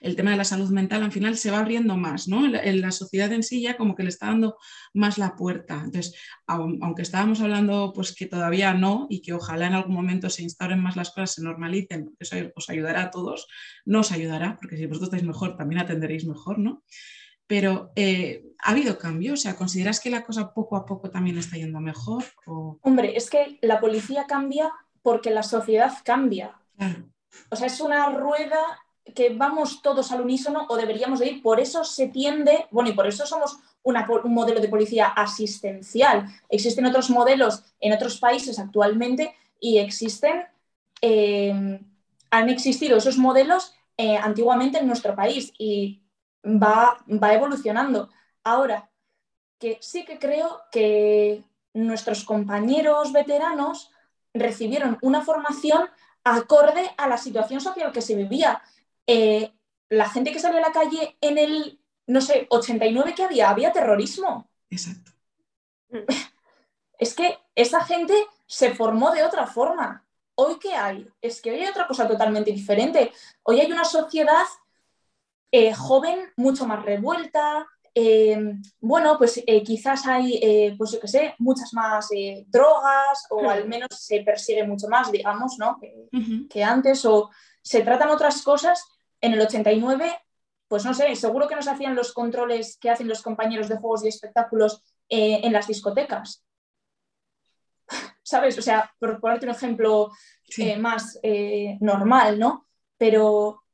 el 0.00 0.16
tema 0.16 0.32
de 0.32 0.36
la 0.36 0.44
salud 0.44 0.70
mental 0.70 1.04
al 1.04 1.12
final 1.12 1.36
se 1.36 1.52
va 1.52 1.60
abriendo 1.60 1.96
más, 1.96 2.26
¿no? 2.26 2.44
En 2.44 2.80
la 2.80 2.90
sociedad 2.90 3.32
en 3.32 3.44
sí 3.44 3.62
ya 3.62 3.76
como 3.76 3.94
que 3.94 4.02
le 4.02 4.08
está 4.08 4.26
dando 4.26 4.56
más 4.92 5.16
la 5.16 5.36
puerta. 5.36 5.82
Entonces, 5.84 6.16
aunque 6.48 7.02
estábamos 7.02 7.40
hablando 7.40 7.92
pues 7.94 8.12
que 8.12 8.26
todavía 8.26 8.74
no 8.74 9.06
y 9.08 9.22
que 9.22 9.34
ojalá 9.34 9.68
en 9.68 9.74
algún 9.74 9.94
momento 9.94 10.30
se 10.30 10.42
instauren 10.42 10.82
más 10.82 10.96
las 10.96 11.10
cosas, 11.10 11.32
se 11.32 11.42
normalicen, 11.42 12.16
eso 12.18 12.34
os 12.56 12.68
ayudará 12.68 13.04
a 13.04 13.10
todos, 13.12 13.46
no 13.84 14.00
os 14.00 14.10
ayudará, 14.10 14.58
porque 14.60 14.76
si 14.76 14.86
vosotros 14.86 15.10
estáis 15.10 15.22
mejor, 15.22 15.56
también 15.56 15.80
atenderéis 15.80 16.26
mejor, 16.26 16.58
¿no? 16.58 16.82
pero 17.48 17.92
eh, 17.96 18.44
¿ha 18.62 18.72
habido 18.72 18.98
cambio? 18.98 19.32
O 19.32 19.36
sea, 19.36 19.56
¿consideras 19.56 20.00
que 20.00 20.10
la 20.10 20.22
cosa 20.22 20.52
poco 20.52 20.76
a 20.76 20.84
poco 20.84 21.10
también 21.10 21.38
está 21.38 21.56
yendo 21.56 21.80
mejor? 21.80 22.22
Hombre, 22.82 23.16
es 23.16 23.30
que 23.30 23.58
la 23.62 23.80
policía 23.80 24.26
cambia 24.28 24.70
porque 25.08 25.30
la 25.30 25.42
sociedad 25.42 25.90
cambia. 26.04 26.60
O 27.48 27.56
sea, 27.56 27.66
es 27.66 27.80
una 27.80 28.10
rueda 28.10 28.60
que 29.14 29.30
vamos 29.30 29.80
todos 29.80 30.12
al 30.12 30.20
unísono 30.20 30.66
o 30.68 30.76
deberíamos 30.76 31.20
de 31.20 31.28
ir. 31.30 31.42
Por 31.42 31.60
eso 31.60 31.82
se 31.82 32.08
tiende, 32.08 32.66
bueno, 32.70 32.90
y 32.90 32.92
por 32.92 33.06
eso 33.06 33.24
somos 33.24 33.56
un 33.82 33.96
modelo 34.34 34.60
de 34.60 34.68
policía 34.68 35.06
asistencial. 35.06 36.26
Existen 36.50 36.84
otros 36.84 37.08
modelos 37.08 37.64
en 37.80 37.94
otros 37.94 38.18
países 38.18 38.58
actualmente 38.58 39.34
y 39.58 39.78
existen, 39.78 40.44
eh, 41.00 41.80
han 42.30 42.50
existido 42.50 42.98
esos 42.98 43.16
modelos 43.16 43.74
eh, 43.96 44.18
antiguamente 44.18 44.76
en 44.76 44.86
nuestro 44.86 45.14
país 45.14 45.54
y 45.56 46.02
va, 46.44 46.98
va 47.06 47.32
evolucionando. 47.32 48.10
Ahora, 48.44 48.90
que 49.58 49.78
sí 49.80 50.04
que 50.04 50.18
creo 50.18 50.60
que 50.70 51.44
nuestros 51.72 52.24
compañeros 52.24 53.10
veteranos 53.14 53.90
recibieron 54.34 54.98
una 55.02 55.22
formación 55.22 55.88
acorde 56.24 56.90
a 56.96 57.08
la 57.08 57.18
situación 57.18 57.60
social 57.60 57.92
que 57.92 58.02
se 58.02 58.14
vivía. 58.14 58.62
Eh, 59.06 59.52
la 59.88 60.08
gente 60.08 60.32
que 60.32 60.40
salió 60.40 60.58
a 60.58 60.62
la 60.68 60.72
calle 60.72 61.16
en 61.20 61.38
el, 61.38 61.80
no 62.06 62.20
sé, 62.20 62.46
89 62.50 63.14
que 63.14 63.24
había, 63.24 63.50
había 63.50 63.72
terrorismo. 63.72 64.48
Exacto. 64.70 65.12
Es 66.98 67.14
que 67.14 67.38
esa 67.54 67.84
gente 67.84 68.12
se 68.46 68.74
formó 68.74 69.12
de 69.12 69.22
otra 69.22 69.46
forma. 69.46 70.04
Hoy 70.34 70.58
qué 70.58 70.74
hay? 70.74 71.08
Es 71.20 71.40
que 71.40 71.52
hoy 71.52 71.60
hay 71.60 71.68
otra 71.68 71.86
cosa 71.86 72.08
totalmente 72.08 72.50
diferente. 72.50 73.12
Hoy 73.44 73.60
hay 73.60 73.70
una 73.70 73.84
sociedad 73.84 74.44
eh, 75.52 75.72
joven, 75.72 76.32
mucho 76.36 76.66
más 76.66 76.84
revuelta. 76.84 77.68
Eh, 78.00 78.38
bueno, 78.80 79.18
pues 79.18 79.42
eh, 79.44 79.60
quizás 79.64 80.06
hay, 80.06 80.76
pues 80.78 80.92
yo 80.92 81.00
qué 81.00 81.08
sé, 81.08 81.34
muchas 81.38 81.74
más 81.74 82.08
drogas 82.46 83.26
o 83.28 83.50
al 83.50 83.66
menos 83.66 83.88
se 83.90 84.20
persigue 84.20 84.64
mucho 84.64 84.86
más, 84.86 85.10
digamos, 85.10 85.56
¿no? 85.58 85.80
Que, 86.48 86.62
antes 86.62 87.04
o 87.04 87.28
se 87.60 87.80
tratan 87.80 88.10
otras 88.10 88.42
cosas. 88.42 88.84
En 89.20 89.32
el 89.32 89.40
89, 89.40 90.16
pues 90.68 90.84
no 90.84 90.94
sé, 90.94 91.12
seguro 91.16 91.48
que 91.48 91.56
nos 91.56 91.66
hacían 91.66 91.96
los 91.96 92.12
controles 92.12 92.78
que 92.80 92.88
hacen 92.88 93.08
los 93.08 93.20
compañeros 93.20 93.68
de 93.68 93.78
juegos 93.78 94.04
y 94.04 94.08
espectáculos 94.08 94.80
en 95.08 95.52
las 95.52 95.66
discotecas. 95.66 96.44
¿Sabes? 98.22 98.56
O 98.58 98.62
sea, 98.62 98.92
por 99.00 99.18
ponerte 99.18 99.46
un 99.46 99.52
ejemplo 99.52 100.12
más 100.78 101.18
normal, 101.80 102.38
¿no? 102.38 102.64
Pero 102.96 103.64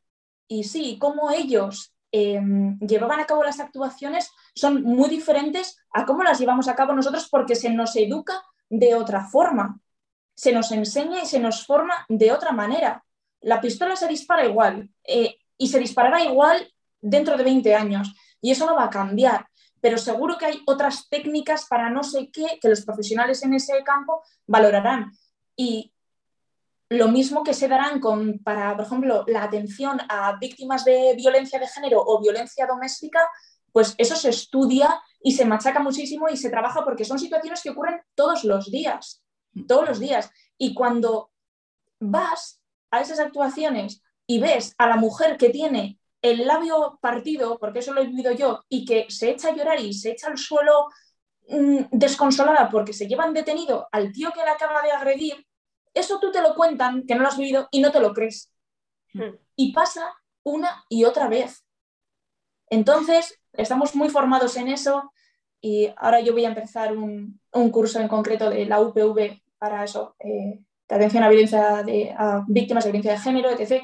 y 0.48 0.64
sí, 0.64 0.96
cómo 0.98 1.30
ellos 1.30 1.93
em, 2.16 2.78
llevaban 2.78 3.18
a 3.18 3.26
cabo 3.26 3.42
las 3.42 3.58
actuaciones 3.58 4.30
son 4.54 4.82
muy 4.82 5.08
diferentes 5.10 5.78
a 5.92 6.06
cómo 6.06 6.22
las 6.22 6.38
llevamos 6.38 6.68
a 6.68 6.76
cabo 6.76 6.92
nosotros 6.92 7.28
porque 7.28 7.56
se 7.56 7.70
nos 7.70 7.96
educa 7.96 8.40
de 8.70 8.94
otra 8.94 9.24
forma, 9.24 9.80
se 10.34 10.52
nos 10.52 10.70
enseña 10.70 11.22
y 11.22 11.26
se 11.26 11.40
nos 11.40 11.66
forma 11.66 12.06
de 12.08 12.30
otra 12.30 12.52
manera. 12.52 13.04
La 13.40 13.60
pistola 13.60 13.96
se 13.96 14.06
dispara 14.06 14.46
igual 14.46 14.90
eh, 15.02 15.38
y 15.58 15.68
se 15.68 15.78
disparará 15.80 16.22
igual 16.22 16.72
dentro 17.00 17.36
de 17.36 17.44
20 17.44 17.74
años 17.74 18.14
y 18.40 18.52
eso 18.52 18.66
no 18.66 18.76
va 18.76 18.84
a 18.84 18.90
cambiar, 18.90 19.48
pero 19.80 19.98
seguro 19.98 20.38
que 20.38 20.46
hay 20.46 20.62
otras 20.66 21.08
técnicas 21.08 21.66
para 21.66 21.90
no 21.90 22.04
sé 22.04 22.30
qué 22.30 22.58
que 22.60 22.68
los 22.68 22.84
profesionales 22.84 23.42
en 23.42 23.54
ese 23.54 23.82
campo 23.82 24.22
valorarán. 24.46 25.10
Y 25.56 25.93
lo 26.88 27.08
mismo 27.08 27.42
que 27.42 27.54
se 27.54 27.68
darán 27.68 28.00
con, 28.00 28.38
para, 28.40 28.76
por 28.76 28.84
ejemplo, 28.86 29.24
la 29.26 29.44
atención 29.44 30.00
a 30.08 30.36
víctimas 30.38 30.84
de 30.84 31.14
violencia 31.16 31.58
de 31.58 31.66
género 31.66 32.02
o 32.04 32.20
violencia 32.20 32.66
doméstica, 32.66 33.28
pues 33.72 33.94
eso 33.98 34.14
se 34.16 34.28
estudia 34.28 35.00
y 35.20 35.32
se 35.32 35.44
machaca 35.44 35.80
muchísimo 35.80 36.28
y 36.28 36.36
se 36.36 36.50
trabaja 36.50 36.84
porque 36.84 37.04
son 37.04 37.18
situaciones 37.18 37.62
que 37.62 37.70
ocurren 37.70 38.00
todos 38.14 38.44
los 38.44 38.70
días, 38.70 39.24
todos 39.66 39.88
los 39.88 39.98
días. 39.98 40.30
Y 40.58 40.74
cuando 40.74 41.30
vas 41.98 42.60
a 42.90 43.00
esas 43.00 43.18
actuaciones 43.18 44.02
y 44.26 44.38
ves 44.38 44.74
a 44.78 44.86
la 44.86 44.96
mujer 44.96 45.36
que 45.36 45.50
tiene 45.50 45.98
el 46.22 46.46
labio 46.46 46.98
partido, 47.02 47.58
porque 47.58 47.80
eso 47.80 47.92
lo 47.92 48.00
he 48.00 48.06
vivido 48.06 48.32
yo, 48.32 48.62
y 48.68 48.84
que 48.84 49.06
se 49.10 49.30
echa 49.30 49.48
a 49.48 49.54
llorar 49.54 49.80
y 49.80 49.92
se 49.92 50.12
echa 50.12 50.28
al 50.28 50.38
suelo 50.38 50.86
mm, 51.48 51.84
desconsolada 51.90 52.70
porque 52.70 52.92
se 52.92 53.06
llevan 53.06 53.34
detenido 53.34 53.88
al 53.92 54.12
tío 54.12 54.30
que 54.32 54.44
la 54.44 54.52
acaba 54.52 54.80
de 54.82 54.92
agredir, 54.92 55.46
eso 55.94 56.18
tú 56.20 56.30
te 56.30 56.42
lo 56.42 56.54
cuentan, 56.54 57.06
que 57.06 57.14
no 57.14 57.22
lo 57.22 57.28
has 57.28 57.38
vivido 57.38 57.68
y 57.70 57.80
no 57.80 57.92
te 57.92 58.00
lo 58.00 58.12
crees. 58.12 58.52
Hmm. 59.12 59.36
Y 59.56 59.72
pasa 59.72 60.14
una 60.42 60.84
y 60.88 61.04
otra 61.04 61.28
vez. 61.28 61.64
Entonces, 62.68 63.40
estamos 63.52 63.94
muy 63.94 64.08
formados 64.08 64.56
en 64.56 64.68
eso 64.68 65.12
y 65.60 65.88
ahora 65.96 66.20
yo 66.20 66.32
voy 66.32 66.44
a 66.44 66.48
empezar 66.48 66.96
un, 66.96 67.40
curso 67.72 68.00
en 68.00 68.08
concreto 68.08 68.50
de 68.50 68.66
la 68.66 68.80
UPV 68.80 69.40
para 69.58 69.84
eso, 69.84 70.14
eh, 70.18 70.60
de 70.88 70.94
atención 70.94 71.22
a, 71.22 71.28
violencia 71.28 71.82
de, 71.82 72.14
a 72.16 72.44
víctimas 72.46 72.84
de 72.84 72.90
violencia 72.90 73.12
de 73.12 73.18
género, 73.18 73.50
etc. 73.50 73.82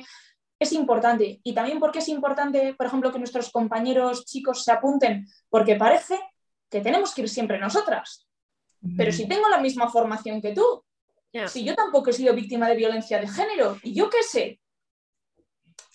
Es 0.59 0.73
importante. 0.73 1.41
Y 1.43 1.55
también 1.55 1.81
porque 1.81 2.01
es 2.01 2.09
importante, 2.09 2.75
por 2.75 2.87
ejemplo, 2.87 3.11
que 3.11 3.19
nuestros 3.19 3.51
compañeros 3.51 4.27
chicos 4.27 4.65
se 4.65 4.73
apunten, 4.73 5.27
porque 5.49 5.77
parece 5.77 6.19
que 6.69 6.81
tenemos 6.81 7.15
que 7.15 7.23
ir 7.23 7.29
siempre 7.29 7.59
nosotras. 7.59 8.27
Pero 8.97 9.13
si 9.13 9.29
tengo 9.29 9.49
la 9.49 9.59
misma 9.59 9.91
formación 9.91 10.41
que 10.41 10.53
tú, 10.53 10.85
si 11.49 11.65
yo 11.65 11.75
tampoco 11.75 12.11
he 12.11 12.13
sido 12.13 12.35
víctima 12.35 12.69
de 12.69 12.77
violencia 12.77 13.21
de 13.21 13.29
género, 13.29 13.79
¿y 13.83 13.95
yo 13.95 14.11
qué 14.11 14.23
sé? 14.23 14.61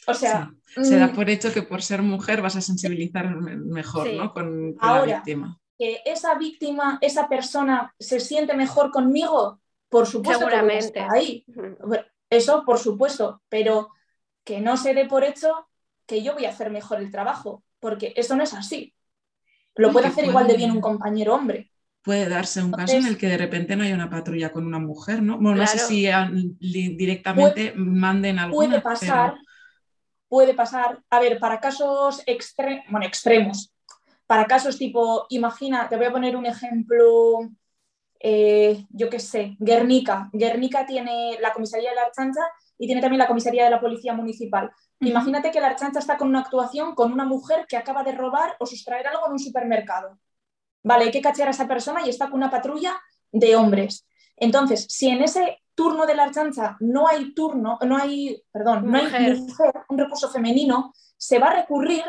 O 0.07 0.13
sea. 0.13 0.51
Se 0.65 0.97
da 0.97 1.07
mm, 1.07 1.15
por 1.15 1.29
hecho 1.29 1.53
que 1.53 1.61
por 1.61 1.81
ser 1.81 2.01
mujer 2.01 2.41
vas 2.41 2.55
a 2.55 2.61
sensibilizar 2.61 3.33
mejor 3.35 4.11
¿no? 4.13 4.33
con, 4.33 4.75
la 4.81 5.03
víctima. 5.03 5.59
Que 5.77 6.01
esa 6.05 6.35
víctima, 6.35 6.97
esa 7.01 7.29
persona 7.29 7.93
se 7.99 8.19
siente 8.19 8.55
mejor 8.55 8.91
conmigo, 8.91 9.61
por 9.89 10.05
supuesto. 10.05 10.39
Seguramente. 10.39 10.99
ahí. 10.99 11.45
Eso, 12.29 12.63
por 12.65 12.79
supuesto, 12.79 13.41
pero 13.49 13.89
que 14.43 14.59
no 14.59 14.77
se 14.77 14.93
dé 14.93 15.05
por 15.05 15.23
hecho 15.23 15.67
que 16.05 16.21
yo 16.21 16.33
voy 16.33 16.45
a 16.45 16.49
hacer 16.49 16.69
mejor 16.69 16.99
el 16.99 17.11
trabajo, 17.11 17.63
porque 17.79 18.13
eso 18.15 18.35
no 18.35 18.43
es 18.43 18.53
así. 18.53 18.93
Lo 19.75 19.91
puede 19.91 20.07
hacer 20.07 20.25
igual 20.25 20.47
de 20.47 20.57
bien 20.57 20.71
un 20.71 20.81
compañero 20.81 21.33
hombre 21.33 21.71
puede 22.05 22.29
darse 22.29 22.61
un 22.63 22.71
caso 22.71 22.95
en 22.95 23.07
el 23.07 23.17
que 23.17 23.27
de 23.27 23.37
repente 23.37 23.75
no 23.75 23.83
haya 23.83 23.95
una 23.95 24.11
patrulla 24.11 24.51
con 24.51 24.65
una 24.65 24.77
mujer, 24.77 25.23
¿no? 25.23 25.37
Bueno, 25.37 25.55
no 25.57 25.67
sé 25.67 25.79
si 25.79 26.07
directamente 26.59 27.73
manden 27.75 28.37
alguna. 28.37 28.67
Puede 28.67 28.81
pasar, 28.81 29.35
puede 30.27 30.53
pasar. 30.53 30.99
A 31.09 31.19
ver, 31.19 31.39
para 31.39 31.59
casos 31.59 32.23
bueno, 32.89 33.05
extremos, 33.07 33.73
para 34.27 34.45
casos 34.45 34.77
tipo, 34.77 35.25
imagina, 35.29 35.89
te 35.89 35.97
voy 35.97 36.05
a 36.05 36.11
poner 36.11 36.35
un 36.35 36.45
ejemplo, 36.45 37.39
eh, 38.19 38.85
yo 38.89 39.09
qué 39.09 39.19
sé, 39.19 39.55
Guernica. 39.59 40.29
Guernica 40.31 40.85
tiene, 40.85 41.39
la 41.41 41.53
comisaría 41.53 41.89
de 41.89 41.95
la 41.95 42.03
Archancha 42.03 42.41
y 42.77 42.85
tiene 42.85 43.01
también 43.01 43.19
la 43.19 43.27
comisaría 43.27 43.63
de 43.63 43.71
la 43.71 43.81
policía 43.81 44.13
municipal. 44.13 44.71
Imagínate 44.99 45.49
que 45.49 45.59
la 45.59 45.67
Archancha 45.67 45.99
está 45.99 46.17
con 46.17 46.29
una 46.29 46.41
actuación 46.41 46.93
con 46.93 47.11
una 47.11 47.25
mujer 47.25 47.65
que 47.67 47.77
acaba 47.77 48.03
de 48.03 48.11
robar 48.11 48.55
o 48.59 48.65
sustraer 48.67 49.07
algo 49.07 49.25
en 49.25 49.33
un 49.33 49.39
supermercado. 49.39 50.19
Vale, 50.85 51.05
hay 51.05 51.11
que 51.11 51.21
cachear 51.21 51.47
a 51.47 51.51
esa 51.51 51.67
persona 51.67 52.05
y 52.05 52.09
está 52.09 52.27
con 52.27 52.35
una 52.35 52.51
patrulla 52.51 52.95
de 53.31 53.55
hombres. 53.55 54.07
Entonces, 54.37 54.85
si 54.87 55.09
en 55.09 55.23
ese 55.23 55.63
turno 55.73 56.05
de 56.05 56.13
la 56.13 56.25
Archancha 56.25 56.77
no 56.79 57.07
hay 57.07 57.33
turno, 57.33 57.79
no 57.81 57.97
hay, 57.97 58.39
perdón, 58.51 58.89
no 58.89 58.97
hay 58.99 59.43
un 59.89 59.97
recurso 59.97 60.29
femenino, 60.29 60.93
se 61.17 61.39
va 61.39 61.47
a 61.47 61.55
recurrir 61.61 62.03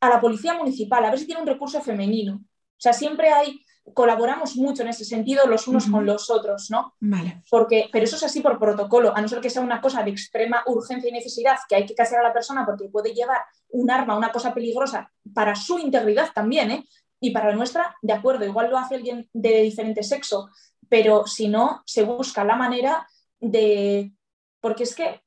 a 0.00 0.08
la 0.08 0.20
policía 0.22 0.54
municipal 0.54 1.04
a 1.04 1.10
ver 1.10 1.18
si 1.18 1.26
tiene 1.26 1.42
un 1.42 1.46
recurso 1.46 1.82
femenino. 1.82 2.36
O 2.36 2.80
sea, 2.80 2.94
siempre 2.94 3.30
hay 3.30 3.60
colaboramos 3.92 4.56
mucho 4.56 4.82
en 4.82 4.88
ese 4.88 5.04
sentido 5.04 5.46
los 5.46 5.68
unos 5.68 5.86
con 5.86 6.06
los 6.06 6.30
otros, 6.30 6.70
¿no? 6.70 6.94
Vale. 7.00 7.42
Porque, 7.50 7.90
pero 7.92 8.04
eso 8.04 8.16
es 8.16 8.22
así 8.22 8.40
por 8.40 8.58
protocolo, 8.58 9.14
a 9.14 9.20
no 9.20 9.28
ser 9.28 9.40
que 9.40 9.50
sea 9.50 9.60
una 9.60 9.80
cosa 9.80 10.02
de 10.02 10.10
extrema 10.10 10.62
urgencia 10.66 11.10
y 11.10 11.12
necesidad, 11.12 11.56
que 11.68 11.76
hay 11.76 11.84
que 11.86 11.94
castigar 11.94 12.24
a 12.24 12.28
la 12.28 12.32
persona 12.32 12.64
porque 12.64 12.88
puede 12.88 13.12
llevar 13.12 13.42
un 13.68 13.90
arma, 13.90 14.16
una 14.16 14.32
cosa 14.32 14.54
peligrosa 14.54 15.12
para 15.34 15.54
su 15.54 15.78
integridad 15.78 16.30
también, 16.34 16.70
¿eh? 16.70 16.84
Y 17.24 17.30
para 17.30 17.48
la 17.48 17.56
nuestra, 17.56 17.96
de 18.02 18.12
acuerdo, 18.12 18.44
igual 18.44 18.68
lo 18.68 18.76
hace 18.76 18.96
alguien 18.96 19.30
de 19.32 19.62
diferente 19.62 20.02
sexo, 20.02 20.50
pero 20.90 21.26
si 21.26 21.48
no, 21.48 21.82
se 21.86 22.02
busca 22.02 22.44
la 22.44 22.54
manera 22.54 23.08
de... 23.40 24.12
Porque 24.60 24.82
es 24.82 24.94
que 24.94 25.22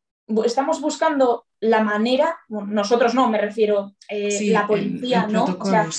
estamos 0.46 0.80
buscando 0.80 1.48
la 1.60 1.84
manera, 1.84 2.38
nosotros 2.50 3.16
no, 3.16 3.28
me 3.30 3.40
refiero, 3.40 3.96
eh, 4.10 4.52
la 4.52 4.68
policía, 4.68 5.26
¿no? 5.26 5.46
O 5.60 5.66
sea, 5.66 5.90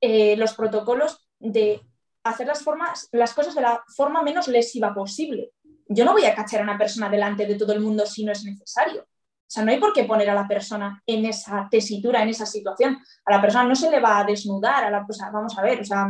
eh, 0.00 0.36
los 0.36 0.54
protocolos 0.54 1.26
de 1.40 1.80
hacer 2.22 2.46
las, 2.46 2.62
formas, 2.62 3.08
las 3.10 3.34
cosas 3.34 3.56
de 3.56 3.62
la 3.62 3.82
forma 3.88 4.22
menos 4.22 4.46
lesiva 4.46 4.94
posible. 4.94 5.50
Yo 5.88 6.04
no 6.04 6.12
voy 6.12 6.26
a 6.26 6.34
cachar 6.36 6.60
a 6.60 6.62
una 6.62 6.78
persona 6.78 7.08
delante 7.08 7.44
de 7.44 7.56
todo 7.56 7.72
el 7.72 7.80
mundo 7.80 8.06
si 8.06 8.24
no 8.24 8.30
es 8.30 8.44
necesario. 8.44 9.04
O 9.46 9.50
sea, 9.54 9.64
no 9.64 9.70
hay 9.70 9.78
por 9.78 9.92
qué 9.92 10.04
poner 10.04 10.28
a 10.30 10.34
la 10.34 10.48
persona 10.48 11.02
en 11.06 11.24
esa 11.26 11.68
tesitura, 11.70 12.22
en 12.22 12.30
esa 12.30 12.46
situación. 12.46 12.98
A 13.24 13.32
la 13.32 13.40
persona 13.40 13.64
no 13.64 13.76
se 13.76 13.90
le 13.90 14.00
va 14.00 14.18
a 14.18 14.24
desnudar, 14.24 14.84
a 14.84 14.90
la, 14.90 15.02
o 15.02 15.32
vamos 15.32 15.56
a 15.58 15.62
ver, 15.62 15.80
o 15.80 15.84
sea, 15.84 16.06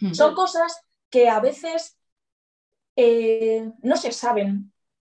hmm. 0.00 0.12
son 0.12 0.34
cosas 0.34 0.80
que 1.10 1.28
a 1.28 1.40
veces 1.40 1.96
eh, 2.96 3.70
no 3.82 3.96
se 3.96 4.10
saben, 4.12 4.72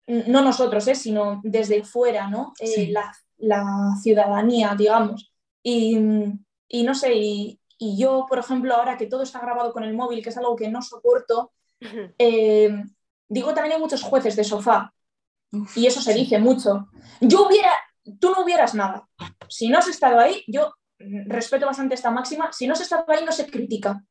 no 0.07 0.43
nosotros, 0.43 0.89
eh, 0.89 0.95
sino 0.95 1.41
desde 1.45 1.85
fuera, 1.85 2.29
¿no? 2.29 2.53
Eh, 2.59 2.93
la, 2.93 3.95
ciudadanía, 4.03 4.75
digamos. 4.77 5.33
Y, 5.63 5.99
y 6.69 6.83
no 6.83 6.95
sé, 6.95 7.15
y, 7.15 7.61
y 7.79 7.97
yo, 7.97 8.27
por 8.29 8.39
ejemplo, 8.41 8.75
ahora 8.75 8.97
que 8.97 9.07
todo 9.07 9.23
está 9.23 9.39
grabado 9.39 9.73
con 9.73 9.85
el 9.85 9.95
móvil, 9.95 10.23
que 10.23 10.31
es 10.31 10.37
algo 10.37 10.57
que 10.57 10.69
no 10.69 10.83
soporto, 10.83 11.53
eh, 12.19 12.85
digo 13.29 13.55
también 13.55 13.77
hay 13.77 13.81
muchos 13.81 14.03
jueces 14.03 14.35
de 14.35 14.45
sofá. 14.45 14.93
Y 15.75 15.87
eso 15.87 16.01
se 16.01 16.15
dice 16.15 16.39
mucho. 16.39 16.89
Yo 17.21 17.47
hubiera, 17.47 17.73
tú 18.21 18.31
no 18.31 18.43
hubieras 18.43 18.75
nada. 18.75 19.09
Si 19.49 19.69
no 19.69 19.79
has 19.79 19.89
estado 19.89 20.19
ahí, 20.19 20.45
yo 20.47 20.75
respeto 20.99 21.67
bastante 21.67 21.95
esta 21.95 22.11
máxima, 22.11 22.53
si 22.53 22.67
no 22.67 22.73
has 22.73 22.81
estado 22.81 23.05
ahí 23.09 23.25
no 23.25 23.33
se 23.33 23.51
critica. 23.51 24.03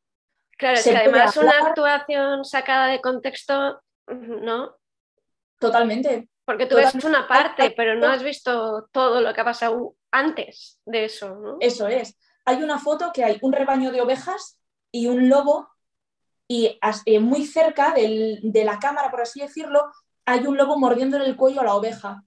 Claro, 0.58 0.78
es 0.78 0.84
que 0.84 0.98
además 0.98 1.38
una 1.38 1.68
actuación 1.68 2.44
sacada 2.44 2.88
de 2.88 3.02
contexto, 3.02 3.82
¿no? 4.08 4.76
Totalmente. 5.60 6.30
Porque 6.46 6.66
tú 6.66 6.76
ves 6.76 6.96
una 7.04 7.28
parte, 7.28 7.74
pero 7.76 7.96
no 7.96 8.08
has 8.08 8.24
visto 8.24 8.88
todo 8.92 9.22
lo 9.22 9.34
que 9.34 9.42
ha 9.42 9.46
pasado 9.46 9.96
antes 10.12 10.80
de 10.86 11.06
eso, 11.06 11.36
¿no? 11.36 11.58
Eso 11.60 11.88
es 11.88 12.18
hay 12.48 12.64
una 12.64 12.80
foto 12.80 13.12
que 13.14 13.26
hay 13.26 13.38
un 13.42 13.52
rebaño 13.52 13.92
de 13.92 14.00
ovejas 14.00 14.58
y 14.90 15.08
un 15.08 15.28
lobo 15.28 15.70
y 16.48 16.80
eh, 17.06 17.20
muy 17.20 17.46
cerca 17.46 17.94
de 17.94 18.64
la 18.64 18.80
cámara, 18.80 19.12
por 19.12 19.20
así 19.20 19.42
decirlo, 19.42 19.92
hay 20.28 20.46
un 20.46 20.58
lobo 20.58 20.78
mordiendo 20.78 21.18
en 21.18 21.24
el 21.24 21.36
cuello 21.36 21.62
a 21.62 21.64
la 21.64 21.76
oveja. 21.76 22.24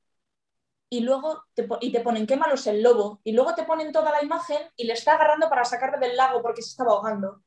Y 0.89 1.01
luego 1.01 1.45
te, 1.55 1.69
y 1.81 1.93
te 1.93 2.01
ponen 2.01 2.27
qué 2.27 2.37
malo 2.37 2.55
es 2.55 2.67
el 2.67 2.83
lobo. 2.83 3.21
Y 3.23 3.33
luego 3.33 3.55
te 3.55 3.63
ponen 3.63 3.93
toda 3.93 4.11
la 4.11 4.25
imagen 4.25 4.59
y 4.77 4.85
le 4.85 4.95
está 4.95 5.15
agarrando 5.15 5.49
para 5.49 5.65
sacarle 5.65 5.99
del 6.05 6.17
lago 6.17 6.43
porque 6.43 6.63
se 6.63 6.71
estaba 6.71 6.93
ahogando. 6.93 7.43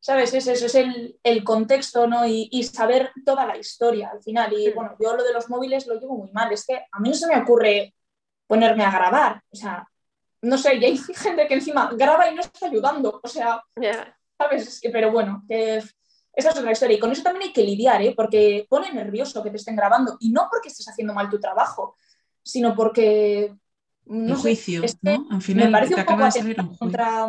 ¿Sabes? 0.00 0.34
Ese, 0.34 0.52
es 0.52 0.74
el, 0.74 1.44
contexto 1.44 2.06
¿no? 2.06 2.26
Y, 2.26 2.48
y, 2.50 2.64
saber 2.64 3.12
toda 3.24 3.46
la 3.46 3.56
historia 3.56 4.10
al 4.10 4.22
final. 4.22 4.52
Y 4.52 4.70
bueno, 4.72 4.96
yo 5.00 5.16
lo 5.16 5.22
de 5.22 5.32
los 5.32 5.48
móviles 5.48 5.86
lo 5.86 5.98
llevo 5.98 6.18
muy 6.18 6.32
mal. 6.32 6.52
Es 6.52 6.66
que 6.66 6.84
a 6.90 7.00
mí 7.00 7.10
no 7.10 7.14
se 7.14 7.26
me 7.26 7.40
ocurre 7.40 7.94
ponerme 8.46 8.84
a 8.84 8.90
grabar. 8.90 9.42
O 9.50 9.56
sea, 9.56 9.88
no 10.42 10.58
sé, 10.58 10.76
y 10.76 10.84
hay 10.84 10.96
gente 11.14 11.46
que 11.46 11.54
encima 11.54 11.90
graba 11.94 12.28
y 12.30 12.34
no 12.34 12.40
está 12.40 12.66
ayudando, 12.66 13.20
o 13.22 13.28
sea, 13.28 13.62
¿sabes? 14.36 14.80
Pero 14.92 15.12
bueno, 15.12 15.44
esa 16.32 16.50
es 16.50 16.58
otra 16.58 16.72
historia. 16.72 16.96
Y 16.96 17.00
con 17.00 17.12
eso 17.12 17.22
también 17.22 17.48
hay 17.48 17.52
que 17.52 17.64
lidiar, 17.64 18.02
¿eh? 18.02 18.14
porque 18.16 18.66
pone 18.68 18.92
nervioso 18.92 19.42
que 19.42 19.50
te 19.50 19.56
estén 19.56 19.76
grabando, 19.76 20.16
y 20.20 20.30
no 20.30 20.48
porque 20.50 20.68
estés 20.68 20.88
haciendo 20.88 21.14
mal 21.14 21.28
tu 21.28 21.40
trabajo, 21.40 21.96
sino 22.42 22.74
porque... 22.74 23.54
No 24.06 24.36
juicio, 24.36 24.82
¿no? 25.02 25.26
Al 25.30 25.42
final 25.42 25.66
me 25.66 25.72
parece 25.72 25.94
un 25.94 26.54
poco 26.54 26.76
contra, 26.78 27.28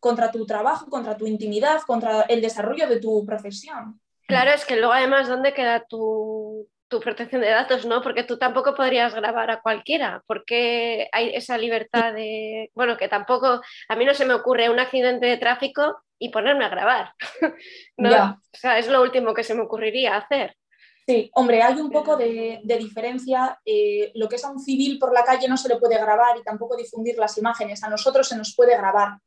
contra 0.00 0.30
tu 0.32 0.44
trabajo, 0.44 0.90
contra 0.90 1.16
tu 1.16 1.26
intimidad, 1.26 1.82
contra 1.86 2.22
el 2.22 2.40
desarrollo 2.40 2.88
de 2.88 2.98
tu 2.98 3.24
profesión. 3.24 4.00
Claro, 4.26 4.50
es 4.52 4.64
que 4.64 4.76
luego 4.76 4.92
además, 4.92 5.28
¿dónde 5.28 5.52
queda 5.52 5.84
tu, 5.84 6.66
tu 6.94 7.00
protección 7.00 7.40
de 7.40 7.50
datos, 7.50 7.84
¿no? 7.86 8.00
Porque 8.02 8.22
tú 8.22 8.38
tampoco 8.38 8.72
podrías 8.72 9.12
grabar 9.12 9.50
a 9.50 9.60
cualquiera, 9.60 10.22
porque 10.28 11.08
hay 11.10 11.34
esa 11.34 11.58
libertad 11.58 12.14
de, 12.14 12.70
bueno, 12.72 12.96
que 12.96 13.08
tampoco, 13.08 13.60
a 13.88 13.96
mí 13.96 14.04
no 14.04 14.14
se 14.14 14.24
me 14.24 14.34
ocurre 14.34 14.70
un 14.70 14.78
accidente 14.78 15.26
de 15.26 15.36
tráfico 15.36 15.98
y 16.20 16.28
ponerme 16.28 16.64
a 16.64 16.68
grabar, 16.68 17.12
¿no? 17.96 18.40
O 18.52 18.56
sea, 18.56 18.78
es 18.78 18.88
lo 18.88 19.02
último 19.02 19.34
que 19.34 19.42
se 19.42 19.56
me 19.56 19.62
ocurriría 19.62 20.16
hacer. 20.16 20.56
Sí, 21.04 21.32
hombre, 21.34 21.62
hay 21.62 21.80
un 21.80 21.90
poco 21.90 22.16
de, 22.16 22.60
diferencia. 22.78 23.58
Eh, 23.64 24.12
lo 24.14 24.28
que 24.28 24.36
es 24.36 24.44
a 24.44 24.52
un 24.52 24.60
civil 24.60 24.96
por 25.00 25.12
la 25.12 25.24
calle 25.24 25.48
no 25.48 25.56
se 25.56 25.68
le 25.68 25.80
puede 25.80 25.98
grabar 25.98 26.38
y 26.38 26.44
tampoco 26.44 26.76
difundir 26.76 27.18
las 27.18 27.36
imágenes. 27.38 27.82
A 27.82 27.90
nosotros 27.90 28.28
se 28.28 28.36
nos 28.36 28.54
puede 28.54 28.76
grabar 28.76 29.18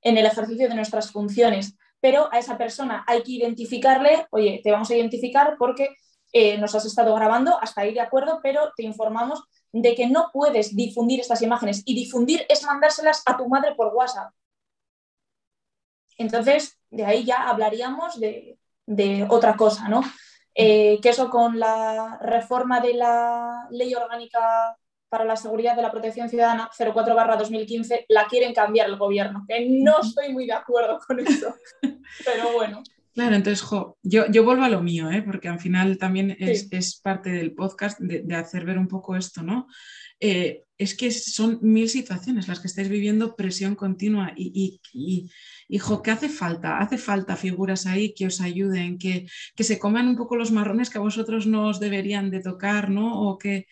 en 0.00 0.16
el 0.16 0.26
ejercicio 0.26 0.68
de 0.68 0.76
nuestras 0.76 1.10
funciones, 1.10 1.76
pero 2.00 2.32
a 2.32 2.38
esa 2.38 2.56
persona 2.56 3.04
hay 3.08 3.24
que 3.24 3.32
identificarle, 3.32 4.28
oye, 4.30 4.60
te 4.62 4.70
vamos 4.70 4.88
a 4.92 4.94
identificar 4.94 5.56
porque 5.58 5.88
eh, 6.32 6.58
nos 6.58 6.74
has 6.74 6.84
estado 6.84 7.14
grabando, 7.14 7.58
hasta 7.60 7.80
ahí 7.80 7.92
de 7.92 8.00
acuerdo, 8.00 8.40
pero 8.42 8.72
te 8.76 8.84
informamos 8.84 9.42
de 9.72 9.94
que 9.94 10.06
no 10.06 10.30
puedes 10.32 10.74
difundir 10.74 11.20
estas 11.20 11.42
imágenes 11.42 11.82
y 11.84 11.94
difundir 11.94 12.46
es 12.48 12.64
mandárselas 12.64 13.22
a 13.26 13.36
tu 13.36 13.48
madre 13.48 13.74
por 13.74 13.92
WhatsApp. 13.94 14.32
Entonces, 16.18 16.78
de 16.90 17.04
ahí 17.04 17.24
ya 17.24 17.48
hablaríamos 17.48 18.20
de, 18.20 18.58
otra 19.28 19.56
cosa, 19.56 19.88
¿no? 19.88 20.02
Eh, 20.54 20.98
que 21.00 21.10
eso 21.10 21.30
con 21.30 21.58
la 21.58 22.18
reforma 22.22 22.80
de 22.80 22.94
la 22.94 23.66
Ley 23.70 23.94
Orgánica 23.94 24.76
para 25.08 25.24
la 25.24 25.36
Seguridad 25.36 25.74
de 25.74 25.82
la 25.82 25.90
Protección 25.90 26.28
Ciudadana 26.28 26.70
04-2015 26.76 28.06
la 28.08 28.26
quieren 28.26 28.52
cambiar 28.54 28.88
el 28.88 28.96
gobierno, 28.96 29.44
que 29.48 29.66
no 29.68 30.00
estoy 30.00 30.32
muy 30.32 30.46
de 30.46 30.52
acuerdo 30.52 30.98
con 31.06 31.20
eso, 31.20 31.54
pero 32.24 32.52
bueno. 32.52 32.82
Claro, 33.20 33.36
entonces, 33.36 33.68
yo, 34.02 34.30
yo 34.32 34.44
vuelvo 34.44 34.62
a 34.62 34.70
lo 34.70 34.80
mío, 34.80 35.10
¿eh? 35.10 35.20
porque 35.20 35.48
al 35.48 35.60
final 35.60 35.98
también 35.98 36.34
es, 36.38 36.98
parte 37.02 37.28
del 37.28 37.52
podcast 37.52 38.00
de, 38.00 38.34
hacer 38.34 38.64
ver 38.64 38.78
un 38.78 38.88
poco 38.88 39.14
esto, 39.14 39.42
¿no? 39.42 39.66
Eh, 40.20 40.62
es 40.78 40.94
que 40.94 41.10
son 41.10 41.58
mil 41.60 41.90
situaciones 41.90 42.48
las 42.48 42.60
que 42.60 42.68
estáis 42.68 42.88
viviendo 42.88 43.36
presión 43.36 43.74
continua 43.74 44.32
y, 44.34 44.80
y, 44.94 45.30
hijo, 45.68 46.02
¿qué 46.02 46.12
hace 46.12 46.30
falta? 46.30 46.78
Hace 46.78 46.96
falta 46.96 47.36
figuras 47.36 47.84
ahí 47.84 48.14
que 48.14 48.26
os 48.26 48.40
ayuden, 48.40 48.96
que, 48.96 49.26
que, 49.54 49.64
se 49.64 49.78
coman 49.78 50.08
un 50.08 50.16
poco 50.16 50.36
los 50.36 50.50
marrones 50.50 50.88
que 50.88 50.96
a 50.96 51.02
vosotros 51.02 51.46
no 51.46 51.68
os 51.68 51.78
deberían 51.78 52.30
de 52.30 52.40
tocar, 52.40 52.88
¿no? 52.88 53.20
O 53.20 53.36
que, 53.36 53.66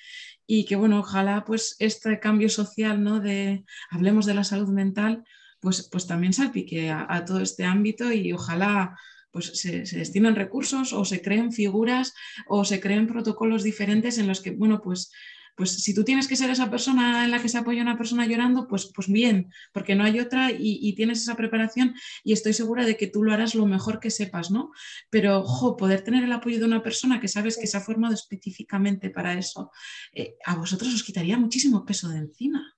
y 0.47 0.67
que, 0.67 0.77
bueno, 0.77 0.99
ojalá 0.99 1.47
pues 1.47 1.75
este 1.79 2.21
cambio 2.21 2.51
social, 2.51 3.03
¿no? 3.03 3.19
De, 3.19 3.65
hablemos 3.89 4.27
de 4.27 4.35
la 4.35 4.45
salud 4.45 4.69
mental, 4.69 5.25
pues, 5.59 5.89
pues 5.91 6.07
también 6.07 6.35
salpique 6.35 6.91
a 6.91 7.25
todo 7.25 7.41
este 7.41 7.65
ámbito 7.65 8.13
y 8.13 8.35
ojalá 8.35 8.95
pues 9.31 9.59
se, 9.61 9.83
destinan 9.83 10.37
recursos 10.37 10.93
o 10.93 11.05
se 11.05 11.23
creen 11.23 11.53
figuras 11.53 12.15
o 12.47 12.65
se 12.65 12.81
creen 12.81 13.07
protocolos 13.07 13.63
diferentes 13.63 14.19
en 14.19 14.27
los 14.27 14.41
que, 14.41 14.51
bueno, 14.51 14.81
pues, 14.81 15.13
pues 15.57 15.83
si 15.83 15.93
tú 15.93 16.05
tienes 16.05 16.29
que 16.29 16.37
ser 16.37 16.51
esa 16.51 16.71
persona 16.71 17.25
en 17.25 17.33
la 17.33 17.43
que 17.43 17.49
se 17.49 17.59
apoya 17.59 17.83
una 17.83 17.99
persona 17.99 18.27
llorando, 18.27 18.69
pues, 18.69 18.93
pues 18.95 19.09
bien, 19.09 19.53
porque 19.73 19.97
no 19.97 20.05
hay 20.05 20.21
otra 20.21 20.51
y, 20.57 20.95
tienes 20.95 21.21
esa 21.21 21.35
preparación 21.35 21.95
y 22.23 22.33
estoy 22.33 22.53
segura 22.53 22.87
de 22.87 22.97
que 22.97 23.09
tú 23.09 23.25
lo 23.25 23.33
harás 23.33 23.57
lo 23.57 23.67
mejor 23.67 23.99
que 23.99 24.11
sepas, 24.11 24.53
¿no? 24.53 24.71
Pero, 25.11 25.41
ojo, 25.41 25.77
poder 25.77 26.03
tener 26.03 26.23
el 26.23 26.33
apoyo 26.33 26.61
de 26.61 26.65
una 26.65 26.83
persona 26.83 27.21
que 27.21 27.27
sabes 27.27 27.59
que 27.59 27.67
se 27.67 27.77
ha 27.77 27.81
formado 27.81 28.15
específicamente 28.15 29.11
para 29.11 29.35
eso, 29.35 29.73
eh, 30.13 30.37
a 30.45 30.55
vosotros 30.55 30.95
os 30.95 31.03
quitaría 31.03 31.37
muchísimo 31.37 31.85
peso 31.85 32.09
de 32.09 32.19
encima. 32.19 32.75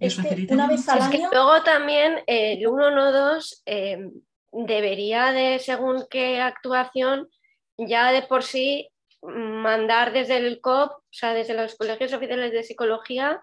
Es 0.00 0.16
que 0.16 0.46
una 0.50 0.66
vez 0.66 0.88
al 0.88 1.02
año... 1.02 1.28
luego 1.30 1.62
también 1.62 2.14
eh, 2.26 2.54
el 2.54 2.60
112 2.60 3.56
eh, 3.66 4.10
debería 4.52 5.32
de, 5.32 5.58
según 5.58 6.06
qué 6.10 6.40
actuación, 6.40 7.28
ya 7.76 8.12
de 8.12 8.22
por 8.22 8.42
sí 8.42 8.88
mandar 9.22 10.12
desde 10.12 10.36
el 10.36 10.60
COP, 10.60 10.92
o 10.92 11.02
sea, 11.10 11.32
desde 11.32 11.54
los 11.54 11.74
colegios 11.76 12.12
oficiales 12.12 12.52
de 12.52 12.62
psicología, 12.62 13.40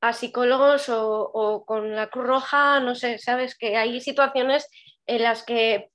a 0.00 0.12
psicólogos 0.12 0.88
o, 0.88 1.64
con 1.66 1.94
la 1.94 2.08
Cruz 2.08 2.26
Roja, 2.26 2.80
no 2.80 2.94
sé, 2.94 3.18
sabes 3.18 3.56
que 3.56 3.76
hay 3.76 4.00
situaciones 4.00 4.68
en 5.06 5.22
las 5.22 5.42
que 5.44 5.90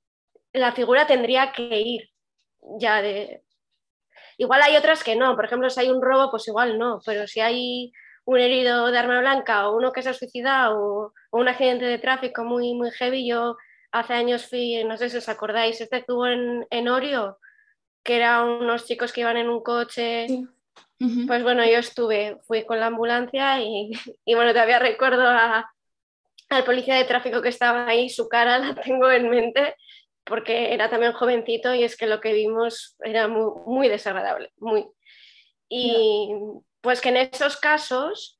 la 0.52 0.74
figura 0.74 1.08
tendría 1.08 1.52
que 1.52 1.82
ir 1.82 2.10
ya 2.80 3.02
de... 3.02 3.44
Igual 4.38 4.62
hay 4.62 4.76
otras 4.76 5.04
que 5.04 5.16
no, 5.16 5.36
por 5.36 5.46
ejemplo, 5.46 5.70
si 5.70 5.80
hay 5.80 5.90
un 5.90 6.02
robo, 6.02 6.32
pues 6.32 6.48
igual 6.48 6.78
no, 6.78 7.00
pero 7.06 7.28
si 7.28 7.40
hay 7.40 7.92
un 8.26 8.40
herido 8.40 8.92
de 8.92 8.98
arma 8.98 9.20
blanca 9.20 9.70
o 9.70 9.78
uno 9.78 9.92
que 9.92 10.02
se 10.02 10.10
ha 10.10 10.14
suicidado 10.14 10.80
o, 10.80 11.14
un 11.32 11.48
accidente 11.48 11.86
de 11.86 11.98
tráfico 11.98 12.44
muy, 12.44 12.74
muy 12.74 12.92
heavy, 12.92 13.28
yo 13.28 13.58
hace 13.94 14.14
años 14.14 14.48
fui, 14.48 14.84
no 14.84 14.98
sé 14.98 15.10
si 15.10 15.18
os 15.18 15.30
acordáis, 15.30 15.80
este 15.80 15.98
estuvo 15.98 16.28
en, 16.28 16.68
en 16.72 16.90
Orio, 16.90 17.38
que 18.04 18.18
eran 18.18 18.48
unos 18.48 18.86
chicos 18.86 19.14
que 19.14 19.22
iban 19.22 19.38
en 19.38 19.50
un 19.50 19.64
coche. 19.64 20.28
Pues 21.28 21.44
bueno, 21.44 21.66
yo 21.66 21.80
estuve, 21.80 22.38
fui 22.48 22.66
con 22.66 22.80
la 22.80 22.88
ambulancia 22.88 23.62
y, 23.62 23.92
y 24.26 24.36
bueno, 24.36 24.52
todavía 24.52 24.80
recuerdo 24.80 25.28
a, 25.28 25.72
al 26.50 26.64
policía 26.64 26.96
de 26.96 27.06
tráfico 27.06 27.42
que 27.42 27.50
estaba 27.50 27.88
ahí, 27.88 28.10
su 28.10 28.28
cara 28.28 28.58
la 28.58 28.76
tengo 28.76 29.10
en 29.12 29.30
mente 29.30 29.76
porque 30.24 30.74
era 30.74 30.90
también 30.90 31.12
jovencito 31.14 31.74
y 31.76 31.84
es 31.84 31.98
que 31.98 32.08
lo 32.08 32.20
que 32.20 32.34
vimos 32.34 32.96
era 33.02 33.28
muy, 33.28 33.52
muy 33.66 33.88
desagradable, 33.90 34.54
muy. 34.58 34.88
Y 35.70 36.34
pues 36.82 37.02
que 37.02 37.10
en 37.10 37.18
esos 37.18 37.58
casos, 37.58 38.40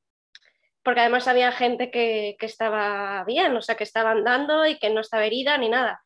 porque 0.84 1.00
además 1.00 1.26
había 1.28 1.50
gente 1.52 1.90
que, 1.90 2.36
que, 2.38 2.46
estaba 2.46 3.24
bien, 3.24 3.56
o 3.56 3.62
sea, 3.62 3.74
que 3.76 3.84
estaba 3.84 4.10
andando 4.12 4.66
y 4.66 4.78
que 4.78 4.90
no 4.90 5.00
estaba 5.00 5.24
herida 5.24 5.56
ni 5.58 5.68
nada. 5.68 6.00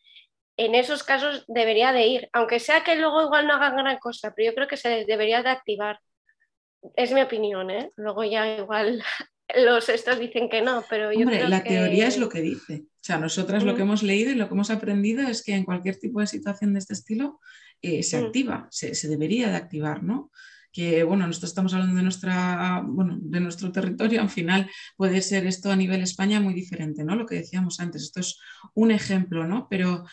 En 0.57 0.75
esos 0.75 1.03
casos 1.03 1.45
debería 1.49 1.93
de 1.93 2.07
ir, 2.07 2.29
aunque 2.33 2.59
sea 2.61 2.83
que 2.85 2.97
luego 2.97 3.23
igual 3.23 3.47
no 3.47 3.55
hagan 3.55 3.77
gran 3.77 3.99
cosa, 3.99 4.33
pero 4.35 4.51
yo 4.51 4.55
creo 4.55 4.69
que 4.69 4.77
se 4.77 5.05
debería 5.05 5.43
de 5.43 5.51
activar. 5.51 6.01
Es 6.97 7.13
mi 7.13 7.21
opinión, 7.21 7.71
¿eh? 7.71 7.91
Luego 7.97 8.25
ya 8.25 8.59
igual 8.59 9.03
los 9.57 9.89
estos 9.89 10.19
dicen 10.19 10.49
que 10.49 10.63
no, 10.63 10.85
pero 10.89 11.13
yo 11.13 11.21
Hombre, 11.21 11.39
creo 11.39 11.49
la 11.49 11.63
que... 11.63 11.71
teoría 11.71 12.07
es 12.07 12.19
lo 12.19 12.29
que 12.29 12.41
dice. 12.41 12.85
O 12.87 13.03
sea, 13.09 13.19
nosotras 13.19 13.65
lo 13.65 13.75
que 13.75 13.83
Mm. 13.83 13.87
hemos 13.87 14.03
leído 14.03 14.31
y 14.31 14.35
lo 14.35 14.49
que 14.49 14.55
hemos 14.55 14.71
aprendido 14.71 15.27
es 15.27 15.43
que 15.45 15.55
en 15.55 15.65
cualquier 15.65 15.97
tipo 15.97 16.21
de 16.21 16.27
situación 16.27 16.73
de 16.75 16.81
este 16.81 16.93
estilo 16.95 17.41
eh, 17.83 18.03
se 18.03 18.21
Mm. 18.21 18.25
activa, 18.27 18.67
se, 18.71 18.95
se 18.95 19.09
debería 19.09 19.49
de 19.49 19.57
activar, 19.57 20.03
¿no? 20.03 20.31
Que 20.73 21.03
bueno, 21.03 21.27
nosotros 21.27 21.51
estamos 21.51 21.73
hablando 21.73 21.97
de, 21.97 22.03
nuestra, 22.03 22.83
bueno, 22.85 23.17
de 23.21 23.41
nuestro 23.41 23.73
territorio, 23.73 24.21
al 24.21 24.31
final 24.31 24.71
puede 24.97 25.23
ser 25.23 25.47
esto 25.47 25.71
a 25.71 25.77
nivel 25.77 26.03
España 26.03 26.41
muy 26.41 26.55
diferente, 26.55 27.05
¿no? 27.05 27.17
Lo 27.17 27.27
que 27.27 27.37
decíamos 27.37 27.81
antes, 27.81 28.03
esto 28.03 28.21
es 28.21 28.39
un 28.75 28.91
ejemplo, 28.91 29.47
¿no? 29.47 29.67
Pero, 29.69 30.05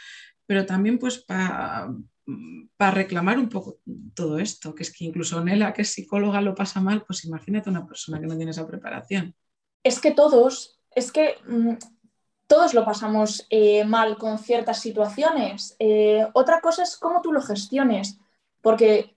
pero 0.46 0.66
también 0.66 0.98
pues 0.98 1.20
para 1.20 2.92
reclamar 2.92 3.38
un 3.38 3.50
poco 3.50 3.80
todo 4.14 4.40
esto, 4.40 4.74
que 4.74 4.84
es 4.84 4.92
que 4.92 5.06
incluso 5.06 5.44
Nela, 5.44 5.74
que 5.74 5.84
es 5.84 5.90
psicóloga, 5.90 6.42
lo 6.42 6.56
pasa 6.56 6.82
mal, 6.82 7.04
pues 7.06 7.26
imagínate 7.26 7.70
una 7.70 7.86
persona 7.86 8.20
que 8.20 8.28
no 8.28 8.36
tiene 8.36 8.52
esa 8.52 8.68
preparación. 8.68 9.36
Es 9.84 10.00
que 10.00 10.12
todos, 10.12 10.80
es 10.92 11.12
que 11.12 11.36
mm, 11.48 11.74
todos 12.48 12.74
lo 12.74 12.86
pasamos 12.86 13.46
eh, 13.50 13.84
mal 13.86 14.18
con 14.18 14.38
ciertas 14.40 14.80
situaciones. 14.80 15.76
Eh, 15.80 16.26
otra 16.34 16.62
cosa 16.62 16.84
es 16.84 16.98
cómo 16.98 17.22
tú 17.22 17.32
lo 17.32 17.42
gestiones, 17.42 18.20
porque 18.62 19.15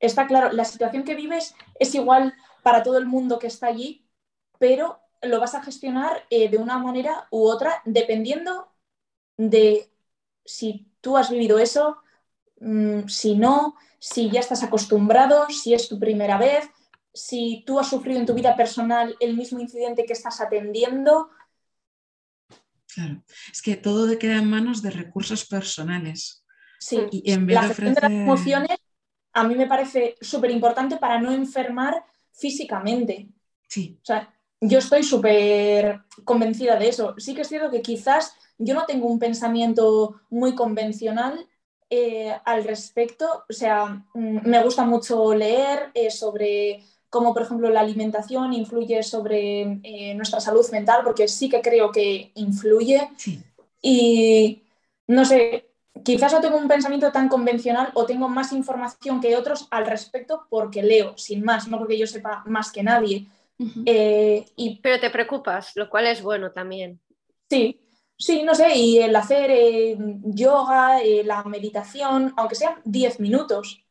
está 0.00 0.26
claro, 0.26 0.52
la 0.52 0.64
situación 0.64 1.04
que 1.04 1.14
vives 1.14 1.54
es 1.78 1.94
igual 1.94 2.34
para 2.62 2.82
todo 2.82 2.98
el 2.98 3.06
mundo 3.06 3.38
que 3.38 3.46
está 3.46 3.66
allí, 3.68 4.06
pero 4.58 5.00
lo 5.22 5.40
vas 5.40 5.54
a 5.54 5.62
gestionar 5.62 6.24
eh, 6.30 6.48
de 6.48 6.58
una 6.58 6.78
manera 6.78 7.26
u 7.30 7.46
otra 7.46 7.82
dependiendo 7.84 8.72
de 9.36 9.90
si 10.44 10.86
tú 11.00 11.16
has 11.16 11.30
vivido 11.30 11.58
eso, 11.58 11.98
mm, 12.60 13.08
si 13.08 13.34
no, 13.36 13.74
si 13.98 14.30
ya 14.30 14.40
estás 14.40 14.62
acostumbrado, 14.62 15.46
si 15.50 15.74
es 15.74 15.88
tu 15.88 15.98
primera 15.98 16.38
vez, 16.38 16.68
si 17.12 17.64
tú 17.66 17.78
has 17.80 17.88
sufrido 17.88 18.18
en 18.20 18.26
tu 18.26 18.34
vida 18.34 18.54
personal 18.56 19.16
el 19.20 19.36
mismo 19.36 19.58
incidente 19.58 20.04
que 20.04 20.12
estás 20.12 20.40
atendiendo. 20.40 21.30
Claro, 22.94 23.22
es 23.52 23.62
que 23.62 23.76
todo 23.76 24.18
queda 24.18 24.36
en 24.36 24.48
manos 24.50 24.82
de 24.82 24.90
recursos 24.90 25.44
personales. 25.46 26.44
Sí, 26.78 27.00
Y 27.10 27.32
en 27.32 27.46
vez 27.46 27.54
la 27.54 27.62
de 27.62 27.68
gestión 27.68 27.94
de 27.94 28.00
las 28.00 28.10
ofrecer- 28.10 28.22
emociones 28.22 28.78
a 29.36 29.44
mí 29.44 29.54
me 29.54 29.66
parece 29.66 30.16
súper 30.18 30.50
importante 30.50 30.96
para 30.96 31.20
no 31.20 31.30
enfermar 31.30 32.02
físicamente. 32.32 33.28
Sí, 33.68 33.98
O 34.02 34.04
sea, 34.04 34.32
yo 34.62 34.78
estoy 34.78 35.02
súper 35.02 36.00
convencida 36.24 36.76
de 36.76 36.88
eso. 36.88 37.14
Sí 37.18 37.34
que 37.34 37.42
es 37.42 37.48
cierto 37.48 37.70
que 37.70 37.82
quizás 37.82 38.34
yo 38.56 38.74
no 38.74 38.86
tengo 38.86 39.06
un 39.06 39.18
pensamiento 39.18 40.22
muy 40.30 40.54
convencional 40.54 41.46
eh, 41.90 42.34
al 42.46 42.64
respecto. 42.64 43.44
O 43.46 43.52
sea, 43.52 44.02
mm, 44.14 44.48
me 44.48 44.62
gusta 44.62 44.86
mucho 44.86 45.34
leer 45.34 45.90
eh, 45.92 46.10
sobre 46.10 46.82
cómo, 47.10 47.34
por 47.34 47.42
ejemplo, 47.42 47.68
la 47.68 47.80
alimentación 47.80 48.54
influye 48.54 49.02
sobre 49.02 49.80
eh, 49.82 50.14
nuestra 50.14 50.40
salud 50.40 50.66
mental, 50.72 51.02
porque 51.04 51.28
sí 51.28 51.50
que 51.50 51.60
creo 51.60 51.92
que 51.92 52.32
influye. 52.36 53.10
sí. 53.16 53.42
Y 53.82 54.62
no 55.06 55.24
sé, 55.24 55.66
quizás 56.04 56.32
no 56.32 56.40
tengo 56.40 56.56
un 56.58 56.68
pensamiento 56.68 57.12
tan 57.12 57.28
convencional 57.28 57.90
o 57.94 58.06
tengo 58.06 58.28
más 58.28 58.52
información 58.52 59.20
que 59.20 59.36
otros 59.36 59.68
al 59.70 59.86
respecto 59.86 60.46
porque 60.50 60.82
leo, 60.82 61.16
sin 61.18 61.44
más, 61.44 61.68
no 61.68 61.78
porque 61.78 61.98
yo 61.98 62.06
sepa 62.06 62.42
más 62.46 62.72
que 62.72 62.82
nadie. 62.82 63.26
Eh, 63.84 64.44
y 64.56 64.82
Pero 64.82 64.98
te 64.98 65.10
preocupas, 65.10 65.72
lo 65.76 65.90
cual 65.90 66.06
es 66.06 66.22
bueno 66.22 66.50
también. 66.50 67.00
sí, 67.50 67.80
sí, 68.18 68.42
no 68.42 68.54
sé, 68.54 68.74
y 68.76 68.98
el 68.98 69.14
hacer 69.16 69.50
eh, 69.50 69.96
yoga, 70.24 71.00
eh, 71.02 71.22
la 71.24 71.42
meditación, 71.44 72.32
aunque 72.36 72.54
sean 72.54 72.80
10 72.84 73.20
minutos, 73.20 73.84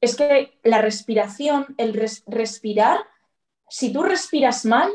es 0.00 0.16
que 0.16 0.58
la 0.62 0.80
respiración, 0.82 1.74
el 1.78 1.94
res- 1.94 2.22
respirar, 2.26 3.00
si 3.68 3.92
tú 3.92 4.02
respiras 4.02 4.64
mal, 4.64 4.90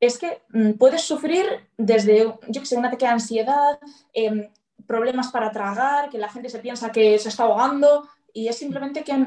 es 0.00 0.18
que 0.18 0.42
mm, 0.50 0.72
puedes 0.72 1.02
sufrir 1.02 1.44
desde, 1.76 2.34
yo 2.48 2.60
que 2.60 2.66
sé, 2.66 2.76
un 2.76 2.86
ataque 2.86 3.06
de 3.06 3.12
ansiedad, 3.12 3.78
em, 4.12 4.50
problemas 4.86 5.28
para 5.30 5.50
tragar, 5.52 6.08
que 6.10 6.18
la 6.18 6.28
gente 6.30 6.48
se 6.48 6.60
piensa 6.60 6.92
que 6.92 7.18
se 7.18 7.28
está 7.28 7.44
ahogando 7.44 8.08
y 8.32 8.48
es 8.48 8.56
simplemente 8.58 9.04
que 9.04 9.26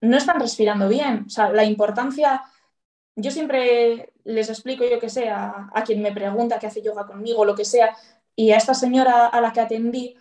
no 0.00 0.16
están 0.16 0.40
respirando 0.40 0.88
bien. 0.88 1.24
O 1.26 1.30
sea, 1.30 1.50
la 1.50 1.64
importancia, 1.64 2.42
yo 3.16 3.30
siempre 3.30 4.12
les 4.24 4.48
explico, 4.48 4.84
yo 4.84 4.98
que 5.00 5.10
sé, 5.10 5.28
a, 5.28 5.70
a 5.72 5.84
quien 5.84 6.02
me 6.02 6.12
pregunta 6.12 6.58
que 6.58 6.66
hace 6.66 6.82
yoga 6.82 7.06
conmigo, 7.06 7.44
lo 7.44 7.54
que 7.54 7.64
sea, 7.64 7.96
y 8.34 8.52
a 8.52 8.56
esta 8.56 8.74
señora 8.74 9.26
a 9.26 9.40
la 9.40 9.52
que 9.52 9.60
atendí, 9.60 10.16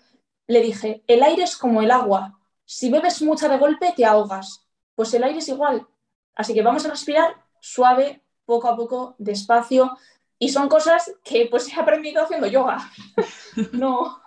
le 0.48 0.62
dije, 0.62 1.04
el 1.08 1.24
aire 1.24 1.44
es 1.44 1.58
como 1.58 1.82
el 1.82 1.92
agua, 1.92 2.40
si 2.66 2.90
bebes 2.90 3.22
mucha 3.22 3.48
de 3.48 3.58
golpe 3.58 3.94
te 3.96 4.06
ahogas, 4.06 4.68
pues 4.96 5.14
el 5.14 5.24
aire 5.24 5.40
es 5.40 5.50
igual. 5.50 5.88
Así 6.36 6.54
que 6.54 6.62
vamos 6.62 6.86
a 6.86 6.90
respirar 6.90 7.36
suave, 7.60 8.24
poco 8.46 8.70
a 8.70 8.76
poco, 8.76 9.16
despacio, 9.18 9.98
y 10.40 10.50
son 10.50 10.70
cosas 10.70 11.12
que 11.24 11.48
pues 11.50 11.72
he 11.72 11.80
aprendido 11.80 12.24
haciendo 12.24 12.48
yoga. 12.48 12.92
no. 13.72 14.22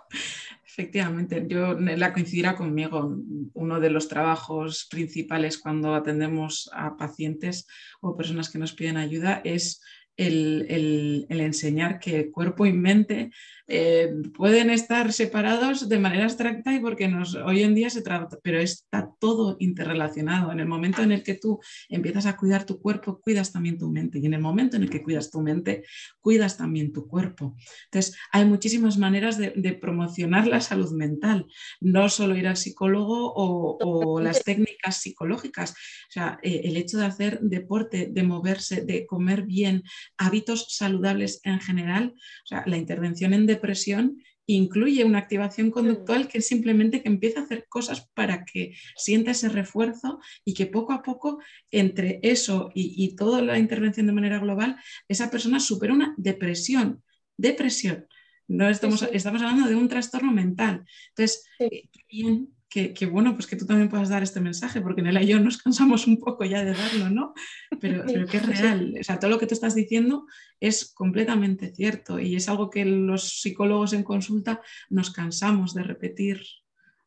Efectivamente, 0.64 1.44
yo 1.48 1.74
la 1.74 2.12
coincidirá 2.12 2.54
conmigo. 2.54 3.16
Uno 3.54 3.80
de 3.80 3.90
los 3.90 4.08
trabajos 4.08 4.86
principales 4.88 5.58
cuando 5.58 5.94
atendemos 5.94 6.70
a 6.72 6.96
pacientes 6.96 7.66
o 8.00 8.16
personas 8.16 8.48
que 8.48 8.58
nos 8.58 8.72
piden 8.72 8.96
ayuda 8.96 9.40
es 9.44 9.82
el, 10.16 10.66
el, 10.68 11.26
el 11.28 11.40
enseñar 11.40 11.98
que 11.98 12.30
cuerpo 12.30 12.64
y 12.64 12.72
mente 12.72 13.32
eh, 13.68 14.14
pueden 14.34 14.70
estar 14.70 15.12
separados 15.12 15.88
de 15.88 15.98
manera 15.98 16.24
abstracta 16.24 16.72
y 16.74 16.80
porque 16.80 17.06
nos, 17.06 17.34
hoy 17.34 17.62
en 17.62 17.74
día 17.74 17.90
se 17.90 18.00
trata, 18.00 18.38
pero 18.42 18.58
está 18.58 19.10
todo 19.20 19.56
interrelacionado. 19.60 20.50
En 20.50 20.60
el 20.60 20.66
momento 20.66 21.02
en 21.02 21.12
el 21.12 21.22
que 21.22 21.34
tú 21.34 21.60
empiezas 21.90 22.24
a 22.24 22.36
cuidar 22.36 22.64
tu 22.64 22.80
cuerpo, 22.80 23.20
cuidas 23.20 23.52
también 23.52 23.78
tu 23.78 23.90
mente 23.90 24.18
y 24.18 24.26
en 24.26 24.34
el 24.34 24.40
momento 24.40 24.76
en 24.76 24.84
el 24.84 24.90
que 24.90 25.02
cuidas 25.02 25.30
tu 25.30 25.42
mente, 25.42 25.84
cuidas 26.20 26.56
también 26.56 26.92
tu 26.92 27.06
cuerpo. 27.06 27.56
Entonces, 27.84 28.16
hay 28.32 28.46
muchísimas 28.46 28.96
maneras 28.96 29.36
de, 29.36 29.52
de 29.54 29.72
promocionar 29.74 30.46
la 30.46 30.60
salud 30.62 30.90
mental, 30.92 31.46
no 31.80 32.08
solo 32.08 32.36
ir 32.36 32.48
al 32.48 32.56
psicólogo 32.56 33.32
o, 33.34 33.76
o 33.80 34.20
las 34.20 34.42
técnicas 34.44 34.96
psicológicas, 34.96 35.72
o 35.72 36.10
sea, 36.10 36.38
eh, 36.42 36.62
el 36.64 36.76
hecho 36.76 36.96
de 36.96 37.04
hacer 37.04 37.40
deporte, 37.40 38.08
de 38.10 38.22
moverse, 38.22 38.80
de 38.80 39.06
comer 39.06 39.42
bien, 39.42 39.82
hábitos 40.16 40.74
saludables 40.74 41.40
en 41.44 41.60
general, 41.60 42.14
o 42.16 42.46
sea, 42.46 42.64
la 42.66 42.78
intervención 42.78 43.34
en 43.34 43.46
depresión 43.58 44.22
incluye 44.46 45.04
una 45.04 45.18
activación 45.18 45.70
conductual 45.70 46.26
que 46.28 46.38
es 46.38 46.48
simplemente 46.48 47.02
que 47.02 47.08
empieza 47.08 47.40
a 47.40 47.42
hacer 47.44 47.66
cosas 47.68 48.08
para 48.14 48.44
que 48.46 48.72
sienta 48.96 49.32
ese 49.32 49.50
refuerzo 49.50 50.20
y 50.44 50.54
que 50.54 50.66
poco 50.66 50.92
a 50.94 51.02
poco 51.02 51.38
entre 51.70 52.18
eso 52.22 52.70
y, 52.74 52.94
y 52.96 53.14
toda 53.16 53.42
la 53.42 53.58
intervención 53.58 54.06
de 54.06 54.12
manera 54.14 54.38
global, 54.38 54.76
esa 55.06 55.30
persona 55.30 55.60
supera 55.60 55.92
una 55.92 56.14
depresión, 56.16 57.02
depresión. 57.36 58.06
No 58.46 58.68
estamos, 58.70 59.00
Sí, 59.00 59.06
estamos 59.12 59.42
hablando 59.42 59.68
de 59.68 59.74
un 59.76 59.88
trastorno 59.88 60.32
mental. 60.32 60.84
Entonces, 61.10 61.44
Sí. 61.58 61.64
eh, 61.66 61.88
bien, 62.10 62.54
que, 62.68 62.92
que 62.92 63.06
bueno, 63.06 63.34
pues 63.34 63.46
que 63.46 63.56
tú 63.56 63.64
también 63.66 63.88
puedas 63.88 64.08
dar 64.10 64.22
este 64.22 64.40
mensaje, 64.40 64.80
porque 64.82 65.00
Nela 65.02 65.22
y 65.22 65.26
yo 65.28 65.40
nos 65.40 65.56
cansamos 65.56 66.06
un 66.06 66.18
poco 66.18 66.44
ya 66.44 66.64
de 66.64 66.74
darlo, 66.74 67.08
¿no? 67.10 67.32
Pero, 67.80 68.04
pero 68.06 68.26
que 68.26 68.36
es 68.38 68.46
real. 68.46 68.94
O 69.00 69.04
sea, 69.04 69.18
todo 69.18 69.30
lo 69.30 69.38
que 69.38 69.46
tú 69.46 69.54
estás 69.54 69.74
diciendo 69.74 70.26
es 70.60 70.92
completamente 70.92 71.74
cierto 71.74 72.18
y 72.18 72.36
es 72.36 72.48
algo 72.48 72.68
que 72.68 72.84
los 72.84 73.40
psicólogos 73.40 73.92
en 73.94 74.02
consulta 74.02 74.60
nos 74.90 75.10
cansamos 75.10 75.72
de 75.74 75.82
repetir. 75.82 76.42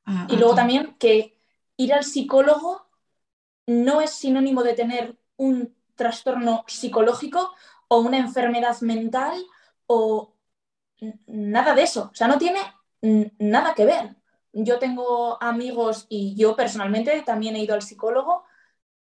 a- 0.06 0.28
Y 0.30 0.38
luego 0.38 0.56
también 0.56 0.96
que 0.98 1.38
ir 1.78 1.94
al 1.94 2.04
psicólogo 2.04 2.88
no 3.68 4.02
es 4.02 4.12
sinónimo 4.12 4.64
de 4.64 4.74
tener 4.74 5.16
un 5.38 5.76
trastorno 5.96 6.64
psicológico 6.68 7.54
o 7.88 8.00
una 8.00 8.18
enfermedad 8.18 8.80
mental 8.82 9.40
o 9.86 10.36
nada 11.28 11.76
de 11.76 11.84
eso. 11.84 12.10
O 12.12 12.16
sea, 12.16 12.28
no 12.28 12.38
tiene 12.40 12.60
nada 13.38 13.74
que 13.76 13.86
ver. 13.86 14.16
Yo 14.54 14.80
tengo 14.80 15.42
amigos 15.42 16.06
y 16.10 16.36
yo 16.36 16.56
personalmente 16.56 17.22
también 17.22 17.56
he 17.56 17.64
ido 17.64 17.74
al 17.74 17.82
psicólogo 17.82 18.44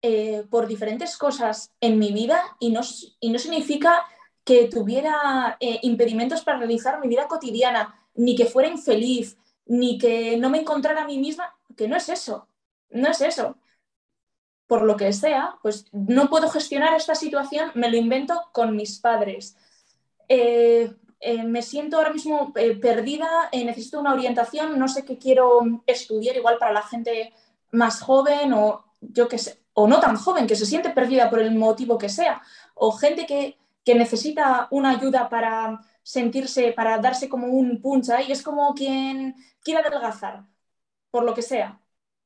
eh, 0.03 0.45
por 0.51 0.67
diferentes 0.67 1.17
cosas 1.17 1.73
en 1.81 1.99
mi 1.99 2.13
vida 2.13 2.43
y 2.59 2.71
no, 2.71 2.81
y 3.21 3.31
no 3.31 3.39
significa 3.39 4.05
que 4.45 4.69
tuviera 4.69 5.57
eh, 5.61 5.79
impedimentos 5.83 6.43
para 6.43 6.59
realizar 6.59 7.01
mi 7.01 7.09
vida 7.09 7.27
cotidiana, 7.27 7.99
ni 8.15 8.37
que 8.37 8.45
fuera 8.45 8.69
infeliz, 8.69 9.39
ni 9.67 9.99
que 9.99 10.37
no 10.37 10.51
me 10.51 10.61
encontrara 10.61 11.03
a 11.03 11.07
mí 11.07 11.19
misma, 11.19 11.55
que 11.77 11.89
no 11.89 11.97
es 11.97 12.09
eso, 12.09 12.47
no 12.91 13.09
es 13.09 13.21
eso. 13.23 13.57
Por 14.67 14.83
lo 14.83 14.97
que 14.97 15.13
sea, 15.13 15.57
pues 15.63 15.87
no 15.93 16.29
puedo 16.29 16.49
gestionar 16.49 16.95
esta 16.95 17.15
situación, 17.15 17.71
me 17.75 17.91
lo 17.91 17.97
invento 17.97 18.49
con 18.53 18.77
mis 18.77 18.99
padres. 18.99 19.57
Eh, 20.29 20.95
eh, 21.25 21.45
me 21.45 21.63
siento 21.63 21.97
ahora 21.97 22.13
mismo 22.13 22.53
perdida, 22.53 23.51
necesito 23.53 24.01
una 24.01 24.13
orientación, 24.13 24.79
no 24.79 24.89
sé 24.89 25.05
qué 25.05 25.19
quiero 25.19 25.83
estudiar, 25.87 26.37
igual 26.37 26.59
para 26.59 26.73
la 26.73 26.83
gente 26.83 27.33
más 27.73 28.01
joven 28.01 28.53
o 28.53 28.85
yo 29.01 29.29
que 29.29 29.39
sé, 29.39 29.61
o 29.73 29.89
no 29.89 30.01
tan 30.01 30.17
joven, 30.17 30.47
que 30.47 30.57
se 30.57 30.67
siente 30.67 30.91
perdida 30.91 31.31
por 31.31 31.41
el 31.41 31.55
motivo 31.55 31.99
que 31.99 32.09
sea, 32.09 32.43
o 32.75 32.93
gente 32.93 33.27
que 33.27 33.59
que 33.85 33.95
necesita 33.95 34.67
una 34.71 34.91
ayuda 34.91 35.29
para 35.29 35.81
sentirse, 36.03 36.73
para 36.73 36.99
darse 36.99 37.29
como 37.29 37.49
un 37.49 37.81
punch 37.81 38.09
y 38.27 38.33
es 38.33 38.43
como 38.43 38.75
quien 38.75 39.37
quiere 39.63 39.81
adelgazar, 39.81 40.45
por 41.11 41.25
lo 41.25 41.35
que 41.35 41.43
sea. 41.43 41.81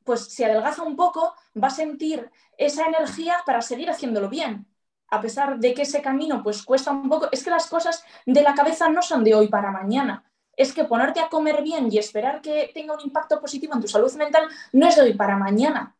Pues 0.04 0.24
si 0.26 0.44
adelgaza 0.44 0.82
un 0.82 0.96
poco, 0.96 1.34
va 1.62 1.68
a 1.68 1.70
sentir 1.70 2.30
esa 2.56 2.86
energía 2.86 3.36
para 3.44 3.60
seguir 3.62 3.90
haciéndolo 3.90 4.28
bien. 4.28 4.66
A 5.10 5.20
pesar 5.20 5.58
de 5.58 5.74
que 5.74 5.82
ese 5.82 6.02
camino 6.02 6.42
pues 6.42 6.62
cuesta 6.62 6.90
un 6.90 7.08
poco, 7.08 7.28
es 7.32 7.42
que 7.42 7.50
las 7.50 7.66
cosas 7.66 8.04
de 8.26 8.42
la 8.42 8.54
cabeza 8.54 8.88
no 8.88 9.02
son 9.02 9.24
de 9.24 9.34
hoy 9.34 9.48
para 9.48 9.70
mañana. 9.70 10.24
Es 10.56 10.72
que 10.72 10.84
ponerte 10.84 11.20
a 11.20 11.28
comer 11.28 11.62
bien 11.62 11.88
y 11.90 11.98
esperar 11.98 12.40
que 12.40 12.70
tenga 12.74 12.94
un 12.94 13.00
impacto 13.00 13.40
positivo 13.40 13.74
en 13.74 13.80
tu 13.80 13.88
salud 13.88 14.12
mental 14.14 14.48
no 14.72 14.88
es 14.88 14.96
de 14.96 15.02
hoy 15.02 15.14
para 15.14 15.36
mañana. 15.36 15.94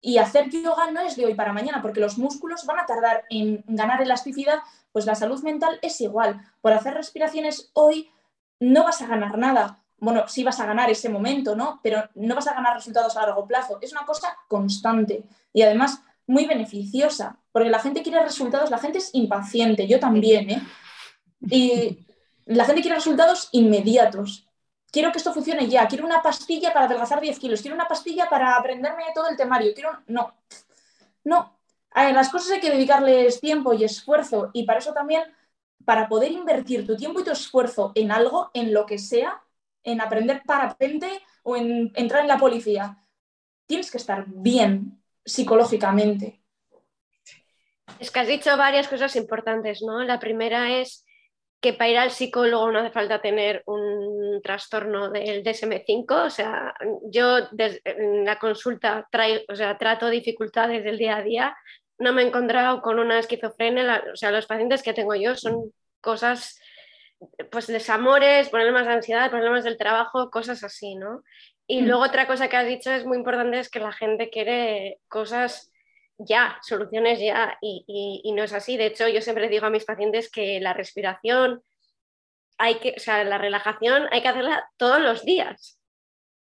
Y 0.00 0.18
hacer 0.18 0.50
yoga 0.50 0.90
no 0.90 1.00
es 1.00 1.16
de 1.16 1.24
hoy 1.24 1.34
para 1.34 1.52
mañana, 1.52 1.80
porque 1.80 2.00
los 2.00 2.18
músculos 2.18 2.66
van 2.66 2.78
a 2.78 2.86
tardar 2.86 3.24
en 3.30 3.64
ganar 3.66 4.02
elasticidad 4.02 4.60
pues 4.94 5.06
la 5.06 5.16
salud 5.16 5.42
mental 5.42 5.80
es 5.82 6.00
igual. 6.00 6.40
Por 6.60 6.72
hacer 6.72 6.94
respiraciones 6.94 7.72
hoy 7.72 8.12
no 8.60 8.84
vas 8.84 9.02
a 9.02 9.08
ganar 9.08 9.36
nada. 9.36 9.82
Bueno, 9.98 10.28
sí 10.28 10.44
vas 10.44 10.60
a 10.60 10.66
ganar 10.66 10.88
ese 10.88 11.08
momento, 11.08 11.56
¿no? 11.56 11.80
Pero 11.82 12.08
no 12.14 12.36
vas 12.36 12.46
a 12.46 12.54
ganar 12.54 12.74
resultados 12.74 13.16
a 13.16 13.22
largo 13.22 13.44
plazo. 13.44 13.78
Es 13.80 13.90
una 13.90 14.06
cosa 14.06 14.36
constante 14.46 15.24
y 15.52 15.62
además 15.62 16.00
muy 16.26 16.46
beneficiosa, 16.46 17.38
porque 17.52 17.70
la 17.70 17.78
gente 17.78 18.02
quiere 18.02 18.22
resultados, 18.22 18.70
la 18.70 18.78
gente 18.78 18.98
es 18.98 19.10
impaciente, 19.14 19.86
yo 19.86 20.00
también, 20.00 20.50
¿eh? 20.50 20.62
Y 21.40 22.06
la 22.46 22.64
gente 22.64 22.80
quiere 22.80 22.96
resultados 22.96 23.48
inmediatos. 23.52 24.48
Quiero 24.90 25.10
que 25.10 25.18
esto 25.18 25.32
funcione 25.32 25.68
ya, 25.68 25.88
quiero 25.88 26.06
una 26.06 26.22
pastilla 26.22 26.72
para 26.72 26.86
adelgazar 26.86 27.20
10 27.20 27.38
kilos, 27.38 27.60
quiero 27.60 27.74
una 27.74 27.88
pastilla 27.88 28.28
para 28.28 28.56
aprenderme 28.56 29.04
todo 29.14 29.28
el 29.28 29.36
temario, 29.36 29.74
quiero... 29.74 29.90
No, 30.06 30.34
no, 31.24 31.58
a 31.90 32.12
las 32.12 32.28
cosas 32.28 32.52
hay 32.52 32.60
que 32.60 32.70
dedicarles 32.70 33.40
tiempo 33.40 33.74
y 33.74 33.84
esfuerzo 33.84 34.50
y 34.52 34.64
para 34.64 34.78
eso 34.78 34.92
también, 34.92 35.22
para 35.84 36.08
poder 36.08 36.32
invertir 36.32 36.86
tu 36.86 36.96
tiempo 36.96 37.20
y 37.20 37.24
tu 37.24 37.30
esfuerzo 37.30 37.92
en 37.94 38.12
algo, 38.12 38.50
en 38.54 38.72
lo 38.72 38.86
que 38.86 38.98
sea, 38.98 39.42
en 39.82 40.00
aprender 40.00 40.42
parapente 40.44 41.22
o 41.42 41.56
en 41.56 41.92
entrar 41.94 42.22
en 42.22 42.28
la 42.28 42.38
policía, 42.38 42.98
tienes 43.66 43.90
que 43.90 43.98
estar 43.98 44.24
bien 44.26 45.03
psicológicamente. 45.24 46.40
Es 47.98 48.10
que 48.10 48.20
has 48.20 48.28
dicho 48.28 48.56
varias 48.56 48.88
cosas 48.88 49.14
importantes, 49.16 49.82
¿no? 49.82 50.02
La 50.02 50.18
primera 50.18 50.78
es 50.78 51.04
que 51.60 51.72
para 51.72 51.90
ir 51.90 51.96
al 51.96 52.10
psicólogo 52.10 52.70
no 52.70 52.80
hace 52.80 52.90
falta 52.90 53.22
tener 53.22 53.62
un 53.64 54.42
trastorno 54.42 55.10
del 55.10 55.42
DSM5, 55.42 56.26
o 56.26 56.30
sea, 56.30 56.74
yo 57.10 57.38
en 57.54 58.24
la 58.26 58.38
consulta 58.38 59.08
traigo, 59.10 59.44
o 59.48 59.56
sea, 59.56 59.78
trato 59.78 60.10
dificultades 60.10 60.84
del 60.84 60.98
día 60.98 61.16
a 61.16 61.22
día, 61.22 61.56
no 61.98 62.12
me 62.12 62.22
he 62.22 62.26
encontrado 62.26 62.82
con 62.82 62.98
una 62.98 63.18
esquizofrenia, 63.18 64.04
o 64.12 64.16
sea, 64.16 64.30
los 64.30 64.44
pacientes 64.44 64.82
que 64.82 64.92
tengo 64.92 65.14
yo 65.14 65.36
son 65.36 65.72
cosas, 66.02 66.60
pues 67.50 67.66
desamores, 67.66 68.50
problemas 68.50 68.86
de 68.86 68.92
ansiedad, 68.92 69.30
problemas 69.30 69.64
del 69.64 69.78
trabajo, 69.78 70.28
cosas 70.30 70.62
así, 70.64 70.96
¿no? 70.96 71.22
Y 71.66 71.82
mm. 71.82 71.86
luego 71.86 72.02
otra 72.04 72.26
cosa 72.26 72.48
que 72.48 72.56
has 72.56 72.66
dicho 72.66 72.90
es 72.90 73.04
muy 73.04 73.16
importante, 73.16 73.58
es 73.58 73.70
que 73.70 73.80
la 73.80 73.92
gente 73.92 74.30
quiere 74.30 75.00
cosas 75.08 75.72
ya, 76.18 76.58
soluciones 76.62 77.20
ya, 77.20 77.58
y, 77.60 78.22
y, 78.22 78.32
no 78.32 78.44
es 78.44 78.52
así. 78.52 78.76
De 78.76 78.86
hecho, 78.86 79.08
yo 79.08 79.20
siempre 79.20 79.48
digo 79.48 79.66
a 79.66 79.70
mis 79.70 79.84
pacientes 79.84 80.30
que 80.30 80.60
la 80.60 80.72
respiración, 80.72 81.62
hay 82.58 82.76
que, 82.76 82.94
o 82.96 83.00
sea, 83.00 83.24
la 83.24 83.38
relajación 83.38 84.06
hay 84.12 84.22
que 84.22 84.28
hacerla 84.28 84.68
todos 84.76 85.00
los 85.00 85.24
días, 85.24 85.80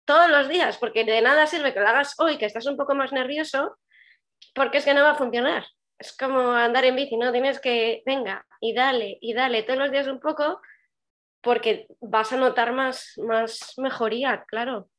todos 0.06 0.30
los 0.30 0.50
días, 0.50 0.78
porque 0.78 1.04
de 1.04 1.22
nada 1.22 1.46
sirve 1.46 1.74
que 1.74 1.80
lo 1.80 1.88
hagas 1.88 2.20
hoy, 2.20 2.38
que 2.38 2.46
estás 2.46 2.66
un 2.66 2.78
poco 2.78 2.96
más 2.96 3.12
nervioso, 3.12 3.78
porque 4.56 4.80
es 4.80 4.86
que 4.86 4.94
no 4.94 5.04
va 5.04 5.12
a 5.12 5.16
funcionar. 5.16 5.66
Es 6.00 6.18
como 6.18 6.54
andar 6.54 6.86
en 6.86 6.96
bici, 6.96 7.16
¿no? 7.18 7.32
Tienes 7.32 7.60
que, 7.60 8.02
venga, 8.06 8.46
y 8.60 8.74
dale, 8.74 9.20
y 9.22 9.34
dale 9.34 9.64
todos 9.64 9.78
los 9.78 9.92
días 9.92 10.08
un 10.08 10.20
poco, 10.20 10.60
porque 11.42 11.88
vas 12.00 12.34
a 12.34 12.38
notar 12.38 12.74
más, 12.74 13.14
más 13.18 13.74
mejoría, 13.78 14.44
claro. 14.48 14.90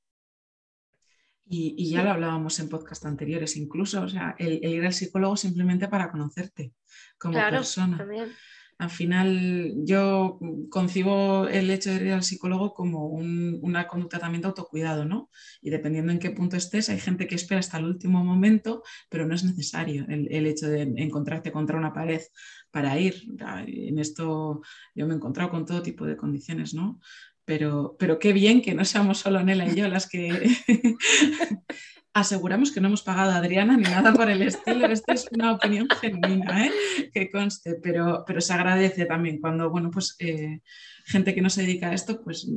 Y, 1.55 1.91
ya 1.91 2.03
lo 2.03 2.13
hablábamos 2.13 2.59
en 2.61 2.71
podcast 2.71 3.05
anteriores, 3.05 3.59
incluso, 3.59 4.01
o 4.01 4.09
sea, 4.09 4.35
el, 4.39 4.65
ir 4.65 4.87
al 4.87 4.95
psicólogo 4.95 5.37
simplemente 5.37 5.87
para 5.87 6.11
conocerte 6.11 6.73
como 7.19 7.35
claro, 7.35 7.59
persona. 7.59 7.99
También. 7.99 8.31
Al 8.79 8.89
final 8.89 9.75
yo 9.85 10.41
concibo 10.71 11.47
el 11.47 11.71
hecho 11.71 11.91
de 11.91 12.07
ir 12.07 12.13
al 12.13 12.25
psicólogo 12.25 12.73
como 12.73 13.07
un, 13.07 13.59
una 13.63 13.87
conducta 13.87 14.19
también 14.19 14.41
de 14.41 14.49
autocuidado, 14.49 15.05
¿no? 15.05 15.29
Y 15.61 15.69
dependiendo 15.69 16.11
en 16.11 16.19
qué 16.19 16.31
punto 16.31 16.57
estés, 16.57 16.89
hay 16.89 16.99
gente 16.99 17.27
que 17.27 17.35
espera 17.35 17.61
hasta 17.61 17.77
el 17.77 17.85
último 17.85 18.25
momento, 18.25 18.83
pero 19.11 19.27
no 19.27 19.35
es 19.35 19.45
necesario 19.45 20.07
el, 20.09 20.27
el 20.33 20.47
hecho 20.47 20.69
de 20.69 20.83
encontrarte 20.97 21.53
contra 21.53 21.79
una 21.79 21.93
pared 21.93 22.23
para 22.71 22.99
ir. 22.99 23.23
En 23.67 23.99
esto 23.99 24.63
yo 24.95 25.07
me 25.07 25.13
he 25.13 25.17
encontrado 25.17 25.51
con 25.51 25.67
todo 25.67 25.83
tipo 25.83 26.07
de 26.07 26.17
condiciones, 26.17 26.73
¿no? 26.73 26.99
Pero, 27.45 27.97
pero, 27.99 28.19
qué 28.19 28.33
bien 28.33 28.63
que 28.63 28.75
no 28.75 28.85
seamos 28.85 29.19
solo 29.19 29.43
Nela 29.43 29.67
y 29.67 29.75
yo 29.75 29.89
las 29.89 30.09
que 30.09 30.31
aseguramos 32.15 32.71
que 32.71 32.81
no 32.81 32.89
hemos 32.89 33.03
pagado 33.03 33.31
a 33.31 33.37
Adriana 33.37 33.77
ni 33.77 33.85
nada 33.85 34.13
por 34.13 34.31
el 34.31 34.43
estilo. 34.43 34.87
Esta 34.87 35.15
es 35.15 35.27
una 35.33 35.53
opinión 35.53 35.89
genuina, 36.01 36.67
¿eh? 36.67 36.73
que 37.13 37.31
conste, 37.31 37.77
pero, 37.83 38.25
pero 38.27 38.41
se 38.41 38.53
agradece 38.53 39.07
también 39.07 39.41
cuando, 39.41 39.71
bueno, 39.71 39.91
pues 39.91 40.15
eh, 40.19 40.61
gente 41.07 41.35
que 41.35 41.41
no 41.41 41.51
se 41.51 41.63
dedica 41.63 41.91
a 41.91 41.95
esto, 41.95 42.23
pues 42.23 42.49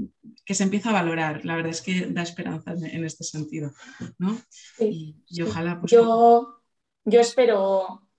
que 0.45 0.53
se 0.53 0.63
empieza 0.63 0.89
a 0.89 0.93
valorar. 0.93 1.45
La 1.45 1.55
verdad 1.55 1.71
es 1.71 1.81
que 1.81 2.07
da 2.07 2.21
esperanza 2.21 2.73
en, 2.73 3.03
este 3.05 3.23
sentido, 3.23 3.71
¿no? 4.17 4.38
y, 4.79 5.15
ojalá, 5.41 5.79
pues... 5.79 5.91
Yo, 5.91 6.61
yo 7.05 7.21
espero, 7.21 8.09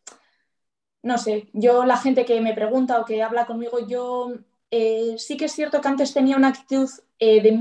no 1.02 1.18
sé, 1.18 1.50
yo 1.52 1.84
la 1.84 1.98
gente 1.98 2.24
que 2.24 2.40
me 2.40 2.54
pregunta 2.54 3.00
o 3.00 3.04
que 3.04 3.22
habla 3.22 3.46
conmigo, 3.46 3.86
yo 3.86 4.32
eh, 4.70 5.14
sí 5.18 5.36
que 5.36 5.46
es 5.46 5.52
cierto 5.52 5.80
que 5.80 5.88
antes 5.88 6.12
tenía 6.12 6.36
una 6.36 6.48
actitud 6.48 6.88
de 7.18 7.58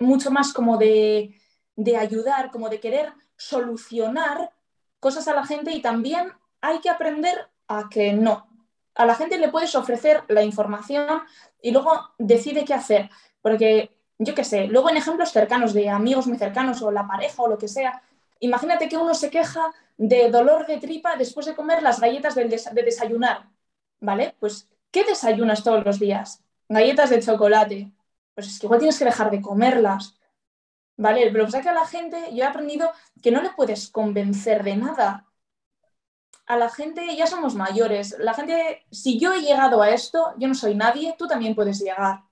mucho 0.00 0.30
más 0.30 0.52
como 0.52 0.76
de 0.76 1.38
de 1.78 1.96
ayudar, 1.96 2.50
como 2.50 2.68
de 2.68 2.80
querer 2.80 3.12
solucionar 3.36 4.50
cosas 4.98 5.28
a 5.28 5.34
la 5.34 5.46
gente 5.46 5.70
y 5.70 5.80
también 5.80 6.32
hay 6.60 6.80
que 6.80 6.90
aprender 6.90 7.48
a 7.68 7.88
que 7.88 8.12
no. 8.12 8.48
A 8.96 9.06
la 9.06 9.14
gente 9.14 9.38
le 9.38 9.48
puedes 9.48 9.76
ofrecer 9.76 10.24
la 10.26 10.42
información 10.42 11.22
y 11.62 11.70
luego 11.70 12.10
decide 12.18 12.64
qué 12.64 12.74
hacer. 12.74 13.10
Porque, 13.40 13.96
yo 14.18 14.34
qué 14.34 14.42
sé, 14.42 14.66
luego 14.66 14.90
en 14.90 14.96
ejemplos 14.96 15.30
cercanos 15.30 15.72
de 15.72 15.88
amigos 15.88 16.26
muy 16.26 16.36
cercanos 16.36 16.82
o 16.82 16.90
la 16.90 17.06
pareja 17.06 17.44
o 17.44 17.48
lo 17.48 17.58
que 17.58 17.68
sea, 17.68 18.02
imagínate 18.40 18.88
que 18.88 18.96
uno 18.96 19.14
se 19.14 19.30
queja 19.30 19.70
de 19.96 20.30
dolor 20.32 20.66
de 20.66 20.78
tripa 20.78 21.14
después 21.14 21.46
de 21.46 21.54
comer 21.54 21.80
las 21.80 22.00
galletas 22.00 22.34
de 22.34 22.82
desayunar. 22.84 23.48
¿Vale? 24.00 24.34
Pues, 24.40 24.68
¿qué 24.90 25.04
desayunas 25.04 25.62
todos 25.64 25.84
los 25.84 25.98
días? 25.98 26.42
Galletas 26.68 27.10
de 27.10 27.20
chocolate. 27.20 27.92
Pues 28.34 28.48
es 28.48 28.58
que 28.58 28.66
igual 28.66 28.80
tienes 28.80 28.98
que 28.98 29.04
dejar 29.04 29.30
de 29.30 29.40
comerlas 29.40 30.18
¿vale? 30.98 31.30
Pero 31.32 31.46
que 31.46 31.60
que 31.62 31.68
a 31.70 31.72
la 31.72 31.86
gente, 31.86 32.18
yo 32.34 32.44
he 32.44 32.46
aprendido 32.46 32.92
que 33.22 33.30
no 33.30 33.40
le 33.42 33.50
puedes 33.50 33.88
convencer 33.90 34.62
de 34.64 34.76
nada. 34.76 35.26
A 36.46 36.56
la 36.56 36.68
gente 36.70 37.14
ya 37.16 37.26
somos 37.26 37.54
mayores. 37.54 38.16
La 38.18 38.34
gente, 38.34 38.84
si 38.90 39.18
yo 39.18 39.32
he 39.32 39.40
llegado 39.42 39.82
a 39.82 39.90
esto, 39.90 40.34
yo 40.38 40.48
no 40.48 40.54
soy 40.54 40.74
nadie, 40.74 41.14
tú 41.18 41.26
también 41.28 41.54
puedes 41.54 41.80
llegar, 41.80 42.24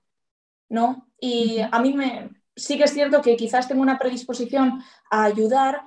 ¿no? 0.69 1.07
Y 1.19 1.59
a 1.71 1.79
mí 1.79 1.93
me, 1.93 2.31
sí 2.55 2.77
que 2.77 2.85
es 2.85 2.93
cierto 2.93 3.21
que 3.21 3.37
quizás 3.37 3.67
tengo 3.67 3.81
una 3.81 3.99
predisposición 3.99 4.83
a 5.11 5.23
ayudar. 5.25 5.83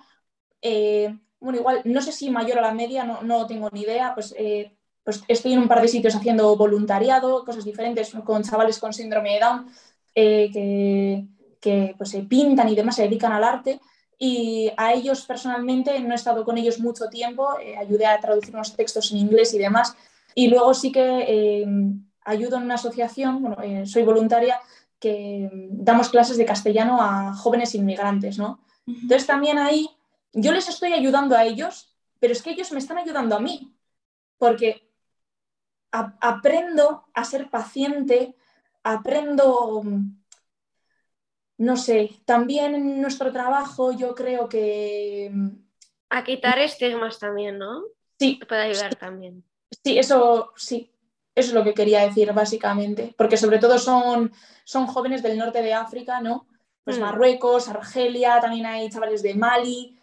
Eh, 0.63 1.19
bueno, 1.41 1.59
igual, 1.61 1.83
no 1.85 2.03
sé 2.03 2.13
si 2.13 2.31
mayor 2.31 2.59
a 2.59 2.63
la 2.63 2.75
media, 2.75 3.05
no, 3.05 3.23
no 3.23 3.47
tengo 3.47 3.69
ni 3.73 3.83
idea, 3.83 4.15
pues, 4.15 4.35
eh, 4.39 4.77
pues 5.05 5.23
estoy 5.29 5.53
en 5.55 5.61
un 5.61 5.69
par 5.69 5.81
de 5.81 5.89
sitios 5.89 6.15
haciendo 6.15 6.57
voluntariado, 6.57 7.45
cosas 7.45 7.65
diferentes 7.65 8.13
con 8.25 8.43
chavales 8.43 8.79
con 8.79 8.93
síndrome 8.93 9.35
de 9.35 9.41
Down, 9.41 9.67
eh, 10.15 10.51
que 10.53 11.29
que 11.61 11.95
pues, 11.97 12.11
se 12.11 12.23
pintan 12.23 12.69
y 12.69 12.75
demás, 12.75 12.97
se 12.97 13.03
dedican 13.03 13.33
al 13.33 13.45
arte. 13.45 13.81
Y 14.19 14.71
a 14.77 14.93
ellos 14.93 15.25
personalmente 15.25 15.99
no 16.01 16.13
he 16.13 16.17
estado 16.17 16.45
con 16.45 16.59
ellos 16.59 16.79
mucho 16.79 17.09
tiempo, 17.09 17.59
eh, 17.59 17.77
ayudé 17.77 18.07
a 18.07 18.21
traducir 18.21 18.55
unos 18.55 18.77
textos 18.77 19.11
en 19.13 19.19
inglés 19.19 19.55
y 19.55 19.59
demás. 19.59 19.97
Y 20.35 20.49
luego 20.49 20.75
sí 20.75 20.93
que 20.93 21.25
eh, 21.27 21.67
ayudo 22.25 22.57
en 22.57 22.65
una 22.65 22.75
asociación, 22.75 23.41
bueno, 23.41 23.57
eh, 23.63 23.87
soy 23.87 24.03
voluntaria 24.03 24.61
que 24.99 25.49
damos 25.71 26.11
clases 26.11 26.37
de 26.37 26.45
castellano 26.45 27.01
a 27.01 27.35
jóvenes 27.35 27.75
inmigrantes, 27.75 28.37
¿no? 28.37 28.61
Entonces 28.87 29.27
también 29.27 29.57
ahí 29.57 29.89
yo 30.35 30.53
les 30.53 30.69
estoy 30.69 30.93
ayudando 30.93 31.35
a 31.35 31.45
ellos, 31.45 31.97
pero 32.19 32.35
es 32.35 32.43
que 32.43 32.51
ellos 32.51 32.71
me 32.73 32.79
están 32.79 32.99
ayudando 32.99 33.37
a 33.37 33.41
mí, 33.41 33.75
porque 34.37 34.90
aprendo 35.91 37.05
a 37.15 37.25
ser 37.25 37.51
paciente, 37.51 38.37
aprendo, 38.83 39.83
no 41.59 41.77
sé, 41.77 42.11
también 42.25 42.75
en 42.75 43.01
nuestro 43.01 43.33
trabajo 43.33 43.93
yo 43.93 44.15
creo 44.15 44.49
que... 44.49 45.33
A 46.09 46.25
quitar 46.25 46.59
estigmas 46.59 47.19
también, 47.19 47.59
¿no? 47.59 47.83
Sí. 48.19 48.41
Puede 48.49 48.63
ayudar 48.63 48.97
también. 48.97 49.45
Sí, 49.85 49.99
eso 49.99 50.53
sí, 50.57 50.93
eso 51.35 51.49
es 51.49 51.55
lo 51.55 51.65
que 51.65 51.75
quería 51.75 52.07
decir 52.07 52.33
básicamente, 52.33 53.15
porque 53.17 53.37
sobre 53.37 53.59
todo 53.59 53.79
son, 53.79 54.33
son 54.65 54.87
jóvenes 54.87 55.23
del 55.23 55.39
norte 55.39 55.63
de 55.63 55.73
África, 55.73 56.21
¿no? 56.21 56.47
Pues 56.85 56.99
mm. 56.99 57.03
Marruecos, 57.03 57.69
Argelia, 57.69 58.41
también 58.41 58.67
hay 58.67 58.91
chavales 58.91 59.23
de 59.23 59.35
Mali. 59.35 59.99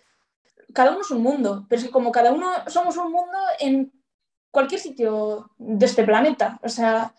Cada 0.74 0.92
uno 0.92 1.02
es 1.02 1.12
un 1.12 1.22
mundo, 1.22 1.66
pero 1.68 1.80
es 1.80 1.86
que 1.86 1.92
como 1.92 2.12
cada 2.12 2.32
uno 2.32 2.50
somos 2.68 2.98
un 2.98 3.12
mundo 3.12 3.38
en 3.60 3.92
cualquier 4.58 4.82
sitio 4.82 5.52
de 5.60 5.86
este 5.86 6.04
planeta. 6.04 6.60
O 6.64 6.70
sea, 6.70 7.14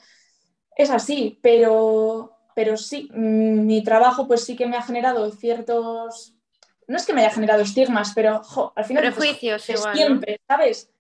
es 0.75 0.91
así, 0.91 1.39
pero, 1.41 2.37
pero 2.53 2.77
sí, 2.77 3.09
mm, 3.15 3.65
mi 3.65 3.85
trabajo 3.85 4.27
pues 4.27 4.45
sí 4.45 4.57
que 4.57 4.67
me 4.67 4.77
ha 4.77 4.83
generado 4.83 5.31
ciertos... 5.31 6.35
No 6.89 6.97
es 6.97 7.07
que 7.07 7.13
me 7.13 7.21
haya 7.21 7.31
generado 7.31 7.63
estigmas, 7.63 8.11
pero 8.13 8.43
al 8.75 8.85
final... 8.85 9.15
Pues, 9.15 9.39
Siempre, 9.95 10.41
¿sabes? 10.49 10.93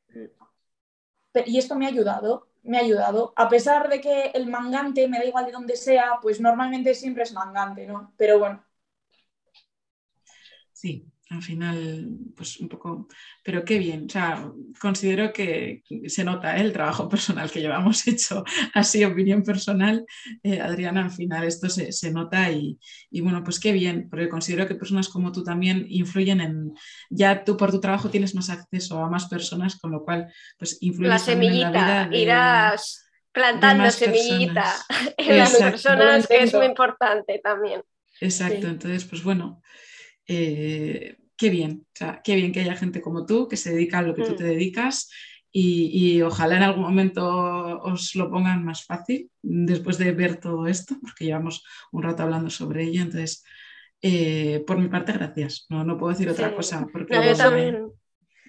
Y 1.45 1.59
esto 1.59 1.75
me 1.75 1.87
ha 1.87 1.89
ayudado, 1.89 2.47
me 2.63 2.79
ha 2.79 2.83
ayudado. 2.83 3.33
A 3.35 3.49
pesar 3.49 3.89
de 3.89 4.01
que 4.01 4.31
el 4.33 4.47
mangante, 4.47 5.09
me 5.09 5.19
da 5.19 5.25
igual 5.25 5.47
de 5.47 5.53
dónde 5.53 5.75
sea, 5.75 6.21
pues 6.23 6.41
normalmente 6.41 6.95
siempre 6.95 7.25
es 7.25 7.33
mangante, 7.33 7.85
¿no? 7.85 8.13
Pero 8.17 8.39
bueno. 8.39 8.65
Sí, 10.73 11.05
al 11.31 11.43
final, 11.43 12.09
pues 12.35 12.59
un 12.59 12.69
poco, 12.69 13.07
pero 13.45 13.65
qué 13.65 13.79
bien, 13.79 14.07
o 14.07 14.09
sea, 14.09 14.51
considero 14.81 15.33
que 15.33 15.83
se 16.07 16.25
nota 16.25 16.57
¿eh? 16.57 16.63
el 16.63 16.73
trabajo 16.73 17.09
personal 17.09 17.51
que 17.51 17.61
llevamos 17.61 18.07
hecho, 18.07 18.45
así 18.75 19.05
opinión 19.05 19.43
personal, 19.43 20.07
eh, 20.43 20.61
Adriana, 20.61 21.05
al 21.05 21.11
final 21.11 21.45
esto 21.45 21.69
se, 21.69 22.11
nota 22.13 22.51
y, 22.51 22.79
bueno, 23.21 23.45
pues 23.45 23.61
qué 23.61 23.73
bien, 23.73 24.09
porque 24.09 24.29
considero 24.29 24.67
que 24.67 24.75
personas 24.75 25.09
como 25.09 25.31
tú 25.31 25.45
también 25.45 25.85
influyen 25.89 26.41
en, 26.41 26.73
ya 27.11 27.45
tú 27.45 27.57
por 27.57 27.71
tu 27.71 27.81
trabajo 27.81 28.09
tienes 28.09 28.35
más 28.35 28.49
acceso 28.49 28.99
a 29.05 29.11
más 29.11 29.29
personas, 29.29 29.77
con 29.79 29.91
lo 29.91 30.05
cual, 30.05 30.33
pues 30.59 30.79
influyes 30.81 31.11
la 31.11 31.19
semillita, 31.19 31.69
en 31.69 31.73
la 31.75 32.09
vida 32.09 32.19
irás 32.19 33.05
plantando 33.33 33.91
semillita 33.91 34.75
en 35.19 35.39
las 35.39 35.55
personas, 35.57 36.27
que 36.27 36.43
es 36.43 36.55
muy 36.55 36.67
importante 36.67 37.39
también. 37.45 37.83
Exacto, 38.21 38.67
entonces, 38.67 39.05
pues 39.05 39.23
bueno. 39.23 39.63
Eh, 40.29 41.17
qué 41.37 41.51
bien, 41.51 41.87
o 41.87 41.97
sea, 41.97 42.21
qué 42.23 42.37
bien 42.37 42.53
que 42.53 42.61
haya 42.61 42.77
gente 42.77 43.01
como 43.01 43.27
tú 43.27 43.49
que 43.49 43.57
se 43.57 43.73
dedica 43.73 43.99
a 43.99 44.03
lo 44.03 44.15
que 44.15 44.23
tú 44.23 44.37
te 44.37 44.45
mm. 44.45 44.47
dedicas 44.47 45.11
y, 45.51 46.21
ojalá 46.23 46.57
en 46.57 46.63
algún 46.63 46.83
momento 46.83 47.81
os 47.81 48.15
lo 48.15 48.31
pongan 48.31 48.65
más 48.65 48.85
fácil 48.85 49.31
después 49.43 49.97
de 49.99 50.13
ver 50.13 50.39
todo 50.39 50.67
esto, 50.67 50.97
porque 51.01 51.25
llevamos 51.25 51.65
un 51.91 52.03
rato 52.03 52.23
hablando 52.23 52.51
sobre 52.51 52.85
ello. 52.85 53.03
Entonces, 53.03 53.45
eh, 54.03 54.63
por 54.67 54.79
mi 54.79 54.89
parte, 54.89 55.13
gracias. 55.13 55.67
No, 55.71 55.85
no 55.85 55.97
puedo 55.97 56.13
decir 56.13 56.29
otra 56.29 56.55
cosa. 56.55 56.87
Porque 56.93 57.15
yo 57.15 57.37
también. 57.37 57.91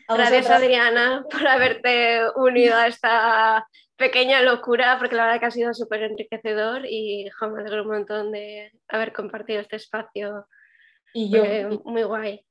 Gracias, 0.07 0.49
Adriana, 0.49 1.23
por 1.31 1.47
haberte 1.47 2.21
unido 2.35 2.75
a 2.75 2.87
esta 2.87 3.67
pequeña 3.95 4.41
locura, 4.41 4.97
porque 4.97 5.15
la 5.15 5.25
verdad 5.25 5.39
que 5.39 5.45
ha 5.45 5.51
sido 5.51 5.73
súper 5.73 6.03
enriquecedor 6.03 6.85
y 6.85 7.29
me 7.41 7.61
alegro 7.61 7.83
un 7.83 7.89
montón 7.89 8.31
de 8.31 8.71
haber 8.87 9.13
compartido 9.13 9.61
este 9.61 9.75
espacio. 9.75 10.47
Y 11.13 11.29
yo. 11.29 11.43
Muy 11.85 12.03
guay. 12.03 12.45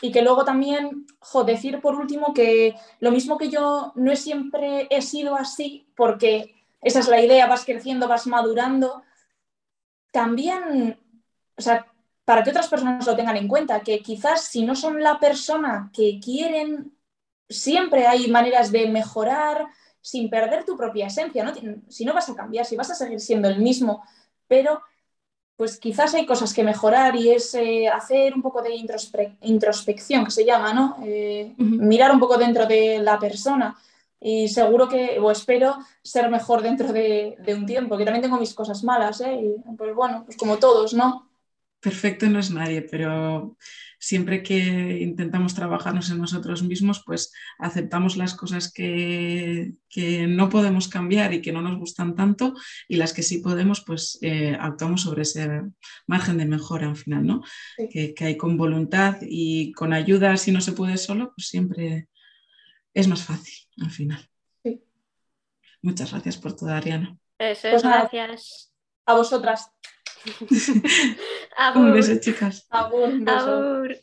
Y 0.00 0.12
que 0.12 0.22
luego 0.22 0.44
también, 0.44 1.06
jo, 1.18 1.44
decir 1.44 1.80
por 1.80 1.96
último 1.96 2.32
que 2.32 2.74
lo 3.00 3.10
mismo 3.10 3.36
que 3.36 3.48
yo 3.48 3.92
no 3.96 4.14
siempre 4.14 4.86
he 4.90 5.02
sido 5.02 5.34
así, 5.34 5.88
porque 5.96 6.54
esa 6.80 7.00
es 7.00 7.08
la 7.08 7.20
idea, 7.20 7.46
vas 7.46 7.64
creciendo, 7.64 8.06
vas 8.06 8.26
madurando, 8.26 9.02
también, 10.12 11.00
o 11.56 11.62
sea, 11.62 11.86
para 12.24 12.42
que 12.42 12.50
otras 12.50 12.68
personas 12.68 13.06
lo 13.06 13.16
tengan 13.16 13.36
en 13.36 13.48
cuenta, 13.48 13.80
que 13.80 14.00
quizás 14.00 14.44
si 14.44 14.64
no 14.64 14.76
son 14.76 15.02
la 15.02 15.18
persona 15.18 15.90
que 15.92 16.20
quieren, 16.20 16.96
siempre 17.48 18.06
hay 18.06 18.28
maneras 18.28 18.70
de 18.70 18.88
mejorar 18.88 19.66
sin 20.00 20.30
perder 20.30 20.64
tu 20.64 20.76
propia 20.76 21.06
esencia, 21.06 21.42
¿no? 21.42 21.52
Si 21.88 22.04
no 22.04 22.14
vas 22.14 22.28
a 22.28 22.34
cambiar, 22.34 22.64
si 22.64 22.76
vas 22.76 22.90
a 22.90 22.94
seguir 22.94 23.20
siendo 23.20 23.48
el 23.48 23.58
mismo, 23.60 24.04
pero 24.46 24.82
pues 25.58 25.76
quizás 25.76 26.14
hay 26.14 26.24
cosas 26.24 26.54
que 26.54 26.62
mejorar 26.62 27.16
y 27.16 27.32
es 27.32 27.52
eh, 27.54 27.88
hacer 27.88 28.32
un 28.32 28.42
poco 28.42 28.62
de 28.62 28.76
introspección, 28.76 30.24
que 30.24 30.30
se 30.30 30.44
llama, 30.44 30.72
¿no? 30.72 30.98
Eh, 31.04 31.52
mirar 31.58 32.12
un 32.12 32.20
poco 32.20 32.38
dentro 32.38 32.64
de 32.64 33.00
la 33.00 33.18
persona 33.18 33.76
y 34.20 34.46
seguro 34.46 34.88
que, 34.88 35.18
o 35.18 35.32
espero, 35.32 35.76
ser 36.00 36.30
mejor 36.30 36.62
dentro 36.62 36.92
de, 36.92 37.36
un 37.48 37.66
tiempo, 37.66 37.98
que 37.98 38.04
también 38.04 38.22
tengo 38.22 38.38
mis 38.38 38.54
cosas 38.54 38.84
malas, 38.84 39.20
¿eh? 39.20 39.34
Y, 39.34 39.76
pues 39.76 39.92
bueno, 39.96 40.22
pues 40.24 40.36
como 40.36 40.58
todos, 40.58 40.94
¿no? 40.94 41.28
Perfecto 41.80 42.26
no 42.26 42.38
es 42.38 42.52
nadie, 42.52 42.82
pero 42.82 43.56
siempre 43.98 44.42
que 44.42 44.98
intentamos 45.00 45.54
trabajarnos 45.54 46.10
en 46.10 46.18
nosotros 46.18 46.62
mismos, 46.62 47.02
pues 47.04 47.32
aceptamos 47.58 48.16
las 48.16 48.34
cosas 48.34 48.72
que, 48.72 49.74
no 50.28 50.48
podemos 50.48 50.88
cambiar 50.88 51.34
y 51.34 51.42
que 51.42 51.52
no 51.52 51.60
nos 51.60 51.78
gustan 51.78 52.14
tanto 52.14 52.54
y 52.86 52.96
las 52.96 53.12
que 53.12 53.22
sí 53.22 53.38
podemos, 53.38 53.82
pues 53.84 54.18
eh, 54.22 54.56
actuamos 54.58 55.02
sobre 55.02 55.22
ese 55.22 55.62
margen 56.06 56.38
de 56.38 56.46
mejora 56.46 56.88
al 56.88 56.96
final, 56.96 57.26
¿no? 57.26 57.42
Que, 57.90 58.14
hay 58.20 58.36
con 58.36 58.56
voluntad 58.56 59.18
y 59.22 59.72
con 59.72 59.92
ayuda, 59.92 60.36
si 60.36 60.52
no 60.52 60.60
se 60.60 60.72
puede 60.72 60.96
solo, 60.98 61.32
pues 61.34 61.48
siempre 61.48 62.08
es 62.94 63.08
más 63.08 63.22
fácil 63.22 63.54
al 63.80 63.90
final. 63.90 64.28
Muchas 65.82 66.10
gracias 66.10 66.36
por 66.36 66.56
todo, 66.56 66.70
Ariana. 66.70 67.16
Eso 67.38 67.68
pues 67.70 67.82
gracias. 67.82 68.72
A 69.06 69.14
vosotras. 69.14 69.70
Abur. 71.58 71.86
Un 71.86 71.92
beso, 71.92 72.14
chicas. 72.20 72.66
Abur, 72.70 73.08
un 73.08 73.24
beso. 73.24 73.50
Abur. 73.50 73.96